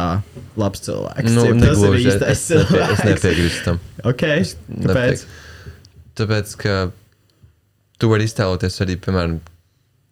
labs 0.57 0.85
cilvēks. 0.87 1.33
Nu, 1.35 1.43
Cipa, 1.49 1.66
tas 1.66 1.81
ir 1.83 1.97
īstais 2.05 2.29
es, 2.31 2.43
nepie, 2.55 2.62
es 2.62 2.70
cilvēks. 2.70 3.05
nepiekrītu 3.09 3.62
tam. 3.64 3.81
Ok, 4.07 4.24
kāpēc? 4.87 5.24
Tāpēc, 6.20 6.53
ka 6.62 6.76
tu 7.99 8.11
vari 8.12 8.29
iztēloties 8.31 8.79
arī, 8.85 8.95
piemēram, 9.03 9.41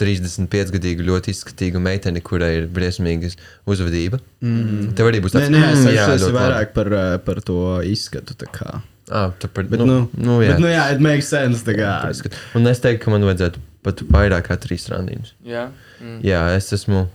35-gadīgu 0.03 1.07
ļoti 1.07 1.33
izskatīgu 1.33 1.81
meiteni, 1.81 2.21
kurai 2.25 2.51
ir 2.59 2.67
briesmīga 2.73 3.31
uzvedība. 3.71 4.19
Mm. 4.45 4.91
Tev 4.99 5.09
arī 5.09 5.23
būs 5.25 5.33
tāds 5.39 5.49
"Mm, 5.55 5.71
es 5.71 5.87
jā, 5.97 6.09
ļoti 6.11 6.27
labi." 6.27 6.37
vairāk 6.37 6.75
par, 6.77 6.91
uh, 6.93 7.17
par 7.25 7.41
to 7.47 7.61
izskatu. 7.87 8.35
tā. 8.43 8.83
Ah, 9.09 9.31
tu 9.39 9.47
par, 9.49 9.65
Bet, 9.71 9.79
nu, 9.81 9.87
nu, 9.87 10.11
nu, 10.19 10.41
jā. 10.43 10.51
bet, 10.53 10.59
nu, 10.61 10.67
jā, 10.67 10.85
it 10.93 11.01
makes 11.01 11.29
sense. 11.31 11.63
tā. 11.63 12.35
Un 12.59 12.67
es 12.67 12.81
teiktu, 12.83 13.05
ka 13.07 13.11
man 13.15 13.23
vajadzētu 13.23 13.63
pat 13.87 14.03
vairāk 14.13 14.51
kā 14.51 14.59
trīs 14.61 14.89
randīnus. 14.93 15.35
Jā, 15.47 15.69
mm. 16.01 16.19
Jā, 16.27 16.43
es 16.57 16.73
esmu. 16.77 17.07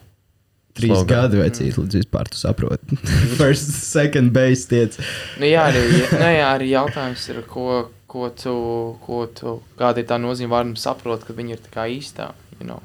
Trīs 0.71 0.93
slogan. 0.93 1.25
gadi 1.25 1.39
vecīs, 1.41 1.75
līdz 1.75 1.97
vispār 1.99 2.29
tu 2.31 2.39
saproti. 2.39 2.95
First, 3.39 3.73
second 3.83 4.31
base 4.35 4.69
tiec. 4.71 4.95
Nu, 5.41 5.49
jā, 5.49 5.65
arī, 5.67 5.81
nu, 6.15 6.29
jā, 6.31 6.45
arī 6.47 6.69
jautājums 6.71 7.25
ir, 7.33 7.41
ko, 7.51 7.65
ko 8.11 8.29
tu, 8.31 8.53
ko 9.03 9.25
tu, 9.35 9.57
kāda 9.79 9.99
ir 9.99 10.07
tā 10.07 10.19
nozīme 10.21 10.53
vārdam 10.53 10.77
saprot, 10.79 11.25
ka 11.27 11.35
viņi 11.35 11.57
ir 11.57 11.65
tā 11.65 11.73
kā 11.75 11.89
īstā. 11.91 12.31
You 12.61 12.69
know? 12.69 12.79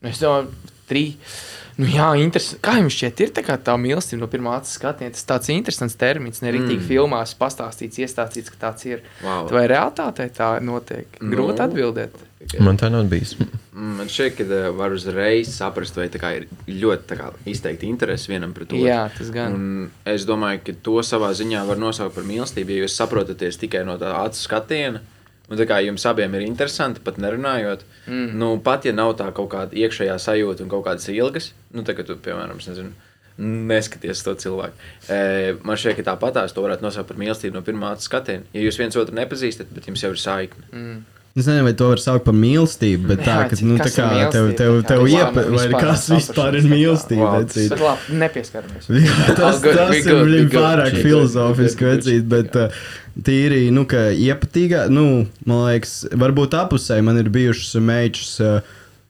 nu, 0.00 0.08
es 0.12 0.22
domāju, 0.22 0.48
trīs. 0.88 1.36
Nu, 1.80 1.88
jā, 1.88 2.08
interes... 2.20 2.52
kā 2.60 2.76
jums 2.76 2.96
šķiet, 2.96 3.20
ir 3.24 3.30
tā, 3.32 3.56
tā 3.64 3.74
mīlestība 3.80 4.20
no 4.24 4.28
pirmā 4.30 4.56
acu 4.58 4.68
skatiena? 4.68 5.14
Tas 5.16 5.26
tāds 5.28 5.52
interesants 5.54 5.96
termins, 6.00 6.42
ne 6.44 6.52
rītīgi 6.52 6.82
mm. 6.82 6.88
filmās 6.90 7.32
pastāstīts, 7.38 8.02
iestāstīts, 8.04 8.52
ka 8.52 8.66
tāds 8.66 8.88
ir. 8.88 9.04
Wow. 9.24 9.48
Vai 9.54 9.64
realitātē 9.70 10.28
tā 10.36 10.50
notiek? 10.64 11.08
Grūti 11.20 11.56
Nu. 11.56 11.64
atbildēt. 11.64 12.26
Man 12.60 12.78
tā 12.80 12.88
nav 12.92 13.04
bijis. 13.08 13.34
Man 13.76 14.08
šķiet, 14.08 14.36
ka 14.38 14.44
uh, 14.48 14.68
var 14.76 14.92
uzreiz 14.96 15.52
saprast, 15.52 15.96
vai 15.96 16.08
tā 16.12 16.20
kā 16.20 16.32
ir 16.38 16.46
ļoti 16.68 17.08
tā 17.08 17.18
kā, 17.18 17.30
izteikti 17.48 17.88
interesi 17.88 18.32
vienam 18.32 18.52
pret 18.56 18.72
otru. 18.72 18.80
Jā, 18.84 19.02
tas 19.16 19.28
gan. 19.32 19.56
Un 19.56 19.88
es 20.08 20.24
domāju, 20.28 20.62
ka 20.66 20.76
to 20.88 20.98
savā 21.06 21.30
ziņā 21.36 21.62
var 21.68 21.80
nosaukt 21.80 22.16
par 22.16 22.28
mīlestību, 22.28 22.76
ja 22.76 22.84
jūs 22.84 22.96
saprotaties 22.96 23.60
tikai 23.60 23.84
no 23.88 23.96
tā 24.00 24.12
acu 24.20 24.40
skatiena. 24.40 25.04
Un 25.50 25.58
tā 25.58 25.66
kā 25.66 25.80
jums 25.82 26.04
abiem 26.06 26.34
ir 26.38 26.44
interesanti, 26.46 27.02
pat 27.02 27.16
nerunājot, 27.18 27.80
mm. 28.06 28.28
nu, 28.38 28.52
pat 28.62 28.84
ja 28.86 28.92
nav 28.94 29.16
tā 29.18 29.26
kaut 29.34 29.50
kāda 29.50 29.74
iekšējā 29.74 30.14
sajūta 30.22 30.62
un 30.62 30.70
kaut 30.70 30.84
kādas 30.86 31.08
ilgas, 31.10 31.50
nu, 31.74 31.82
tā 31.82 31.96
kā 31.98 32.06
tu, 32.06 32.14
piemēram, 32.22 32.60
es 32.62 32.70
nezinu, 32.70 32.92
neskaties 33.40 34.20
uz 34.20 34.26
to 34.26 34.34
cilvēku. 34.44 34.76
E, 35.10 35.54
man 35.66 35.78
šķiet, 35.80 35.98
ka 36.00 36.10
tāpatās 36.12 36.54
to 36.54 36.62
varētu 36.62 36.86
nosaukt 36.86 37.10
par 37.10 37.18
mīlestību 37.18 37.56
no 37.56 37.64
pirmā 37.66 37.94
skatiena. 38.02 38.46
Ja 38.54 38.62
jūs 38.66 38.78
viens 38.78 38.98
otru 39.00 39.16
nepazīstat, 39.16 39.72
bet 39.74 39.88
jums 39.90 40.04
jau 40.04 40.12
ir 40.14 40.20
saikne. 40.22 40.66
Mm. 40.70 41.00
Es 41.30 41.46
nezinu, 41.46 41.62
vai 41.62 41.72
to 41.78 41.86
var 41.92 42.00
saukt 42.02 42.24
par 42.26 42.34
mīlestību, 42.34 43.06
bet 43.06 43.20
tā, 43.22 43.36
ka, 43.46 43.56
nu, 43.62 43.76
tā 43.78 43.84
kas 43.86 43.96
ir 43.96 44.02
kā 44.02 44.30
tev, 44.34 44.48
tev, 44.58 44.78
tev 44.82 45.04
vispār 45.06 45.12
iepa, 45.14 45.44
nav- 45.44 45.52
vai 45.54 45.66
vispār 45.68 45.84
kas 45.86 46.06
vispār 46.10 46.56
ir 46.58 46.66
mīlestība, 46.66 47.22
Wow. 47.22 47.36
vecīt. 47.44 47.68
Bet 47.70 47.84
labi, 47.86 48.16
nepieskaramies. 48.24 48.88
Jā, 49.06 49.36
tas, 49.38 49.60
tas 49.62 50.10
ir 50.10 50.48
pārāk 50.50 50.98
filozofiski, 50.98 51.86
vecīt, 51.86 52.26
bet 52.34 52.58
uh, 52.58 52.82
tīri, 53.26 53.68
nu, 53.74 53.86
ka 53.90 54.08
iepatīgā, 54.14 54.86
nu, 54.92 55.24
man 55.48 55.64
liekas, 55.68 56.02
varbūt 56.20 56.56
apusē 56.58 57.00
man 57.04 57.20
ir 57.20 57.30
bijušas 57.32 57.80
meitas, 57.84 58.34
uh, 58.44 58.60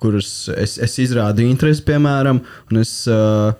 kuras 0.01 0.31
es, 0.57 0.79
es 0.81 0.97
izrādu 1.03 1.45
interesi, 1.47 1.85
piemēram, 1.89 2.45
un 2.71 2.85
es. 2.85 3.03
Uh, 3.11 3.53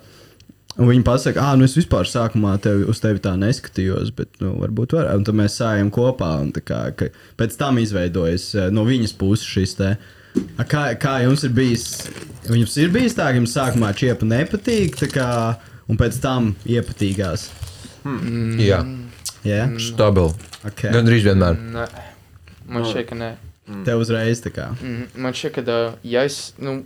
Un 0.79 0.87
viņi 0.87 1.03
pasaka, 1.03 1.41
ah, 1.43 1.57
nu 1.59 1.65
es 1.67 1.75
vispār 1.75 2.07
sākumā 2.07 2.53
tevi, 2.63 2.85
uz 2.89 3.01
tevi 3.03 3.19
tā 3.21 3.33
neskatījos, 3.37 4.13
bet 4.15 4.39
nu, 4.39 4.53
varbūt 4.61 4.95
varētu. 4.95 5.19
Un 5.19 5.25
tad 5.27 5.37
mēs 5.37 5.57
sājam 5.59 5.91
kopā. 5.93 6.29
Un, 6.45 6.53
tā 6.55 6.63
kā, 6.63 6.79
ka 6.95 7.09
pēc 7.39 7.57
tam 7.59 7.81
izveidojas 7.81 8.47
eh, 8.55 8.69
no 8.73 8.85
viņas 8.87 9.13
puses 9.19 9.49
šis 9.51 9.75
te. 9.81 9.91
A, 10.55 10.63
Kā, 10.63 10.85
kā 10.95 11.17
jums 11.25 11.43
ir 11.43 11.51
bijis? 11.57 11.85
Jums 12.47 12.77
ir 12.79 12.93
bijis 12.93 13.17
tā, 13.17 13.27
ka 13.29 13.41
jums 13.41 13.51
sākumā 13.57 13.91
čiepa 13.99 14.27
nepatīk, 14.27 14.95
tā 15.03 15.11
kā, 15.11 15.27
un 15.91 15.99
pēc 15.99 16.21
tam 16.23 16.53
iepatīgās. 16.63 17.49
Jā, 18.63 18.79
Yeah? 19.43 19.71
stabili. 19.81 20.33
Okay. 20.67 20.91
Gan 20.93 21.07
drīz 21.07 21.25
vienmēr. 21.25 21.57
Nē, 21.57 21.85
man 22.69 22.85
šķiet, 22.85 23.07
ka 23.09 23.17
nē. 23.17 23.29
Tev 23.85 24.01
uzreiz 24.03 24.41
tā 24.43 24.51
kā. 24.53 24.71
Mm, 24.81 25.07
Man 25.23 25.37
šķiet, 25.37 25.55
ka, 25.55 25.77
ja 26.07 26.25
es. 26.27 26.39
Nu, 26.61 26.81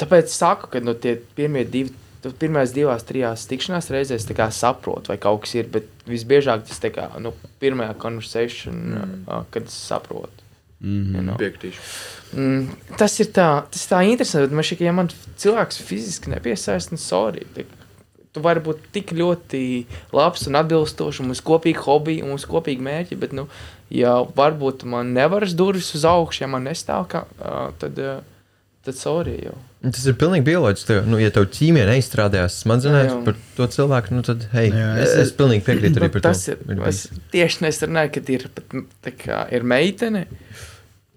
tāpēc 0.00 0.30
es 0.30 0.38
saku, 0.38 0.70
ka 0.72 0.82
no 0.84 0.94
tie 0.94 1.18
pirmie 1.36 1.64
divi. 1.68 1.98
Pirmās 2.38 2.70
divās, 2.70 3.02
trijās 3.02 3.48
tikšanās 3.50 3.88
reizēs 3.90 4.28
saprotu, 4.54 5.10
vai 5.10 5.16
kaut 5.18 5.40
kas 5.42 5.56
ir. 5.56 5.66
Bet 5.74 5.88
visbiežāk 6.06 6.62
tas 6.68 6.78
ir 6.86 6.94
nu, 7.18 7.32
pirmajā 7.58 7.96
konversācijā, 7.98 8.70
mm. 8.70 9.24
kad 9.50 9.66
es 9.66 9.74
saprotu. 9.88 10.46
Mm 10.80 11.02
-hmm. 11.02 11.14
You 11.16 11.22
know. 11.22 11.36
Piekritīšu. 11.36 11.80
Mm, 12.32 12.68
tas 12.98 13.20
ir 13.20 13.26
tā, 13.26 13.62
tas 13.70 13.88
tā 13.90 14.04
interesanti. 14.06 14.46
bet 14.46 14.54
Man 14.54 14.64
šķiet, 14.64 14.78
ka 14.78 14.84
ja 14.84 14.92
man 14.92 15.08
cilvēks 15.38 15.82
fiziski 15.82 16.30
nepiesaista, 16.30 16.94
nu, 16.94 16.98
sorry. 16.98 17.42
tā- 17.54 17.66
Tu 18.32 18.40
vari 18.40 18.62
būt 18.64 18.78
tik 18.94 19.10
ļoti 19.12 19.58
labs 20.16 20.46
un 20.48 20.56
atbilstošs, 20.56 21.18
un 21.20 21.26
mums 21.28 21.42
ir 21.42 21.48
kopīgi 21.50 21.82
hobiji, 21.84 22.22
un 22.24 22.30
mums 22.32 22.46
ir 22.46 22.52
kopīgi 22.54 22.80
mērķi. 22.86 23.18
Bet, 23.20 23.34
nu, 23.36 23.44
ja 23.92 24.14
varbūt 24.24 24.86
man 24.88 25.10
nevaras 25.12 25.52
durvis 25.58 25.90
uz 25.98 26.06
augšu, 26.08 26.44
ja 26.46 26.48
man 26.48 26.64
nestāv, 26.64 27.04
kā, 27.12 27.26
tad, 27.82 28.00
tad 28.86 28.96
sorry. 28.96 29.36
Jau. 29.44 29.58
Tas 29.82 30.06
ir 30.08 30.14
pilnīgi 30.16 30.46
bioloģiski. 30.46 30.86
Tev, 30.88 31.02
Nu, 31.12 31.18
ja 31.20 31.28
tev 31.34 31.44
ķīmija 31.52 31.84
neizstrādājās 31.90 32.56
smadzenēs 32.64 33.08
Jā, 33.10 33.12
jā. 33.18 33.20
par 33.26 33.36
to 33.58 33.66
cilvēku, 33.76 34.14
nu, 34.16 34.22
tad, 34.24 34.48
hei, 34.54 34.68
Jā, 34.72 34.88
es, 35.04 35.12
es- 35.26 35.32
pilnīgi 35.36 35.66
piekrītu 35.68 36.00
arī 36.00 36.08
par 36.16 36.24
tas 36.30 36.44
to. 36.46 36.52
ir, 36.56 36.64
Ir 36.72 36.82
es 36.88 37.04
bijis. 37.10 37.22
tieši 37.36 37.64
nesarunāju, 37.66 38.12
kad 38.16 38.30
ir, 38.32 38.48
tā 39.04 39.12
kā, 39.18 39.42
ir 39.52 39.62
meitene. 39.66 40.24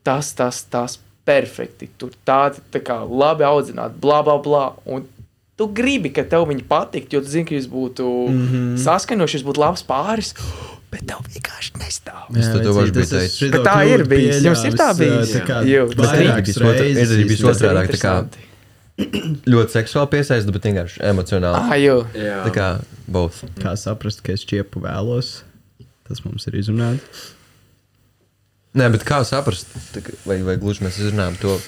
Tas, 0.03 0.33
tas, 0.37 0.63
tas 0.69 0.99
perfekti. 1.25 1.87
Tur 1.97 2.11
tādi 2.27 2.59
tā 2.73 2.81
kā 2.85 2.99
labi 3.07 3.45
audzināti, 3.47 3.95
bla, 4.03 4.19
bla, 4.25 4.35
bla. 4.41 4.65
Un 4.85 5.07
tu 5.55 5.67
gribi, 5.71 6.11
ka 6.15 6.23
tev 6.27 6.47
viņi 6.49 6.65
patiktu, 6.67 7.17
jo 7.17 7.21
tu 7.25 7.31
zini, 7.31 7.45
ka 7.49 7.55
jūs 7.55 7.67
būtu 7.71 8.05
mm 8.29 8.47
-hmm. 8.47 8.77
saskaņojuši, 8.85 9.37
jūs 9.39 9.47
būtu 9.47 9.63
labs 9.63 9.83
pāris. 9.87 10.33
Bet 10.91 11.07
tev 11.09 11.17
vienkārši 11.27 11.71
nestāv. 11.81 12.27
Es 12.39 12.47
to 12.53 12.59
tev 12.59 12.75
varu 12.77 12.91
būt 12.91 13.09
teicis. 13.09 13.51
Bet 13.51 13.65
tā 13.67 13.77
ir 13.89 14.05
bijis. 14.07 14.43
Jums 14.43 14.63
ir 14.63 14.73
tā 14.79 14.93
bijis? 14.97 15.33
Tā 15.35 15.41
kā 15.47 15.57
Jā. 15.67 15.85
Reizes 15.85 16.55
ir 16.57 17.17
arī 17.17 17.23
bijis 17.27 17.39
vismaz. 17.41 17.57
otrā- 17.57 17.71
Otrādāk, 17.71 17.89
tā 17.91 17.99
kā- 17.99 18.27
Ļoti 19.45 19.71
seksuāli 19.75 20.07
piesaistīta, 20.13 20.51
bet 20.55 20.63
vienkārši 20.63 21.01
emocionāli. 21.03 21.55
Ah, 21.59 21.75
jā. 21.75 21.97
Jā, 22.15 22.37
Tā 22.45 22.51
kā 22.55 22.81
both. 23.07 23.43
Kā 23.59 23.75
saprast, 23.75 24.23
ka 24.23 24.31
es 24.31 24.45
čiepu 24.45 24.79
vēlos? 24.79 25.41
Tas 26.07 26.23
mums 26.23 26.47
ir 26.47 26.53
izrunāts. 26.53 27.33
Nē, 28.75 28.89
bet 28.91 29.03
kā 29.03 29.19
saprast, 29.27 29.67
vai, 30.25 30.41
vai 30.43 30.55
gluži 30.55 30.83
mēs 30.83 30.99
izrunājam 30.99 31.37
to? 31.39 31.59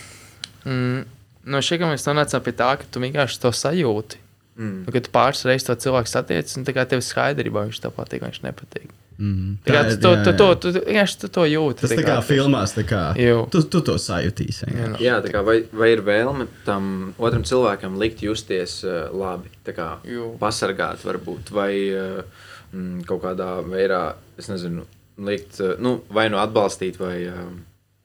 Mm, 0.65 1.05
no 1.47 1.63
šī 1.63 1.79
mēs 1.83 2.07
nonācām 2.07 2.43
pie 2.45 2.53
tā, 2.59 2.71
ka 2.81 2.87
tu 2.91 3.03
vienkārši 3.03 3.43
to 3.43 3.53
sajūti. 3.55 4.23
Mm. 4.57 4.85
Nu, 4.87 4.93
kad 4.93 5.05
tu 5.05 5.11
pāris 5.13 5.43
reizes 5.45 5.67
to 5.67 5.75
cilvēku 5.77 6.09
satiec, 6.09 6.49
un 6.57 6.65
tā 6.65 6.73
kā 6.73 6.87
tev 6.89 7.03
ir 7.03 7.05
skaidrība, 7.05 7.59
vai 7.59 7.69
viņš 7.69 7.83
tev 7.83 7.93
patīk, 7.93 8.23
vai 8.23 8.31
viņš 8.31 8.41
nepatīk. 8.41 8.95
Mm. 9.17 9.53
Tā 9.65 9.73
kā 9.73 9.81
tu 9.89 9.95
to, 10.01 10.11
tu, 10.21 10.31
to, 10.37 10.47
tu, 10.61 10.71
tu, 10.75 10.81
vienkārši 10.85 11.19
tu 11.23 11.29
to 11.33 11.45
jūti. 11.49 11.85
Tas 11.85 11.93
tā 11.93 12.03
kā 12.05 12.17
filmās, 12.25 12.73
tā 12.77 12.83
kā 12.85 13.01
Jū. 13.17 13.37
tu, 13.53 13.63
tu 13.65 13.81
to 13.85 13.95
sajutīsi. 14.01 14.67
Jā, 14.69 14.89
no. 14.93 14.99
Jā, 15.01 15.15
tā 15.25 15.31
kā 15.33 15.41
vai, 15.45 15.59
vai 15.73 15.89
ir 15.95 16.03
vēlme 16.05 16.45
tam 16.67 16.91
otram 17.17 17.45
cilvēkam 17.47 17.97
likt 18.01 18.21
justies 18.25 18.79
uh, 18.85 19.07
labi, 19.13 19.49
tā 19.65 19.73
kā 19.77 19.87
Jū. 20.05 20.35
pasargāt, 20.41 21.01
varbūt, 21.05 21.49
vai 21.53 21.71
uh, 21.93 22.45
mm, 22.73 23.07
kaut 23.09 23.23
kādā 23.25 23.55
veidā, 23.65 24.03
es 24.37 24.51
nezinu, 24.53 24.85
likt, 25.29 25.57
uh, 25.65 25.73
nu, 25.81 25.97
vai 26.13 26.27
nu 26.33 26.41
atbalstīt, 26.41 27.01
vai 27.01 27.15
uh, 27.25 27.49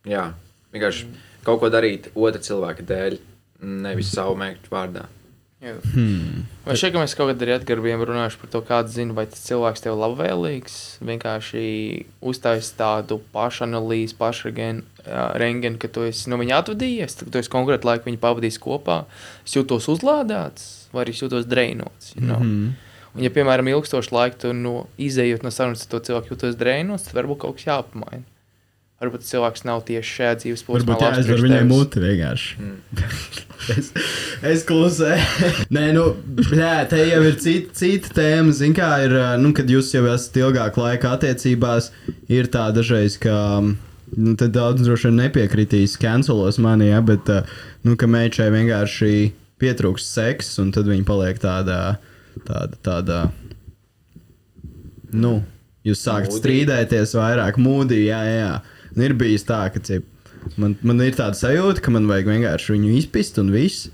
jā, 0.08 0.30
vienkārši 0.72 1.10
mm. 1.10 1.28
kaut 1.44 1.60
ko 1.60 1.72
darīt 1.72 2.08
otra 2.12 2.40
cilvēka 2.40 2.88
dēļ, 2.88 3.20
nevis 3.62 4.12
savu 4.14 4.36
mērķu 4.40 4.72
vārdā. 4.72 5.06
Jā. 5.62 5.76
Hmm. 5.94 6.42
Vai 6.66 6.74
šeit 6.78 6.96
mēs 6.98 7.12
kaut 7.14 7.28
kad 7.30 7.42
arī 7.44 7.52
atgarbiem 7.54 8.00
runājuši 8.02 8.38
par 8.40 8.50
to, 8.50 8.60
kāds 8.66 8.96
zina, 8.96 9.14
vai 9.14 9.28
tas 9.30 9.44
cilvēks 9.46 9.84
tev 9.84 9.94
labvēlīgs, 10.00 10.78
vienkārši 11.06 11.62
uztais 12.32 12.72
tādu 12.74 13.20
pašanalīzi, 13.34 14.16
pašrengenu, 14.18 15.78
ka 15.78 15.90
tu 15.94 16.02
esi 16.08 16.32
no 16.32 16.40
viņa 16.42 16.58
atvadījies, 16.64 17.18
tad 17.20 17.30
tu 17.30 17.38
esi 17.38 17.52
konkrēti 17.52 17.86
laiku 17.86 18.10
viņu 18.10 18.18
pavadījis 18.24 18.58
kopā, 18.62 19.04
es 19.46 19.54
jūtos 19.54 19.86
uzlādēts, 19.94 20.66
vai 20.90 21.04
arī 21.04 21.14
es 21.14 21.22
jūtos 21.22 21.46
dreinots. 21.46 22.16
You 22.16 22.26
know? 22.26 22.40
mm 22.42 22.48
Mhm. 22.48 22.64
-hmm. 22.66 22.90
Un, 23.12 23.22
ja, 23.22 23.30
piemēram, 23.30 23.68
ilgstošu 23.68 24.14
laiku 24.14 24.38
tu 24.38 24.52
no, 24.56 24.86
izējot 24.96 25.42
no 25.44 25.50
sarunas 25.50 25.84
ar 25.84 25.90
to 25.90 25.98
cilvēku 26.00 26.32
jūtos 26.32 26.56
dreinots, 26.56 27.02
tad 27.04 27.18
varbūt 27.18 27.38
kaut 27.38 27.58
kas 27.58 27.66
jāpamaina. 27.66 28.24
Varbūt 29.02 29.26
cilvēks 29.26 29.64
nav 29.66 29.82
tieši 29.88 30.16
šajā 30.16 30.32
dzīves 30.42 30.64
posmā. 30.66 30.94
Varbūt 30.94 31.04
jāizver 31.06 31.42
viņai 31.42 31.62
muti 31.68 32.02
vienkārši. 32.02 32.68
es, 33.76 33.90
es 34.52 34.64
klusēju. 34.68 35.52
Nē, 35.76 35.84
nu, 35.96 36.06
jā, 36.54 36.74
te 36.90 37.02
jau 37.02 37.22
ir 37.26 37.38
cita, 37.42 37.74
cita 37.82 38.14
tēma. 38.20 38.54
Ziniet, 38.56 38.78
kā 38.78 38.90
ir, 39.06 39.16
nu, 39.42 39.52
kad 39.56 39.70
jūs 39.70 39.92
jau 39.96 40.04
esat 40.12 40.38
ilgāku 40.42 40.84
laiku 40.84 41.10
attiecībās, 41.12 41.90
ir 42.32 42.50
tā 42.52 42.68
dažreiz, 42.74 43.18
ka. 43.22 43.36
Nu, 44.12 44.34
tad 44.36 44.50
daudz 44.52 44.82
droši 44.84 45.08
vien 45.08 45.22
nepiekritīs, 45.22 45.94
cancelos 45.96 46.58
mani, 46.60 46.90
ja, 46.90 46.98
bet, 47.00 47.30
nu, 47.80 47.94
ka 47.96 48.04
meitai 48.04 48.50
vienkārši 48.52 49.30
pietrūkst 49.62 50.18
seksa, 50.18 50.58
un 50.60 50.74
tad 50.74 50.90
viņa 50.90 51.06
paliek 51.08 51.40
tādā, 51.40 51.78
tāda, 52.44 52.76
tādā, 52.84 53.20
nu, 55.16 55.38
jūs 55.86 56.02
sākat 56.04 56.30
Moody. 56.30 56.40
strīdēties 56.42 57.16
vairāk, 57.18 57.58
mūdī, 57.62 58.04
jā, 58.08 58.20
jā. 58.28 58.52
Un 58.92 59.06
ir 59.06 59.14
bijis 59.18 59.46
tā, 59.48 59.62
ka, 59.72 59.80
cip, 59.84 60.06
man, 60.60 60.76
man 60.84 61.00
ir 61.04 61.16
tāda 61.16 61.38
sajūta, 61.38 61.82
ka 61.84 61.94
man 61.94 62.08
vajag 62.10 62.28
vienkārši 62.32 62.76
viņu 62.76 62.92
izpist 62.98 63.40
un 63.42 63.52
viss. 63.54 63.88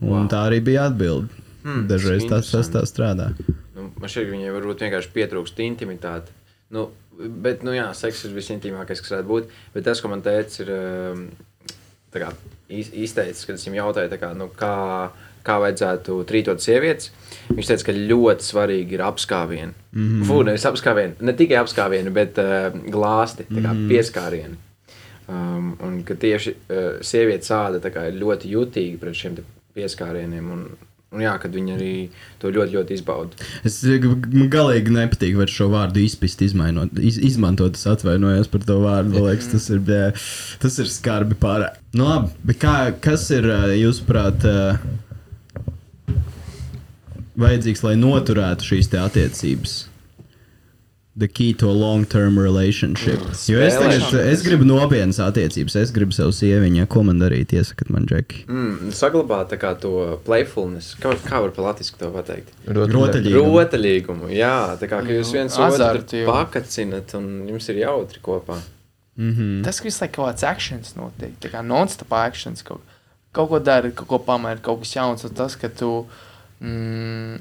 Un 0.00 0.14
wow. 0.14 0.28
tā 0.32 0.46
arī 0.48 0.62
bija 0.64 0.86
atbilde. 0.88 1.28
Hmm, 1.60 1.84
Dažreiz 1.90 2.24
tas, 2.24 2.48
tas 2.48 2.70
tā 2.72 2.80
strādā. 2.88 3.34
Nu, 3.76 3.90
man 4.00 4.08
šķiet, 4.08 4.30
ka 4.30 4.32
viņai 4.32 4.54
varbūt 4.54 4.84
vienkārši 4.86 5.12
pietrūkst 5.12 5.60
intimitāte. 5.66 6.32
Nu, 6.72 6.86
bet, 7.20 7.64
nu 7.66 7.74
jā, 7.76 7.90
seks 7.96 8.24
ir 8.24 8.32
visintimākais, 8.36 9.02
kas 9.04 9.12
varētu 9.12 9.28
būt. 9.28 9.50
Bet 9.74 9.84
tas, 9.84 10.00
ko 10.00 10.08
man 10.12 10.24
teica, 10.24 10.64
ir 10.64 10.70
tā 12.14 12.22
kā, 12.22 12.30
iz- 12.72 12.92
izteicis, 12.96 13.44
kad 13.44 13.58
es 13.58 13.66
viņam 13.66 13.80
jautāju, 13.82 14.12
tā 14.12 14.18
kā, 14.22 14.32
nu, 14.38 14.48
kā, 14.56 14.72
kā 15.46 15.58
vajadzētu 15.62 16.20
trītot 16.28 16.62
sievietes. 16.64 17.12
Viņš 17.50 17.70
teica, 17.70 17.86
ka 17.88 17.94
ļoti 17.96 18.46
svarīgi 18.46 18.94
ir 18.96 19.04
apskāvieni. 19.04 19.72
Mm 19.92 20.08
-hmm. 20.08 20.26
Fū, 20.28 20.42
nevis 20.46 20.66
apskāvieni, 20.70 21.16
ne 21.20 21.32
tikai 21.34 21.58
apskāvieni, 21.62 22.12
bet 22.14 22.38
uh, 22.38 22.70
glāsti, 22.90 23.48
tā 23.50 23.64
kā 23.64 23.74
pieskārieni. 23.90 24.58
Um, 25.30 25.76
un 25.86 26.02
ka 26.02 26.14
tieši 26.18 26.50
uh, 26.50 26.86
sievietes 27.06 27.50
āda 27.54 27.78
tā 27.82 27.92
kā 27.94 28.08
ir 28.08 28.16
ļoti 28.18 28.50
jutīga 28.50 28.98
pret 28.98 29.14
šiem 29.14 29.36
pieskārieniem. 29.74 30.48
Un, 30.50 30.64
un 31.14 31.22
jā, 31.22 31.36
kad 31.42 31.54
viņi 31.54 31.74
arī 31.76 31.92
to 32.42 32.50
ļoti, 32.50 32.74
ļoti 32.74 32.96
izbauda. 32.98 33.50
Es 33.66 33.82
man 33.84 34.48
galīgi 34.50 34.94
nepatīk 34.94 35.38
šo 35.50 35.68
vārdu 35.70 36.02
izpist, 36.02 36.42
izmainot, 36.42 36.98
iz, 36.98 37.18
izmantot. 37.18 37.78
Es 37.78 37.86
atvainojos 37.86 38.50
par 38.50 38.66
to 38.66 38.80
vārdu. 38.82 39.14
Man 39.14 39.30
liekas, 39.30 39.52
tas 39.54 39.70
ir, 39.70 39.82
tas 40.62 40.78
ir 40.78 40.90
skarbi 40.90 41.38
pārāk. 41.38 41.78
Nu, 41.94 42.08
labi, 42.08 42.58
kā, 42.58 42.92
kas 43.02 43.30
ir 43.34 43.46
jūsuprāt 43.78 44.46
ā, 44.46 44.58
vajadzīgs, 47.42 47.84
lai 47.86 47.96
noturētu 48.00 48.66
šīs 48.72 48.90
te 48.92 49.00
attiecības? 49.00 49.78
The 51.20 51.26
key 51.26 51.52
to 51.54 51.68
a 51.68 51.74
long-term 51.74 52.38
relationship. 52.38 53.20
Jo 53.50 53.58
es, 53.60 53.74
tagad, 53.76 54.14
es 54.30 54.44
gribu 54.46 54.64
nopietnas 54.64 55.18
attiecības, 55.20 55.74
es 55.82 55.90
gribu 55.92 56.14
savu 56.14 56.30
sieviņu. 56.32 56.84
Ko 56.88 57.02
man 57.04 57.18
darīt? 57.20 57.50
Iesakiet 57.52 57.90
man, 57.92 58.06
Džeki. 58.08 58.44
Mm, 58.46 58.92
saglabāt 58.96 59.50
tā 59.50 59.58
kā 59.60 59.74
to 59.82 59.92
playfulness. 60.24 60.94
Kā, 61.02 61.16
kā 61.26 61.42
var 61.42 61.52
pa 61.56 61.66
latviešu 61.66 61.98
to 62.00 62.12
pateikt? 62.14 62.54
Rotaļīgi. 62.70 63.34
Rotaļīgumu. 63.36 64.30
Jā, 64.32 64.78
tā 64.80 64.88
kā 64.88 65.02
jūs 65.10 65.34
viens 65.34 65.58
otru 65.60 66.24
pakacinat 66.30 67.16
un 67.18 67.26
jums 67.50 67.68
ir 67.74 67.82
jautri 67.82 68.22
kopā. 68.24 68.60
Mm. 69.20 69.60
Tas 69.66 69.82
viss 69.84 70.00
laikam 70.00 70.22
kaut 70.22 70.30
kāds 70.30 70.46
akcents 70.48 70.96
notiek. 70.96 71.34
Tā 71.42 71.50
kā 71.52 71.60
non-stop 71.66 72.14
akcents. 72.22 72.62
Kaut, 72.64 72.86
kaut 73.36 73.50
ko 73.50 73.60
dari, 73.60 73.90
kaut 73.92 74.08
ko 74.08 74.22
pamēri, 74.30 74.62
kaut 74.64 74.84
kas 74.84 74.94
jauns. 74.96 75.26
Un 75.26 75.34
tas, 75.36 75.58
ka 75.58 75.68
tu 75.68 76.06
mm, 76.60 77.38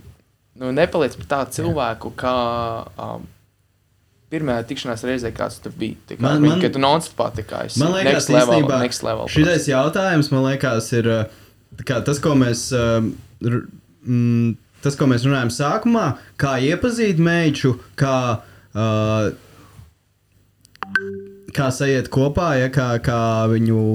nu, 0.60 0.72
nepaliec 0.76 1.16
par 1.20 1.28
tādu 1.34 1.58
cilvēku, 1.60 2.12
kā 2.20 2.36
um, 3.00 3.26
pirmajā 4.30 4.64
tikšanās 4.70 5.04
reizē, 5.08 5.32
kāds 5.36 5.58
tu 5.64 5.72
biji. 5.74 5.98
Kā, 6.12 6.20
Man- 6.22 6.42
man, 6.42 6.50
man- 6.54 6.62
kad 6.64 6.74
tu 6.76 6.82
non-stop 6.84 7.18
patikājies. 7.24 7.78
Man 7.82 7.94
liekas, 7.98 8.14
next 8.14 8.30
level, 8.36 8.56
īstenībā 8.62 8.80
next 8.84 9.04
level. 9.08 9.28
Šis 9.34 9.68
jautājums, 9.72 10.32
man 10.32 10.46
liekas, 10.50 10.92
ir 11.00 11.10
uh, 11.10 11.24
kā 11.86 12.02
tas, 12.06 12.20
ko 12.24 12.36
mēs, 12.38 12.68
r- 12.76 13.64
mm, 14.06 14.56
tas, 14.86 14.96
ko 15.00 15.08
mēs 15.12 15.26
runājam 15.28 15.50
sākumā, 15.54 16.06
kā 16.40 16.58
iepazīt 16.70 17.18
meitu, 17.20 17.76
kā, 18.00 18.16
uh, 18.76 19.32
kā 21.56 21.70
sajiet 21.74 22.10
kopā, 22.14 22.52
ja, 22.60 22.68
kā, 22.74 22.90
kā, 23.04 23.22
viņu, 23.52 23.86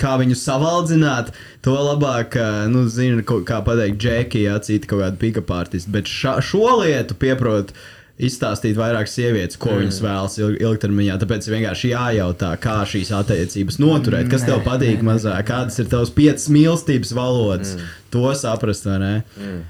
kā 0.00 0.16
viņu 0.20 0.36
savaldzināt, 0.38 1.32
to 1.64 1.74
labāk, 1.76 2.36
uh, 2.38 2.66
nu, 2.72 2.84
zina, 2.90 3.24
ko- 3.26 3.42
kā 3.46 3.62
pateikt, 3.66 3.98
džeki, 4.02 4.44
ja 4.46 4.60
citi 4.62 4.90
kaut 4.90 5.04
kādi 5.04 5.20
pikapārtisti. 5.22 5.92
Bet 5.92 6.10
ša, 6.10 6.38
šo 6.44 6.78
lietu 6.82 7.18
pieprot 7.18 7.74
izstāstīt 8.22 8.76
vairāk 8.78 9.08
sievietes, 9.10 9.58
ko 9.60 9.72
mm. 9.72 9.82
viņas 9.82 10.00
vēlas 10.04 10.38
ilg 10.40 10.60
ilgtermiņā. 10.62 11.18
Tāpēc 11.22 11.48
vienkārši 11.50 11.92
jājautā, 11.94 12.52
kā 12.62 12.80
šīs 12.88 13.12
attiecības 13.18 13.80
noturēt, 13.82 14.28
kas 14.30 14.46
tev 14.46 14.62
patīk 14.66 15.02
mazāk, 15.06 15.46
kādas 15.48 15.80
ir 15.82 15.88
tavas 15.90 16.12
piecas 16.14 16.48
mīlestības 16.52 17.14
valodas. 17.18 17.76
Mm. 17.78 17.94
To 18.14 18.34
saprast, 18.38 18.86
vai 18.86 18.98
ne? 19.02 19.14
Mm. 19.40 19.62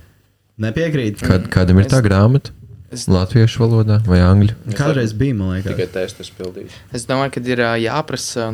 Nepiekrīt. 0.66 1.22
Kad, 1.24 1.48
kādam 1.52 1.80
ir 1.80 1.88
tā 1.90 2.02
grāmata? 2.04 2.52
Es- 2.92 3.06
Latviešu 3.08 3.62
valodā 3.64 4.00
vai 4.06 4.18
angļu? 4.20 4.54
Kādreiz 4.76 5.14
bija, 5.16 5.34
man 5.38 5.54
liekas. 5.56 5.72
Tikai 5.72 5.86
testus 5.94 6.30
pildīt. 6.36 6.70
Es 6.92 7.06
domāju, 7.08 7.32
ka 7.38 7.40
ir 7.54 7.62
jāprasa, 7.82 8.50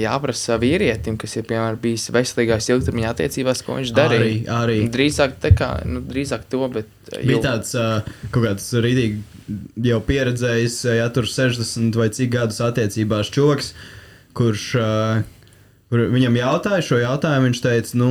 jāprasa 0.00 0.56
vīrietim, 0.58 1.16
kas 1.20 1.36
ir 1.36 1.44
piemēram 1.46 1.76
bijis 1.82 2.08
veselīgās 2.14 2.68
ilgtermiņā 2.72 3.10
attiecībās, 3.14 3.60
ko 3.66 3.76
viņš 3.78 3.92
darīja. 3.94 4.22
Arī, 4.22 4.32
arī. 4.58 4.78
Drīzāk, 4.94 5.36
tā 5.42 5.52
kā, 5.58 5.68
nu, 5.86 6.00
drīzāk 6.08 6.46
to, 6.50 6.62
bet 6.72 6.88
Bija 7.20 7.36
jau- 7.36 7.42
tāds 7.44 7.74
uh, 7.78 8.00
kaut 8.32 8.44
kāds 8.48 8.66
rītīgi 8.84 9.20
jau 9.90 10.00
pieredzējis, 10.08 10.78
uh, 10.88 10.96
ja 11.02 11.08
tur 11.14 11.28
60 11.28 11.94
vai 12.00 12.08
cik 12.16 12.32
gadus 12.34 12.58
attiecībās 12.64 13.30
čoks, 13.32 13.74
kurš 14.36 14.64
uh, 14.80 15.22
kur 15.92 16.06
viņam 16.16 16.40
jautāja 16.40 16.82
šo 16.84 16.98
jautājumu. 17.04 17.48
Viņš 17.52 17.62
teica, 17.64 17.94
nu, 18.00 18.10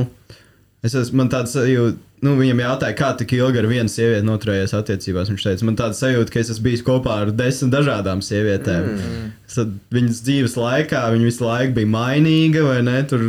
es 0.86 0.94
esmu 0.94 1.22
man 1.22 1.32
tāds 1.32 1.54
sajūta. 1.56 2.04
Nu, 2.26 2.32
viņam 2.34 2.58
jautāja, 2.64 2.96
kā 2.98 3.12
tik 3.14 3.30
ilgi 3.36 3.60
ar 3.60 3.66
vienu 3.70 3.90
sievieti 3.92 4.26
noturējies 4.26 4.72
attiecībās. 4.74 5.28
Viņš 5.30 5.44
teica, 5.46 5.66
man 5.68 5.76
tāda 5.78 5.94
sajūta, 5.94 6.32
ka 6.34 6.40
es 6.40 6.48
esmu 6.50 6.64
bijis 6.64 6.82
kopā 6.82 7.20
ar 7.22 7.30
desmit 7.30 7.70
dažādām 7.70 8.24
sievietēm. 8.26 8.88
Mm. 8.96 9.28
Tad 9.54 9.76
viņas 9.94 10.24
dzīves 10.26 10.56
laikā 10.58 11.04
viņa 11.14 11.28
visu 11.28 11.46
laiku 11.46 11.76
bija 11.76 11.92
mainīga, 11.92 12.64
vai 12.66 12.80
ne? 12.82 12.96
Tur 13.06 13.22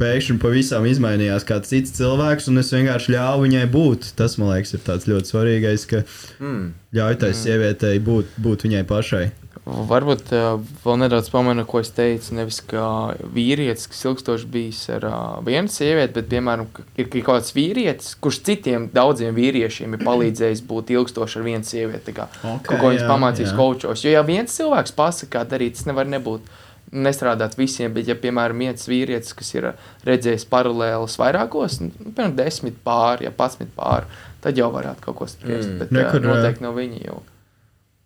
pēkšņi 0.00 0.38
pavisam 0.40 0.88
izmainījās 0.88 1.44
kāds 1.44 1.68
cits 1.74 1.92
cilvēks, 1.98 2.48
un 2.48 2.62
es 2.62 2.72
vienkārši 2.72 3.12
ļāvu 3.18 3.44
viņai 3.44 3.66
būt. 3.76 4.08
Tas, 4.16 4.38
man 4.40 4.54
liekas, 4.54 4.72
ir 4.78 4.84
tāds 4.88 5.10
ļoti 5.12 5.34
svarīgais, 5.34 5.84
ka 5.92 6.00
Mm. 6.40 6.72
ļauj 6.96 7.20
tai 7.20 7.34
sievietei 7.36 8.00
būt, 8.00 8.32
būt 8.40 8.64
viņai 8.64 8.86
pašai. 8.88 9.26
Varbūt 9.62 10.32
uh, 10.34 10.56
vēl 10.82 10.96
nedaudz 11.04 11.28
pamanu, 11.30 11.62
ko 11.70 11.78
es 11.78 11.92
teicu. 11.94 12.32
Nevis 12.34 12.58
kā 12.66 12.86
vīrietis, 13.30 13.86
kas 13.92 14.00
ilgstoši 14.08 14.48
bijis 14.50 14.80
ar 14.90 15.06
uh, 15.06 15.20
vienu 15.46 15.70
sievieti, 15.70 16.16
bet, 16.16 16.26
piemēram, 16.32 16.66
ka 16.74 16.82
ir 16.98 17.06
kaut 17.12 17.28
kāds 17.28 17.54
vīrietis, 17.54 18.16
kurš 18.18 18.40
citiem 18.48 18.88
daudziem 18.94 19.36
vīriešiem 19.38 19.94
ir 19.94 20.02
palīdzējis 20.08 20.64
būt 20.66 20.90
ilgstoši 20.96 21.38
ar 21.38 21.46
vienu 21.46 21.68
sievieti. 21.68 22.16
Kā, 22.16 22.26
Ok, 22.42 22.72
okay, 22.72 22.80
ko 22.80 22.90
viņš 22.90 23.06
jā. 23.54 23.54
kočos. 23.60 24.02
Jo, 24.02 24.16
ja 24.16 24.26
viens 24.26 24.58
cilvēks 24.58 24.96
pasakā, 24.98 25.30
kā 25.38 25.46
darīt, 25.54 25.78
tas 25.78 25.86
nevar 25.86 26.10
nebūt. 26.10 26.50
Nestrādāt 26.92 27.54
visiem, 27.56 27.94
bet, 27.94 28.10
ja, 28.10 28.18
piemēram, 28.18 28.66
viens 28.66 28.82
vīrietis, 28.90 29.32
kas 29.32 29.54
ir 29.54 29.70
redzējis 30.04 30.44
paralēlus 30.50 31.14
vairākos, 31.22 31.78
nu, 31.80 31.94
piemēram, 32.02 32.34
desmit 32.36 32.82
pāri, 32.84 33.30
ja 33.30 33.32
pats 33.32 33.56
pāri, 33.78 34.10
tad 34.44 34.58
jau 34.60 34.68
varētu 34.74 35.06
kaut 35.06 35.22
ko 35.22 35.30
spriest. 35.30 35.70
Mm. 35.70 35.78
Bet 35.80 35.94
Ne, 35.94 36.02
ne, 36.02 36.10
kur, 36.10 36.20
ā, 36.20 36.34
noteikti 36.34 36.66
no 36.66 36.74
viņa 36.76 37.06
jau. 37.06 37.22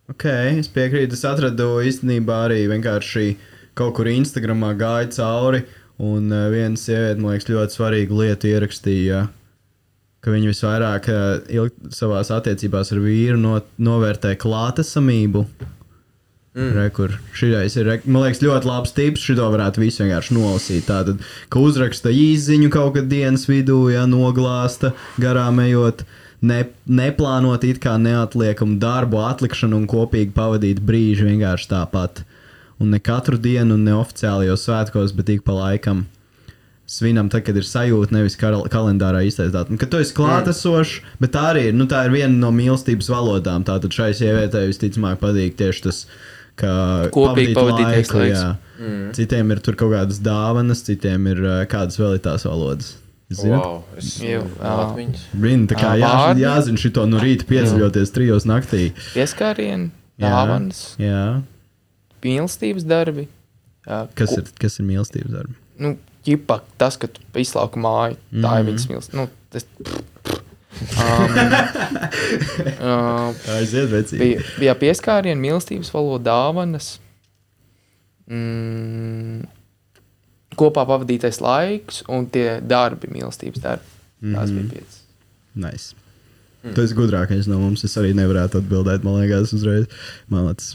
Ok, 0.07 0.23
es 0.55 0.69
piekrītu. 0.71 1.17
Es 1.17 1.25
atradu 1.27 1.81
īstenībā 1.83 2.45
arī 2.45 2.61
vienkārši 2.71 3.33
kaut 3.77 3.97
kur 3.97 4.07
Instagramā 4.07 4.71
gāju 4.79 5.11
cauri. 5.17 5.65
Un 5.97 6.29
uh, 6.29 6.47
viena 6.53 6.77
sieviete, 6.77 7.19
man 7.19 7.33
liekas, 7.33 7.49
ļoti 7.49 7.73
svarīgu 7.73 8.19
lietu 8.19 8.51
ierakstīja, 8.51 9.23
ka 10.21 10.33
viņa 10.33 10.51
visvairāk 10.51 11.09
uh, 11.09 11.71
savā 11.89 12.21
attiecībās 12.21 12.93
ar 12.93 13.01
vīru 13.01 13.39
no, 13.41 13.55
novērtē 13.81 14.35
klātesamību. 14.39 15.43
Mm. 16.57 16.69
Re, 16.73 16.85
kur 16.93 17.11
šitais 17.37 17.75
ir, 17.77 17.89
man 18.05 18.23
liekas, 18.23 18.41
ļoti 18.45 18.69
labs 18.69 18.93
tips. 18.97 19.25
Šito 19.27 19.49
varētu 19.53 19.83
visu 19.83 20.05
vienkārši 20.05 20.37
nolasīt. 20.37 20.87
Tātad, 20.87 21.19
ka 21.53 21.61
uzraksta 21.61 22.13
īziņu 22.13 22.71
kaut 22.73 22.95
kad 22.95 23.09
dienas 23.11 23.43
vidū, 23.49 23.83
ja 23.93 24.07
noglāsta 24.09 24.93
garām 25.21 25.59
ejot, 25.65 26.05
ne, 26.41 26.59
neplānot 26.85 27.63
it 27.67 27.79
kā 27.83 27.95
neatliekamu 28.01 28.77
darbu 28.81 29.21
atlikšanu 29.25 29.81
un 29.81 29.87
kopīgi 29.89 30.35
pavadīt 30.35 30.83
brīžu 30.85 31.29
vienkārši 31.29 31.71
tāpat. 31.71 32.23
Un 32.77 32.93
ne 32.93 32.99
katru 33.01 33.39
dienu, 33.41 33.77
ne 33.81 33.95
oficiālajos 33.97 34.67
svētkos, 34.67 35.15
bet 35.17 35.33
ik 35.33 35.43
pa 35.47 35.55
laikam. 35.57 36.05
Svinam, 36.87 37.27
tad, 37.27 37.43
kad 37.43 37.57
ir 37.59 37.65
sajūta, 37.67 38.13
nevis 38.15 38.37
kal 38.39 38.61
kalendārā 38.71 39.25
izteikta. 39.27 39.65
Kad 39.75 39.89
tu 39.91 39.99
esi 39.99 40.13
klātesošs, 40.15 41.01
bet 41.19 41.33
tā 41.33 41.49
arī 41.49 41.65
ir, 41.71 41.75
nu, 41.75 41.83
tā 41.89 42.05
ir 42.07 42.13
viena 42.13 42.31
no 42.31 42.53
mīlestības 42.55 43.09
valodām. 43.11 43.65
Tātad 43.67 43.91
šai 43.91 44.13
sievietei 44.15 44.69
visticamāk 44.69 45.19
patīk 45.19 45.57
tieši 45.59 45.83
tas, 45.83 46.05
ka 46.57 46.71
Kopīgi 47.11 47.57
pavadītais 47.57 48.13
laiku. 48.13 48.45
Mm. 48.77 49.09
Citiem 49.17 49.51
ir 49.51 49.61
tur 49.65 49.75
kaut 49.75 49.91
kādas 49.97 50.21
dāvanas, 50.23 50.85
citiem 50.87 51.27
ir 51.33 51.43
ā, 51.43 51.57
kādas 51.67 51.99
vēl 51.99 52.15
ir 52.19 52.23
tās 52.23 52.47
valodas. 52.47 52.93
Zināt? 53.27 53.59
Wow, 53.59 53.83
es 53.99 54.13
Jau, 54.23 54.43
Latviņas. 54.61 55.23
Vien, 55.43 55.65
tā 55.67 55.75
kā 55.75 55.89
jā, 55.99 56.11
jāzina 56.39 56.79
šito 56.79 57.03
no 57.11 57.19
rīta 57.19 57.43
pieceļoties 57.49 58.13
trijos 58.15 58.45
naktī. 58.47 58.93
Pieskārieni, 59.13 59.89
Jā. 60.17 60.29
dāvanas. 60.31 60.95
Jā. 61.01 61.41
mīlestības 62.23 62.83
darbi. 62.87 63.27
Uh, 63.87 64.07
Kas 64.15 64.29
ko- 64.33 64.39
ir, 64.41 64.47
kas 64.59 64.79
ir 64.79 64.85
mīlestības 64.87 65.31
darbs? 65.31 65.55
Nu, 65.79 65.97
ģipa, 66.25 66.61
tas, 66.77 66.95
ka 66.97 67.07
tu 67.07 67.21
izlauki 67.39 67.79
māju, 67.83 68.15
tā 68.33 68.59
ir 68.59 68.63
Mhm. 68.63 68.71
viņas 68.71 68.87
mīlestība. 68.91 69.13
Nu, 69.15 69.29
tas, 69.51 69.65
um, 71.01 71.37
uh, 72.79 73.33
Aiziet, 73.57 73.89
vecīt. 73.91 74.19
bija, 74.21 74.41
bija 74.59 74.75
pieskārieni, 74.75 75.39
mīlestības 75.41 75.91
valoda, 75.93 76.23
dāvanas, 76.31 76.97
mm, 78.29 79.45
kopā 80.57 80.83
pavadītais 80.89 81.39
laiks 81.43 82.01
un 82.09 82.27
tie 82.33 82.57
darbi, 82.61 83.09
mīlestības 83.13 83.63
darbi. 83.63 83.93
Tās 84.23 84.49
Mhm. 84.49 84.57
bija 84.57 84.73
piecas. 84.77 84.99
Nice. 85.55 85.93
Tu 86.73 86.81
esi 86.83 86.95
gudrākais 86.97 87.47
no 87.47 87.59
mums. 87.61 87.83
Es 87.85 87.95
arī 87.97 88.13
nevarētu 88.17 88.59
atbildēt, 88.61 89.03
man 89.05 89.21
liekas, 89.21 89.53
uzreiz. 89.55 89.85
Man 90.27 90.47
liekas, 90.49 90.73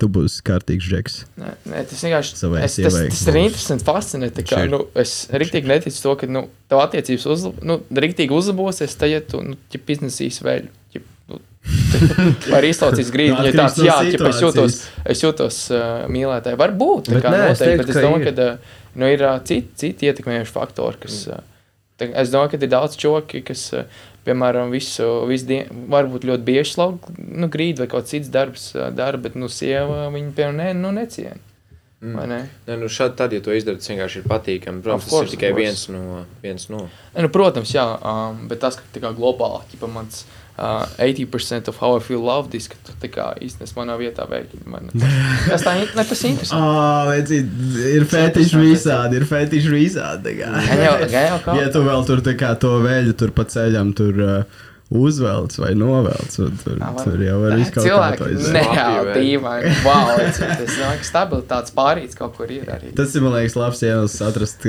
tu 0.00 0.08
būsi 0.08 0.40
kārtīgs 0.46 0.86
džeks. 0.88 1.16
Nē, 1.40 1.50
nē, 1.72 1.82
tas 1.90 2.04
vienkārši 2.04 2.36
es, 2.36 2.76
tas, 2.76 2.94
tas 2.94 3.22
ir 3.32 3.38
interesanti. 3.42 3.84
Fascinēti, 3.84 4.44
kā, 4.48 4.62
nu, 4.70 4.84
es 4.94 5.26
rīktīgi 5.32 5.68
neticu 5.68 6.02
to, 6.04 6.14
ka 6.20 6.28
nu, 6.30 6.46
tev 6.70 6.80
attiecības 6.84 7.26
uzlab, 7.34 7.58
nu, 7.66 7.80
rīktīgi 7.92 8.32
uzlabosies, 8.36 8.94
tad, 9.00 9.10
ja 9.12 9.20
tu 9.20 9.42
nu, 9.44 9.56
ja 9.74 9.80
iznesīsi 9.96 10.46
vēl. 10.46 10.68
Ja, 10.94 11.02
nu, 11.28 11.40
Vai 12.50 12.60
arī 12.62 12.70
izlaucīs 12.72 13.10
grīdu, 13.12 13.36
Nu, 13.36 13.44
ja 13.50 13.52
tāds, 13.52 13.76
no 13.80 13.84
jā, 13.84 13.98
ja 14.08 14.28
es 14.30 14.40
jūtos, 14.40 14.78
es 15.04 15.24
jūtos 15.26 15.58
uh, 15.74 16.06
mīlētāji. 16.12 16.56
Varbūt, 16.60 17.10
tā 17.10 17.18
Bet 17.18 17.26
kā 17.26 17.34
nē, 17.34 17.42
es 17.50 17.58
noteikti, 17.60 17.64
teiktu, 17.66 17.82
bet 17.82 17.90
es 17.90 17.98
ka 17.98 18.06
domāju, 18.06 18.22
ir. 18.22 18.30
ka 18.30 18.46
uh, 18.54 18.78
nu, 18.94 19.08
ir 19.10 19.24
citi, 19.48 19.68
citi 19.78 20.10
ietekmējoši 20.10 20.54
faktori, 20.54 21.00
kas, 21.04 21.18
tā, 22.00 22.10
es 22.10 22.32
domāju, 22.32 22.54
ka 22.54 22.62
ir 22.62 22.72
daudz 22.72 22.96
čoki, 23.00 23.42
kas, 23.46 23.66
piemēram, 24.26 24.72
visu, 24.74 25.06
visu 25.30 25.48
dienu, 25.48 25.84
varbūt 25.92 26.26
ļoti 26.28 26.46
bieži 26.46 26.74
slaug, 26.74 27.06
nu, 27.18 27.48
grīdu 27.52 27.84
vai 27.84 27.90
kaut 27.92 28.10
cits 28.10 28.32
darbs 28.32 28.72
dara, 28.96 29.20
bet, 29.20 29.38
nu, 29.38 29.48
sieva 29.52 30.08
viņu, 30.12 30.34
piemēram, 30.36 30.60
ne, 30.60 30.74
nu, 30.80 30.92
neciena. 30.96 31.40
Mm. 32.00 32.14
Vai 32.16 32.26
ne? 32.30 32.38
Ne, 32.64 32.76
nu 32.80 32.86
šādi 32.88 33.12
tad, 33.18 33.32
ja 33.36 33.42
to 33.44 33.52
izdara, 33.52 33.76
tas 33.76 33.90
vienkārši 33.92 34.22
ir 34.22 34.28
patīkami. 34.30 34.80
Protams, 34.80 35.02
Of 35.02 35.08
tas 35.08 35.12
course, 35.12 35.28
ir 35.28 35.34
tikai 35.34 35.50
course. 35.52 35.64
viens 35.66 35.82
no, 35.92 36.22
viens 36.40 36.68
no. 36.72 36.86
Ne, 37.12 37.24
Nu, 37.26 37.28
protams, 37.32 37.74
jā, 37.76 37.84
um, 38.00 38.46
bet 38.48 38.62
tas, 38.62 38.78
ka 38.80 38.86
tā 38.94 39.02
kā 39.04 39.10
globāli, 39.16 39.76
ja 39.76 39.90
mans 39.92 40.22
uh, 40.60 40.86
80% 40.98 41.68
of 41.68 41.76
how 41.80 41.96
I 41.96 42.00
feel 42.04 42.20
loved, 42.20 42.54
is, 42.54 42.68
ka 42.68 42.76
tu 42.84 42.94
tā 43.00 43.10
kā 43.12 43.26
īstenībā 43.40 43.80
manā 43.80 43.96
vietā 44.00 44.26
veidi. 44.30 44.60
Man, 44.68 44.92
tas 45.50 45.64
tā, 45.64 45.74
ne, 45.80 45.88
tas 45.96 46.24
ir 46.24 46.34
interesanti. 46.34 46.60
Oh, 46.60 47.10
vecīt, 47.10 47.52
ir 47.96 48.08
fetiši 48.10 48.64
visādi, 48.64 49.20
ir 49.20 49.28
fetiši 49.30 49.74
visādi. 49.74 50.36
Gan 50.42 50.58
jau, 50.60 50.96
gan 51.06 51.30
jau 51.32 51.38
kā. 51.46 51.56
Ja 51.60 51.70
tu 51.72 51.84
vēl 51.86 52.04
tur 52.08 52.24
tā 52.26 52.36
kā 52.38 52.52
to 52.60 52.76
veļu 52.84 53.16
tur 53.18 53.32
pa 53.36 53.48
ceļam 53.48 53.94
tur 53.96 54.24
uh, 54.26 54.60
uzvelc 54.90 55.54
vai 55.62 55.70
novelc, 55.78 56.32
tur, 56.34 56.50
Ā, 56.82 56.88
var- 56.96 57.04
tur 57.06 57.20
jau 57.22 57.36
var 57.44 57.52
Nē, 57.54 57.60
izkaut 57.62 57.86
kā 57.86 58.08
to 58.18 58.28
izdarīt. 58.34 58.66
Mafija, 58.66 59.14
dīvaini. 59.14 59.72
Wow, 59.86 60.08
domāju, 60.18 60.98
ka 60.98 61.06
stabilitātes 61.06 61.74
pārīts 61.76 62.18
kaut 62.18 62.34
kur 62.36 62.50
ir 62.50 62.66
arī. 62.74 62.90
Tas 62.98 63.14
ir, 63.14 63.22
man 63.22 63.36
liekas, 63.38 63.54
labs 63.60 63.82
iemesls 63.86 64.18
atrast 64.26 64.66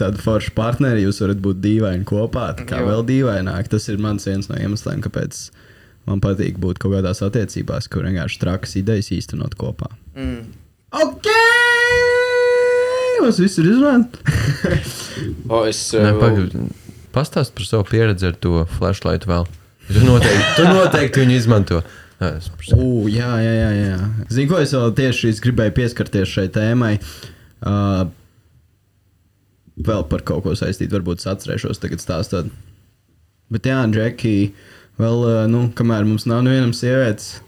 tādu 0.00 0.22
foršu 0.24 0.54
partneri. 0.56 1.04
Jūs 1.04 1.20
varat 1.24 1.42
būt 1.44 1.60
dīvaini 1.64 2.08
kopā, 2.08 2.46
tā 2.56 2.64
kā 2.70 2.80
Jo. 2.80 2.88
vēl 2.88 3.04
dīvaināk. 3.12 3.68
Tas 3.68 3.88
ir 3.92 4.00
mans 4.00 4.24
viens 4.24 4.48
no 4.48 4.56
iemesliem, 4.56 5.04
kāpēc 5.04 5.50
man 6.08 6.24
patīk 6.24 6.56
būt 6.56 6.80
kaut 6.80 6.96
kādās 6.96 7.20
attiecībās, 7.26 7.90
kur 7.92 8.08
vienkārši 8.08 8.40
trakas 8.40 8.72
idejas 8.80 9.12
īstenot 9.12 9.52
kopā. 9.60 9.92
Mm. 10.16 10.46
Ok! 10.96 11.28
Mums 13.20 13.38
viss 13.42 13.58
ir 13.60 13.66
izrunāts. 13.68 14.20
O, 15.50 15.64
es, 15.68 15.80
Nē, 15.92 16.14
uh, 16.14 16.20
pagaid, 16.22 16.54
Pastāst 17.12 17.54
par 17.56 17.66
savu 17.66 17.84
pieredzi 17.88 18.28
ar 18.28 18.36
to 18.38 18.62
flashlight 18.78 19.24
vēl. 19.26 19.46
Tu 19.88 20.04
noteikti, 20.04 20.44
tu 20.58 20.68
noteikti 20.68 21.24
viņu 21.24 21.36
izmanto. 21.38 21.80
Jā, 22.18 22.32
es 22.36 22.48
U, 22.74 23.06
jā, 23.08 23.30
jā, 23.40 23.52
jā. 23.54 23.68
jā. 23.78 23.98
Zinu, 24.34 24.50
ko 24.50 24.60
es 24.60 24.74
vēl 24.74 24.94
tieši 24.98 25.30
es 25.32 25.42
gribēju 25.42 25.74
pieskarties 25.76 26.32
šai 26.32 26.48
tēmai. 26.52 26.96
Uh, 27.58 28.08
vēl 29.78 30.04
par 30.10 30.24
kaut 30.26 30.44
ko 30.44 30.54
saistīt, 30.58 30.92
varbūt 30.92 31.22
es 31.22 31.30
atcerēšos 31.30 31.80
tagad 31.80 32.02
stāstot. 32.02 32.50
Bet 33.54 33.68
jā, 33.70 33.80
Džeki, 33.88 34.34
vēl, 35.00 35.24
uh, 35.24 35.42
nu, 35.50 35.68
kamēr 35.78 36.08
mums 36.08 36.26
nav 36.28 36.42
nevienam 36.44 36.74
sievietes, 36.76 37.38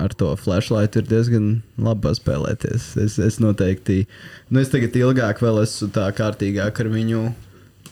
ar 0.00 0.14
to 0.18 0.32
flashlight 0.40 0.96
ir 0.98 1.06
diezgan 1.06 1.50
labi 1.78 2.08
paspēlēties. 2.08 2.94
Es, 3.04 3.18
es 3.22 3.38
noteikti, 3.44 4.06
nu, 4.48 4.64
es 4.64 4.72
tagad 4.72 4.96
ilgāk 4.98 5.44
vēl 5.44 5.62
esmu 5.62 5.92
tā 5.94 6.08
kārtīgāk 6.16 6.82
ar 6.82 6.90
viņu. 6.96 7.28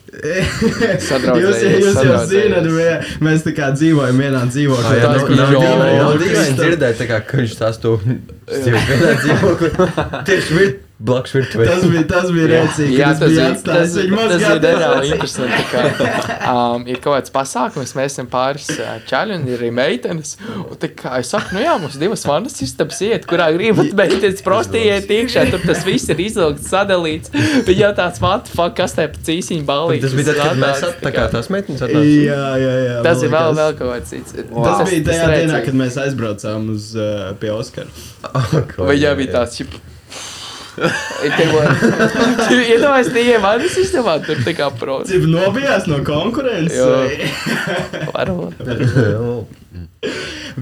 jūs, 1.43 1.61
jūs 1.67 1.99
jau 2.07 2.19
zināt, 2.31 2.67
mē- 2.73 3.01
mēs 3.27 3.43
tā 3.47 3.53
kā 3.57 3.71
dzīvojam 3.75 4.21
vienā 4.23 4.43
dzīvoklī. 4.53 4.97
Jā, 5.01 5.11
tas 5.13 5.23
nav- 5.23 5.29
bija 5.29 5.39
nav 5.43 5.53
jau- 5.57 5.97
jau 5.99 6.11
dīvaini 6.21 6.33
Kristam. 6.33 6.59
dzirdēt, 6.63 6.99
tā 7.01 7.07
kā, 7.11 7.21
ka 7.27 7.41
viņš 7.43 7.55
tās 7.61 7.81
to 7.83 7.97
stīvs 8.57 8.89
vienā 8.91 9.13
dzīvoklī. 9.23 9.71
Tieši 10.31 10.59
blakus 10.99 11.35
virtuvē. 11.35 11.67
Tas 11.69 11.83
bija, 11.85 12.03
tas 12.09 12.31
bija 12.33 12.47
rēcīgi. 12.49 12.95
Jā, 12.97 13.11
tas 13.19 13.33
bija 13.33 13.49
tas, 13.53 13.65
tas 13.67 13.97
mazgāt. 14.09 14.61
bija 14.63 14.77
reāli 14.81 15.11
interesanti. 15.13 15.59
Ka, 15.69 15.83
um, 16.53 16.87
ir 16.89 17.01
kaut 17.05 17.19
kāds 17.19 17.33
pasākums, 17.35 17.93
mēs 17.99 18.15
esam 18.15 18.29
pāris 18.33 18.71
uh, 18.79 18.95
čaļi 19.09 19.37
un 19.37 19.43
ir 19.51 19.61
arī 19.61 19.69
meitenes. 19.77 20.37
Un, 20.55 20.71
tā 20.81 20.89
kā 20.97 21.19
es 21.21 21.33
saku, 21.35 21.53
nu 21.57 21.65
jā, 21.67 21.75
mums 21.83 21.99
divas 22.01 22.25
manas 22.29 22.57
istabas 22.65 23.03
iet, 23.05 23.27
kurā 23.29 23.51
gribat 23.53 23.93
meitenes 23.99 24.41
prostī 24.47 24.87
iet 24.89 25.13
iekšā. 25.13 25.45
Tur 25.53 25.67
tas 25.69 25.85
viss 25.85 26.09
ir 26.13 26.23
izlūgts, 26.25 26.71
sadalīts. 26.73 27.35
Viņa 27.67 27.83
jau 27.83 27.91
tāds, 28.01 28.23
what 28.25 28.49
the 28.49 28.57
fuck, 28.57 28.77
kas 28.79 28.97
te 28.97 29.05
pa 29.13 29.21
cīsiņu 29.29 29.67
balī. 29.69 29.99
Tas 30.01 30.17
bija 30.17 30.33
tad, 30.33 30.41
kad 30.41 30.63
mēs 30.63 30.87
tā 31.03 31.13
kā 31.13 31.27
tās 31.35 31.53
meitenes 31.53 31.85
atnāca. 31.85 32.15
Jā, 32.25 32.47
jā, 32.63 32.73
jā. 32.87 32.97
Tas 33.05 33.27
ir 33.27 33.35
vēl, 33.35 33.53
vēl 33.61 33.77
kaut 33.83 33.93
kāds 33.93 34.15
cits. 34.15 34.39
Tas 34.49 34.81
bija 34.89 35.05
tajā 35.11 35.29
dienā, 35.35 35.61
kad 35.69 35.77
mēs 35.77 36.01
aizbraucām 36.07 36.73
uz, 36.73 36.89
uh, 36.97 37.29
pie 37.43 37.53
Oskara. 37.53 37.93
Vai 38.89 38.97
jau 38.97 39.13
bija 39.21 39.37
tāds, 39.37 39.61
čip. 39.61 39.77
Iedomājieties, 42.73 43.13
tie 43.15 43.23
ievainojumi 43.33 43.83
istabā, 43.83 44.15
tur 44.27 44.37
tā 44.45 44.53
kā 44.57 44.67
prots. 44.77 45.11
Cik 45.11 45.25
nobijās 45.31 45.87
no 45.91 45.97
konkurences? 46.07 46.79
Varbūt. 48.15 48.55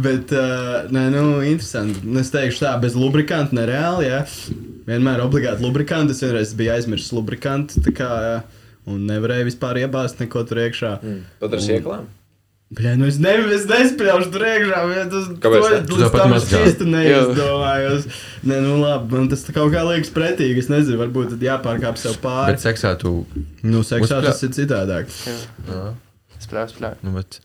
Bet, 0.04 0.32
uh, 0.34 0.88
nē, 0.90 1.02
nu, 1.14 1.24
interesanti. 1.46 2.00
Nu, 2.02 2.18
Es 2.24 2.32
teikšu, 2.34 2.64
tā, 2.64 2.72
bez 2.82 2.96
lubrikanta 2.98 3.54
nereāli. 3.54 4.08
Jā. 4.08 4.20
Vienmēr 4.88 5.18
obligāti 5.22 5.62
lubrikanti. 5.62 6.10
Es 6.16 6.22
vienreiz 6.24 6.50
biju 6.58 6.72
aizmirsis 6.74 7.12
lubrikantu. 7.14 7.78
tā 7.84 7.90
Kā, 7.94 8.08
un 8.90 9.04
nevarēju 9.06 9.46
vispār 9.52 9.74
iebāzt 9.84 10.18
neko 10.22 10.42
tur 10.48 10.56
iekšā. 10.64 10.90
mm, 10.98 11.20
pat 11.42 11.50
ar 11.54 11.60
sieklām. 11.62 12.04
Bļā, 12.74 12.92
nu 12.98 13.06
es, 13.06 13.18
ne, 13.22 13.32
es 13.54 13.66
nespēju 13.70 14.30
tur 14.34 14.42
iekšā. 14.48 14.80
bet 14.90 15.10
Tas, 15.12 15.28
es 15.30 15.40
mazgā. 16.32 16.62
īsti 16.66 16.86
neizdomājos. 16.90 18.06
Nē, 18.50 18.58
nu 18.64 18.78
labi, 18.80 19.14
man 19.14 19.28
tas 19.30 19.44
tā 19.46 19.54
kaut 19.54 19.70
kā 19.74 19.84
liekas 19.86 20.10
pretīgi. 20.14 20.58
Es 20.64 20.70
nezinu, 20.72 20.98
varbūt 21.04 21.34
tad 21.36 21.44
jāpārkāp 21.46 22.00
sev 22.00 22.16
pāri. 22.24 22.52
Bet 22.52 22.64
seksā 22.64 22.96
tu. 22.98 23.12
Nu, 23.62 23.84
seksā 23.86 24.18
Uzpļā- 24.18 24.24
tas 24.26 24.42
ir 24.42 24.54
citādāk. 24.58 25.06
Spļāvis, 26.44 26.74
spļāvis. 26.76 27.02
Nu, 27.06 27.14
bet, 27.16 27.38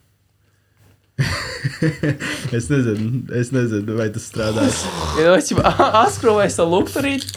es 2.58 2.70
nezinu, 2.72 3.24
es 3.36 3.52
nezinu, 3.52 3.96
vai 3.98 4.08
tas 4.14 4.28
strādās. 4.30 4.84
Ja 5.20 5.34
es 5.36 5.50
jau 5.52 5.60
askrovēju 6.06 6.54
savu 6.54 6.80
lukturīti, 6.80 7.34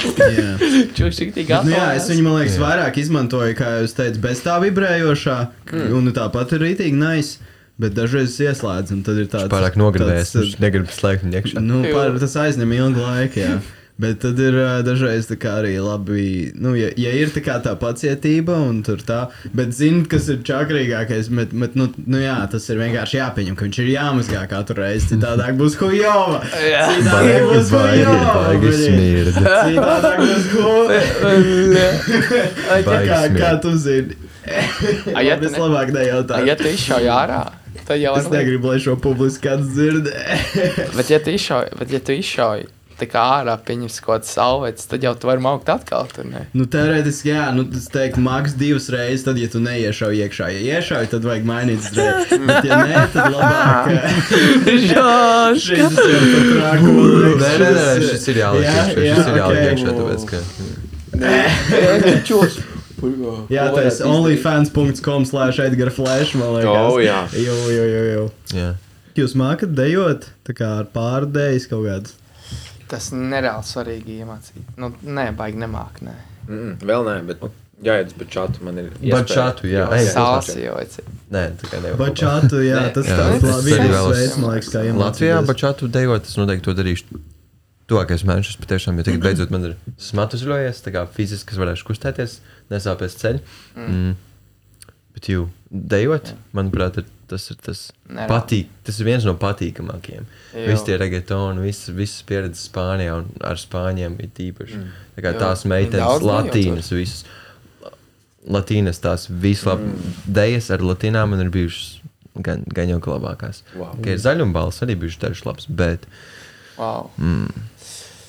Jā. 0.00 0.50
tik 1.16 1.34
tik 1.36 1.52
Nu, 1.64 1.72
jā, 1.74 1.86
es 1.98 2.08
viņu, 2.10 2.24
man 2.26 2.38
liekas, 2.40 2.56
Jā. 2.56 2.64
vairāk 2.64 2.98
izmantoju, 3.02 3.56
kā 3.58 3.70
jūs 3.82 3.94
teicāt, 3.96 4.20
bez 4.22 4.42
tā 4.44 4.56
vibrējošā. 4.64 5.38
Mm. 5.70 5.94
Un 5.98 6.12
tāpat 6.16 6.56
ir 6.56 6.66
rītīgi 6.66 6.98
nice. 6.98 7.38
Bet 7.80 7.94
dažreiz 7.96 8.34
es 8.34 8.40
ieslēdzu, 8.44 8.92
un 8.92 9.04
tad 9.06 9.16
ir 9.22 9.28
tāds 9.32 9.46
viņš 9.46 9.54
pārāk 9.54 9.76
nogribējis. 9.80 10.34
tāds, 10.34 10.42
Viņš 10.50 10.58
negrib 10.60 10.90
slēgt 10.92 11.22
viņu 11.24 11.38
iekšā. 11.38 11.62
Nu, 11.64 11.78
par, 11.88 12.18
tas 12.20 12.34
aizņem 12.42 12.74
ilgu 12.76 13.00
laiku, 13.00 13.40
jā. 13.40 13.54
Bet 14.00 14.22
tad 14.22 14.38
ir 14.40 14.54
dažreiz 14.86 15.26
arī 15.28 15.74
labi, 15.82 16.52
nu, 16.56 16.72
ja, 16.78 16.88
ja 16.96 17.10
ir 17.12 17.28
tā, 17.34 17.58
tā 17.60 17.74
pacietība 17.76 18.54
un 18.70 18.78
tur 18.86 19.02
tā, 19.04 19.26
bet 19.52 19.74
zini, 19.76 20.06
kas 20.08 20.30
ir 20.32 20.38
čakrīgākais, 20.46 21.28
bet, 21.36 21.52
bet 21.52 21.76
nu, 21.76 21.90
nu 22.08 22.22
jā, 22.22 22.38
tas 22.48 22.64
ir 22.72 22.80
vienkārši 22.80 23.18
jāpieņem, 23.18 23.58
ka 23.58 23.66
viņš 23.66 23.80
ir 23.84 23.90
jāmazgā 23.92 24.46
katru 24.48 24.78
reizi, 24.80 25.10
citādāk 25.12 25.58
būs 25.60 25.76
hujova. 25.82 26.40
Jā. 26.64 26.86
Citādāk 26.96 27.44
būs 27.50 27.74
hujova. 27.76 28.56
Citādāk 29.68 30.24
būs 30.24 30.48
hujova. 30.54 30.98
Tā 32.90 32.98
kā, 33.04 33.22
kā 33.36 33.54
tu 33.60 33.76
zini? 33.76 34.16
A, 35.12 35.20
ja 35.20 35.36
ne- 35.36 35.52
labāk 35.52 35.92
nejautā. 35.92 36.40
Ja 36.48 36.56
tu 36.56 36.72
izšauj 36.72 37.12
ārā, 37.12 37.44
tad 37.84 38.00
jau 38.00 38.16
Es 38.16 38.32
negribu, 38.32 38.72
lai 38.72 38.80
šo 38.80 38.96
publiski 38.96 39.50
kāds 39.50 39.74
dzird. 39.76 40.08
Bet 40.96 41.12
ja 41.12 41.20
tu 41.20 41.36
izšauj, 41.36 41.74
bet 41.76 41.92
ja 41.92 42.00
tu 42.00 42.16
izšauj 42.16 42.64
kā 43.08 43.22
ārā, 43.38 43.54
pieņems 43.64 44.00
kaut 44.04 44.20
kāds 44.20 44.32
salvets, 44.36 44.88
tad 44.90 45.04
jau 45.06 45.14
tu 45.16 45.30
vari 45.30 45.40
maukt 45.44 45.68
atkal, 45.72 46.08
tur 46.12 46.26
ne? 46.28 46.42
Nu, 46.56 46.66
teorētiski, 46.70 47.30
jā, 47.32 47.46
nu, 47.56 47.64
tas 47.70 47.86
teikt, 47.92 48.18
maks 48.20 48.56
divas 48.60 48.90
reizes, 48.92 49.24
tad, 49.28 49.40
ja 49.40 49.48
tu 49.52 49.62
neiešauj 49.64 50.20
iekšā, 50.26 50.50
ja 50.56 50.60
iešauj, 50.78 51.08
tad 51.14 51.28
vajag 51.28 51.46
mainīt 51.48 51.86
strēpu. 51.86 52.40
Bet, 52.50 52.68
ja 52.68 52.80
nē, 52.84 53.06
tad 53.14 53.32
labāk. 53.36 53.86
Žāž! 54.90 55.62
Šis 55.70 56.00
ir 56.04 56.26
pat 56.34 56.50
trāku. 56.50 56.96
Nē, 57.40 57.54
nē, 57.64 57.70
nē, 57.78 57.86
šis 58.10 58.28
ir 58.34 58.42
jāliek 58.42 58.68
Jā, 58.68 58.74
iekšā. 58.84 59.06
Šis 59.14 59.32
ir 59.32 59.40
jāliek 59.40 59.62
iekšā, 59.70 59.96
tāpēc, 60.02 60.28
ka. 60.34 60.44
Čūš! 62.28 62.60
Jā, 63.54 63.66
tas 63.74 64.00
ir 64.00 64.06
onlyfans.com 64.08 65.24
slash 65.28 65.60
Edgar 65.64 65.90
Flash, 65.94 66.34
man 66.36 66.54
liekas. 66.58 66.92
O, 66.92 67.00
jā. 67.02 67.22
Jo, 67.32 67.56
jo, 67.72 67.84
jo, 67.88 68.02
jo. 68.10 68.24
Jā. 68.56 68.70
jūs 69.16 69.36
mākat 69.38 69.74
dejot 69.76 70.28
tā 70.46 70.56
kā 70.56 70.68
ar 70.82 70.90
pārdējas 70.92 71.68
kaut 71.70 71.86
kādu? 71.88 72.16
Tas 72.90 73.10
nereāli 73.14 73.66
svarīgi 73.68 74.20
iemācīt. 74.24 74.70
Nu, 74.80 74.90
nē, 75.06 75.28
baigi 75.38 75.60
nemāk. 75.62 76.00
Nē. 76.02 76.14
Mm, 76.48 76.72
vēl 76.82 77.04
nē, 77.06 77.16
bet 77.28 77.44
jāiet 77.86 78.10
uz 78.16 78.26
čatu. 78.32 78.64
Man 78.66 78.80
ir 78.82 78.88
Bačatu, 79.12 79.68
jā. 79.70 79.84
Ej, 79.94 80.08
Salsi 80.14 80.64
jau 80.64 80.76
ir. 80.82 80.96
Nē, 81.30 81.44
tā 81.60 81.70
kā 81.70 81.80
nevar. 81.84 82.00
Bačātu, 82.02 82.62
jā, 82.66 82.80
tas 82.96 83.06
Jā, 83.06 83.18
tāds 83.20 83.44
tas 83.46 83.60
vēlos- 83.68 84.16
veids, 84.16 84.38
man 84.42 84.56
liekas, 84.56 84.72
kā 84.74 84.82
iemācīties. 84.88 85.04
Latvijā 85.04 85.38
bačatu 85.46 85.88
dejot, 85.88 86.26
es 86.26 86.34
noteikti 86.40 86.66
to 86.66 86.74
darīšu. 86.80 87.20
Tuvākais 87.90 88.22
mēnešus 88.22 88.58
patiešām, 88.62 88.98
jo 88.98 89.06
tagad 89.06 89.22
beidzot 89.24 89.50
man 89.50 89.64
ir 89.66 89.76
smatu 89.98 90.36
uzļojies, 90.38 90.82
tā 90.84 90.92
kā 90.94 91.06
fiziski 91.10 91.56
varēšu 91.58 91.86
kustēties, 91.88 92.36
nesāpēs 92.70 93.16
ceļi. 93.18 93.40
Mm. 93.74 94.12
Bet 95.14 95.26
jū, 95.26 95.48
dejot, 95.70 96.34
manuprāt, 96.54 96.98
ir, 97.02 97.08
tas 97.30 97.46
ir 97.52 97.58
tas 97.64 97.82
patīk, 98.30 98.70
tas 98.86 98.98
ir 99.00 99.08
viens 99.08 99.26
no 99.28 99.36
patīkamākajiem. 99.40 100.26
Visi 100.56 100.88
tie 100.88 100.96
regetoni, 101.00 101.62
visas, 101.64 101.92
visas 101.96 102.24
pieredzes 102.28 102.66
Spānijā 102.70 103.20
un 103.20 103.30
ar 103.46 103.60
Spāņiem 103.60 104.18
ir 104.20 104.32
tīpaši. 104.36 104.80
Mm. 104.80 104.98
Tā 105.16 105.24
kā 105.26 105.34
Jo. 105.34 105.42
tās 105.44 105.64
meitenes, 105.70 106.26
latīnas, 106.26 106.90
visas. 106.94 107.24
Latīnas 108.50 109.02
tās 109.04 109.26
vislabākās 109.28 110.00
mm. 110.00 110.20
dejas 110.40 110.70
ar 110.72 110.80
latīnām 110.80 111.34
man 111.34 111.42
ir 111.44 111.50
bijušas 111.52 111.98
gan, 112.40 112.62
gan 112.72 112.88
jau 112.88 113.00
labākās. 113.04 113.60
Wow. 113.74 113.98
Okay, 113.98 114.16
zaļumbāls 114.16 114.80
arī 114.86 114.96
bijušas 115.02 115.24
dažas 115.26 115.44
labas, 115.44 115.68
bet 115.68 116.06
Wow. 116.80 117.10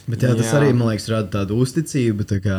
Bet 0.10 0.26
jā, 0.26 0.34
tas 0.36 0.50
Jā. 0.50 0.58
arī, 0.60 0.72
man 0.76 0.92
liekas, 0.92 1.08
rada 1.12 1.30
tādu 1.40 1.62
uzticību. 1.64 2.26
Tā 2.28 2.42
kā, 2.44 2.58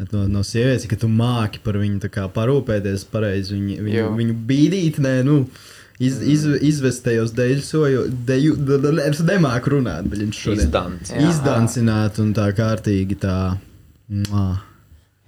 No, 0.00 0.24
no 0.28 0.40
sievietes, 0.46 0.88
ka 0.90 0.96
tu 0.98 1.08
māki 1.12 1.60
par 1.62 1.76
viņu 1.78 2.08
parūpēties, 2.34 3.04
pareizi 3.12 3.54
viņu, 3.58 3.76
viņu, 3.86 4.08
viņu 4.18 4.36
bīdīt, 4.48 4.98
nē, 5.04 5.14
nu, 5.26 5.36
iz, 6.02 6.18
iz, 6.24 6.46
izvest 6.72 7.04
tajos 7.04 7.34
dēļu 7.36 7.62
soju. 7.66 8.06
Deju, 8.26 8.56
d, 8.56 8.80
d, 8.82 8.92
es 9.04 9.22
nemāku 9.28 9.76
runāt, 9.76 10.08
bet 10.10 10.24
viņš 10.24 10.40
šodien 10.46 10.64
Izdants. 10.64 11.12
Jā. 11.12 11.28
izdancināt 11.28 12.18
un 12.22 12.32
tā 12.36 12.48
kārtīgi 12.56 13.20
tā. 13.22 13.36
Mwah. 14.12 14.64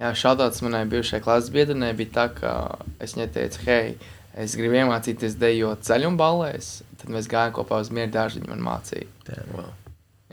Jā, 0.01 0.11
šādāds 0.17 0.59
manai 0.65 0.83
bijušajai 0.91 1.23
klases 1.23 1.53
biedrenei 1.53 1.93
bija 1.95 2.11
tā, 2.17 2.25
ka 2.35 2.51
es 2.99 3.15
viņai 3.15 3.29
teicu, 3.37 3.61
hei, 3.69 3.95
es 4.43 4.57
gribu 4.59 4.75
iemācīties 4.81 5.37
dejot 5.39 5.87
zaļumballēs. 5.87 6.73
Tad 6.99 7.13
mēs 7.15 7.29
gājām 7.31 7.55
kopā 7.55 7.79
uz 7.85 7.93
mieru 7.95 8.11
dārzu, 8.17 8.41
viņa 8.41 8.51
man 8.51 8.65
mācīja. 8.65 9.07
Wow. 9.53 9.71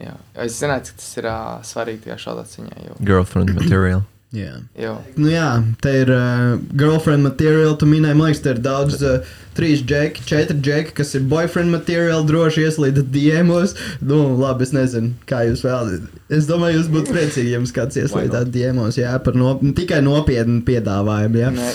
Jā. 0.03 0.17
Es 0.43 0.57
zināju, 0.59 0.89
cik 0.89 0.99
tas 0.99 1.11
ir 1.21 1.29
uh, 1.31 1.61
svarīgi 1.67 2.03
tajā 2.09 2.19
šādā 2.25 2.45
ziņā. 2.49 2.81
Jo, 2.89 2.97
girlfriend 3.07 3.55
material. 3.55 4.03
Jā. 4.33 4.55
jo, 4.81 4.95
Nu 5.21 5.29
jā, 5.29 5.49
te 5.85 5.91
ir 6.03 6.11
uh, 6.15 6.55
girlfriend 6.73 7.27
material, 7.27 7.75
tu 7.77 7.85
minēji, 7.89 8.17
man 8.17 8.31
liekas, 8.31 8.41
te 8.45 8.55
ir 8.55 8.63
daudz, 8.65 9.03
uh, 9.05 9.35
trīs 9.57 9.85
džeki, 9.87 10.25
četri 10.29 10.59
džeki, 10.61 10.97
kas 10.99 11.15
ir 11.19 11.27
boyfriend 11.31 11.73
material, 11.75 12.25
droši 12.29 12.67
ieslīdat 12.69 13.11
diemos. 13.13 13.77
Nu, 14.01 14.25
labi, 14.41 14.67
es 14.69 14.75
nezinu, 14.77 15.15
kā 15.29 15.45
jūs 15.49 15.65
vēlaties. 15.67 16.11
Es 16.33 16.47
domāju, 16.49 16.79
jūs 16.79 16.87
būtu 16.89 17.13
priecīgi, 17.13 17.51
ja 17.53 17.59
jums 17.59 17.75
kāds 17.77 17.99
ieslīdāt 18.01 18.49
diemos, 18.55 18.97
jā, 18.97 19.11
par 19.21 19.35
no, 19.37 19.51
tikai 19.77 19.99
nopietnu 20.01 20.63
piedāvājumu, 20.65 21.41
jā. 21.43 21.51
ne, 21.53 21.67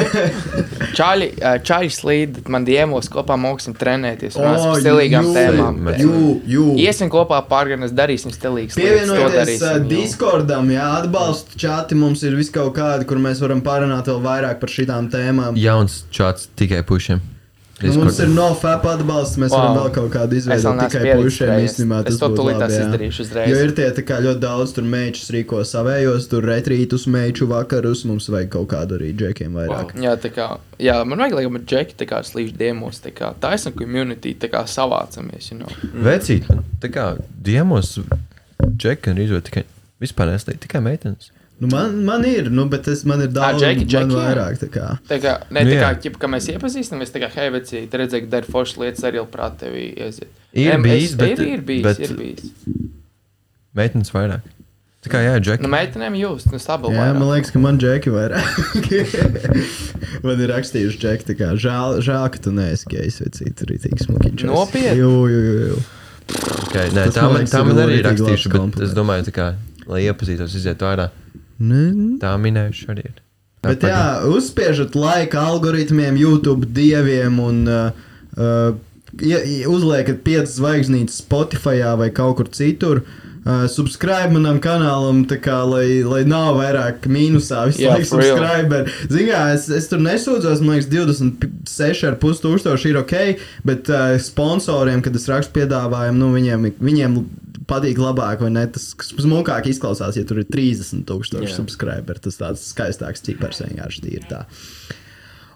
čaļi, 0.98 1.28
ā, 1.44 1.52
čaļi 1.60 1.90
slīd, 1.92 2.38
man 2.48 2.64
diemos 2.64 3.10
kopā 3.12 3.36
māksim 3.40 3.74
trenēties, 3.76 4.38
runās 4.40 4.64
par 4.64 4.80
stilīgām 4.80 5.28
jū, 5.28 5.34
tēmām. 5.36 5.90
Jū, 6.00 6.22
jū. 6.54 6.64
Iesim 6.80 7.10
kopā 7.12 7.42
pārgājas, 7.50 7.92
darīsim 7.96 8.32
stilīgas 8.32 8.78
Pievienojieties 8.80 9.28
uh, 9.28 9.36
darīsim, 9.36 9.68
jo- 9.84 9.90
Discordam, 9.92 10.72
jā, 10.72 10.86
atbalstu 11.02 11.60
čati 11.60 11.98
mums 11.98 12.24
ir 12.24 12.38
vis 12.38 12.48
kaut 12.54 12.72
kādi, 12.78 13.04
kur 13.10 13.20
mēs 13.20 13.42
varam 13.44 13.60
parunāt 13.64 14.08
vēl 14.08 14.22
vairāk 14.24 14.62
par 14.64 14.72
šitām 14.72 15.10
tēmām. 15.12 15.60
Jauns 15.60 16.00
čats 16.14 16.48
tikai 16.56 16.80
pušiem. 16.94 17.24
Nu, 17.82 17.92
mums 17.98 18.18
ir 18.22 18.28
no 18.30 18.46
FAP 18.54 18.84
atbalsts, 18.86 19.34
mēs 19.40 19.50
wow. 19.50 19.58
varam 19.58 19.78
vēl 19.80 19.88
kaut 19.96 20.12
kādu 20.14 20.36
izveidot 20.38 20.78
tikai 20.84 21.16
pušiem. 21.18 21.50
Īstenībā 21.64 21.98
Es 22.04 22.06
tas 22.06 22.20
to 22.22 22.28
tūlīt 22.38 22.62
izdarīšu 22.62 23.24
uzreiz. 23.24 23.50
Jo 23.50 23.64
ir 23.66 23.72
tie 23.74 23.88
tā 23.96 24.04
kā 24.06 24.20
ļoti 24.22 24.40
daudz 24.44 24.74
tur 24.76 24.86
mečus 24.92 25.32
rīko 25.34 25.58
savējos, 25.66 26.28
tur 26.30 26.46
retrītus, 26.46 27.08
meču 27.10 27.48
vakarus, 27.50 28.04
mums 28.06 28.30
vajag 28.30 28.52
kaut 28.54 28.70
kādu 28.70 29.00
arī 29.00 29.10
džekiem 29.18 29.58
vairāk. 29.58 29.90
Wow. 29.90 30.06
Jā, 30.06 30.14
tā 30.22 30.30
kā, 30.36 30.48
jā, 30.78 31.00
man 31.02 31.24
vajag, 31.24 31.36
lai 31.40 31.44
man 31.56 31.66
džeki 31.66 31.98
tā 31.98 32.08
kā 32.12 32.22
slīd 32.26 32.54
diemos, 32.62 33.02
tā 33.02 33.10
kā 33.16 33.34
taisna 33.42 33.74
community, 33.74 34.36
tā 34.38 34.52
kā 34.54 34.62
savācamies, 34.70 35.50
you 35.50 35.58
know. 35.58 35.90
Vecīt, 36.06 36.46
man 36.52 36.62
tā 36.84 36.94
kā 36.94 37.10
diemos, 37.34 37.96
džeki 38.70 39.16
un 39.16 39.24
izvērt 39.26 39.50
tikai 39.50 39.66
vispār 40.04 40.30
neslīd, 40.30 40.62
tikai 40.62 40.84
meitenes. 40.84 41.34
Nu, 41.62 41.68
man, 41.70 41.92
man 42.04 42.24
ir, 42.26 42.48
nu, 42.50 42.64
bet 42.68 42.88
es, 42.90 43.04
man 43.06 43.20
ir 43.22 43.28
daudz 43.30 43.62
džeki, 43.62 43.84
man 43.84 43.90
džeki, 43.92 44.14
jā. 44.16 44.22
vairāk. 44.24 44.56
tā 44.64 44.68
kā. 44.74 44.86
Tā 45.08 45.18
kā, 45.22 45.34
ne, 45.54 45.62
Nu, 45.62 45.70
tā 45.70 45.76
kā, 45.78 45.90
jā. 45.94 46.00
ķip, 46.02 46.16
ka 46.18 46.30
mēs 46.32 46.48
iepazīstamies, 46.50 47.12
tā 47.14 47.22
kā, 47.22 47.28
hei, 47.36 47.52
veci, 47.54 47.84
te 47.90 48.00
redzēji, 48.00 48.24
ka 48.26 48.32
dari 48.32 48.50
foršas 48.50 48.80
lietas, 48.82 49.04
arī 49.06 49.22
prāt 49.30 49.60
tevi 49.62 49.84
aiziet. 50.02 50.32
Ir 50.52 50.72
Em, 50.74 50.82
bijis, 50.82 51.12
es, 51.12 51.14
bet- 51.20 51.38
ir, 51.38 51.46
ir 51.54 51.62
bijis, 51.68 51.84
bet- 51.86 52.02
ir 52.08 52.16
bijis. 52.18 52.50
Meitenes 53.74 54.10
vairāk. 54.14 54.50
Tā 55.04 55.10
kā 55.12 55.20
jā, 55.20 55.32
džeki. 55.38 55.62
Nu, 55.62 55.68
meitenēm 55.68 56.14
jūs, 56.16 56.46
nu, 56.50 56.58
stabili. 56.58 56.94
Jā, 56.96 57.10
man 57.12 57.28
liekas, 57.28 57.50
ka 57.52 57.60
man 57.60 57.78
džeki 57.78 58.10
vairāk. 58.14 58.44
man 60.24 60.40
ir 60.40 60.48
rakstījuši 60.54 61.00
džeki, 61.02 61.26
tā 61.28 61.36
kā 61.38 61.50
žēl, 61.60 61.98
žēl 62.06 62.24
ka 62.32 62.40
tu 62.46 62.52
neesi 62.56 62.88
gejs, 62.88 63.18
vecīt, 63.20 63.52
tur 63.60 63.74
ir 63.74 63.82
tik 63.84 64.00
smuki. 64.00 64.32
čas. 64.32 64.48
Nopietni? 64.48 65.02
Jū, 65.02 65.10
jū, 65.28 65.42
jū, 65.44 65.66
jū. 65.74 65.82
Okay, 66.64 66.88
nē, 66.96 67.04
Tas, 67.10 67.18
tā 67.18 67.26
man 67.26 67.34
man, 67.34 67.42
liekas, 67.42 67.52
tā 67.52 67.60
man 67.68 67.82
arī 67.84 67.98
labs 68.00 68.48
bet 68.54 68.80
es 68.88 68.94
domāju, 68.96 69.26
tā 69.28 69.34
kā, 69.36 69.48
lai 69.92 70.00
iepazītos, 70.08 70.56
iziet 70.56 70.80
ārā. 70.88 71.10
Nu, 71.64 71.84
Tā 72.22 72.34
minējuši 72.40 72.88
arī 72.94 73.04
ir. 73.08 73.20
Tā 73.64 73.72
Bet 73.72 73.84
jā, 73.88 74.00
uzspiežat 74.28 74.96
laika 74.98 75.40
algoritmiem, 75.48 76.18
YouTube 76.20 76.66
dieviem 76.76 77.38
un 77.40 77.62
uh, 77.64 78.02
uh, 78.36 78.74
ie- 79.20 79.44
ie- 79.60 79.68
uzliekat 79.70 80.18
piecas 80.26 80.58
zvaigznītes 80.58 81.22
Spotify 81.22 81.78
vai 81.96 82.10
kaut 82.12 82.36
kur 82.42 82.50
citur. 82.52 83.00
Uh, 83.44 83.66
subscribe 83.68 84.32
manam 84.32 84.56
kanālam, 84.64 85.18
tā 85.28 85.36
kā, 85.44 85.58
lai, 85.68 86.00
lai 86.08 86.22
nav 86.28 86.54
vairāk 86.56 87.04
mīnusā. 87.12 87.66
Visu 87.68 87.82
Jā, 87.84 87.90
laiku 87.92 88.08
subscribe. 88.14 88.78
Zinām, 89.12 89.50
es, 89.52 89.66
es 89.68 89.88
tur 89.90 90.00
nesūdzos, 90.00 90.62
man 90.64 90.78
liekas, 90.78 90.88
26,5 90.88 92.40
tūkstoši 92.44 92.92
ir 92.92 93.00
ok, 93.02 93.14
bet 93.68 93.90
uh, 93.92 94.14
sponsoriem, 94.20 95.02
kad 95.04 95.16
es 95.20 95.28
rakstu 95.28 95.58
piedāvājumu, 95.58 96.20
nu, 96.22 96.30
viņiem, 96.36 96.68
viņiem 96.80 97.18
patīk 97.70 98.00
labāk, 98.00 98.42
vai 98.44 98.52
ne? 98.54 98.66
Tas 98.74 98.90
smukāk 98.96 99.70
izklausās, 99.70 100.18
ja 100.18 100.26
tur 100.28 100.42
ir 100.42 100.50
30 100.50 101.06
tūkstoši 101.08 101.50
Jā. 101.50 101.56
subscribe. 101.56 102.18
Tas 102.24 102.38
tāds 102.40 102.68
skaistāks 102.74 103.24
cipars 103.24 103.64
vienkārši 103.64 104.06
ir 104.12 104.28
tā. 104.30 104.44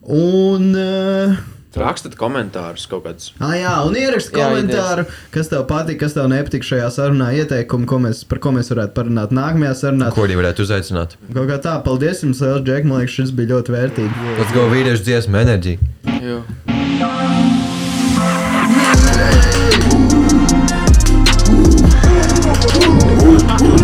Un. 0.09 0.73
Uh, 0.73 1.39
Rakstat 1.79 2.15
komentārus 2.19 2.87
kaut 2.91 3.05
kādus. 3.05 3.29
Ah, 3.45 3.53
jā, 3.59 3.75
un 3.87 3.95
ieraksti 3.99 4.33
Jā, 4.35 4.49
komentāru, 4.49 5.05
kas 5.35 5.51
tev 5.53 5.67
patīk, 5.69 6.01
kas 6.01 6.17
tev 6.17 6.31
nepatīk 6.33 6.65
šajā 6.67 6.89
sarunā, 6.97 7.29
ieteikumu, 7.37 7.87
ko 7.87 8.01
mēs, 8.03 8.25
par 8.29 8.41
ko 8.43 8.55
mēs 8.57 8.73
varētu 8.73 8.97
parunāt 8.97 9.37
nākamajā 9.37 9.77
sarunā. 9.85 10.11
Ko 10.17 10.25
arī 10.25 10.41
varētu 10.41 10.65
uzaicināt? 10.65 11.19
Kaut 11.29 11.53
kā 11.53 11.61
tā, 11.69 11.77
paldies 11.85 12.25
jums, 12.25 12.41
Liels, 12.43 12.65
Džek, 12.67 12.89
man 12.89 13.05
liekas, 13.05 13.21
šis 13.21 13.37
bija 13.37 13.53
ļoti 13.55 13.77
vērtīgi. 13.77 14.29
Let's 14.41 14.57
go 14.57 14.67
vīriešu 14.73 15.11
dziesmu 15.13 15.43
enerģiju. 15.45 15.97
Jo. 16.25 17.67
uh, 22.81 23.49
uh, 23.49 23.75
uh. 23.75 23.78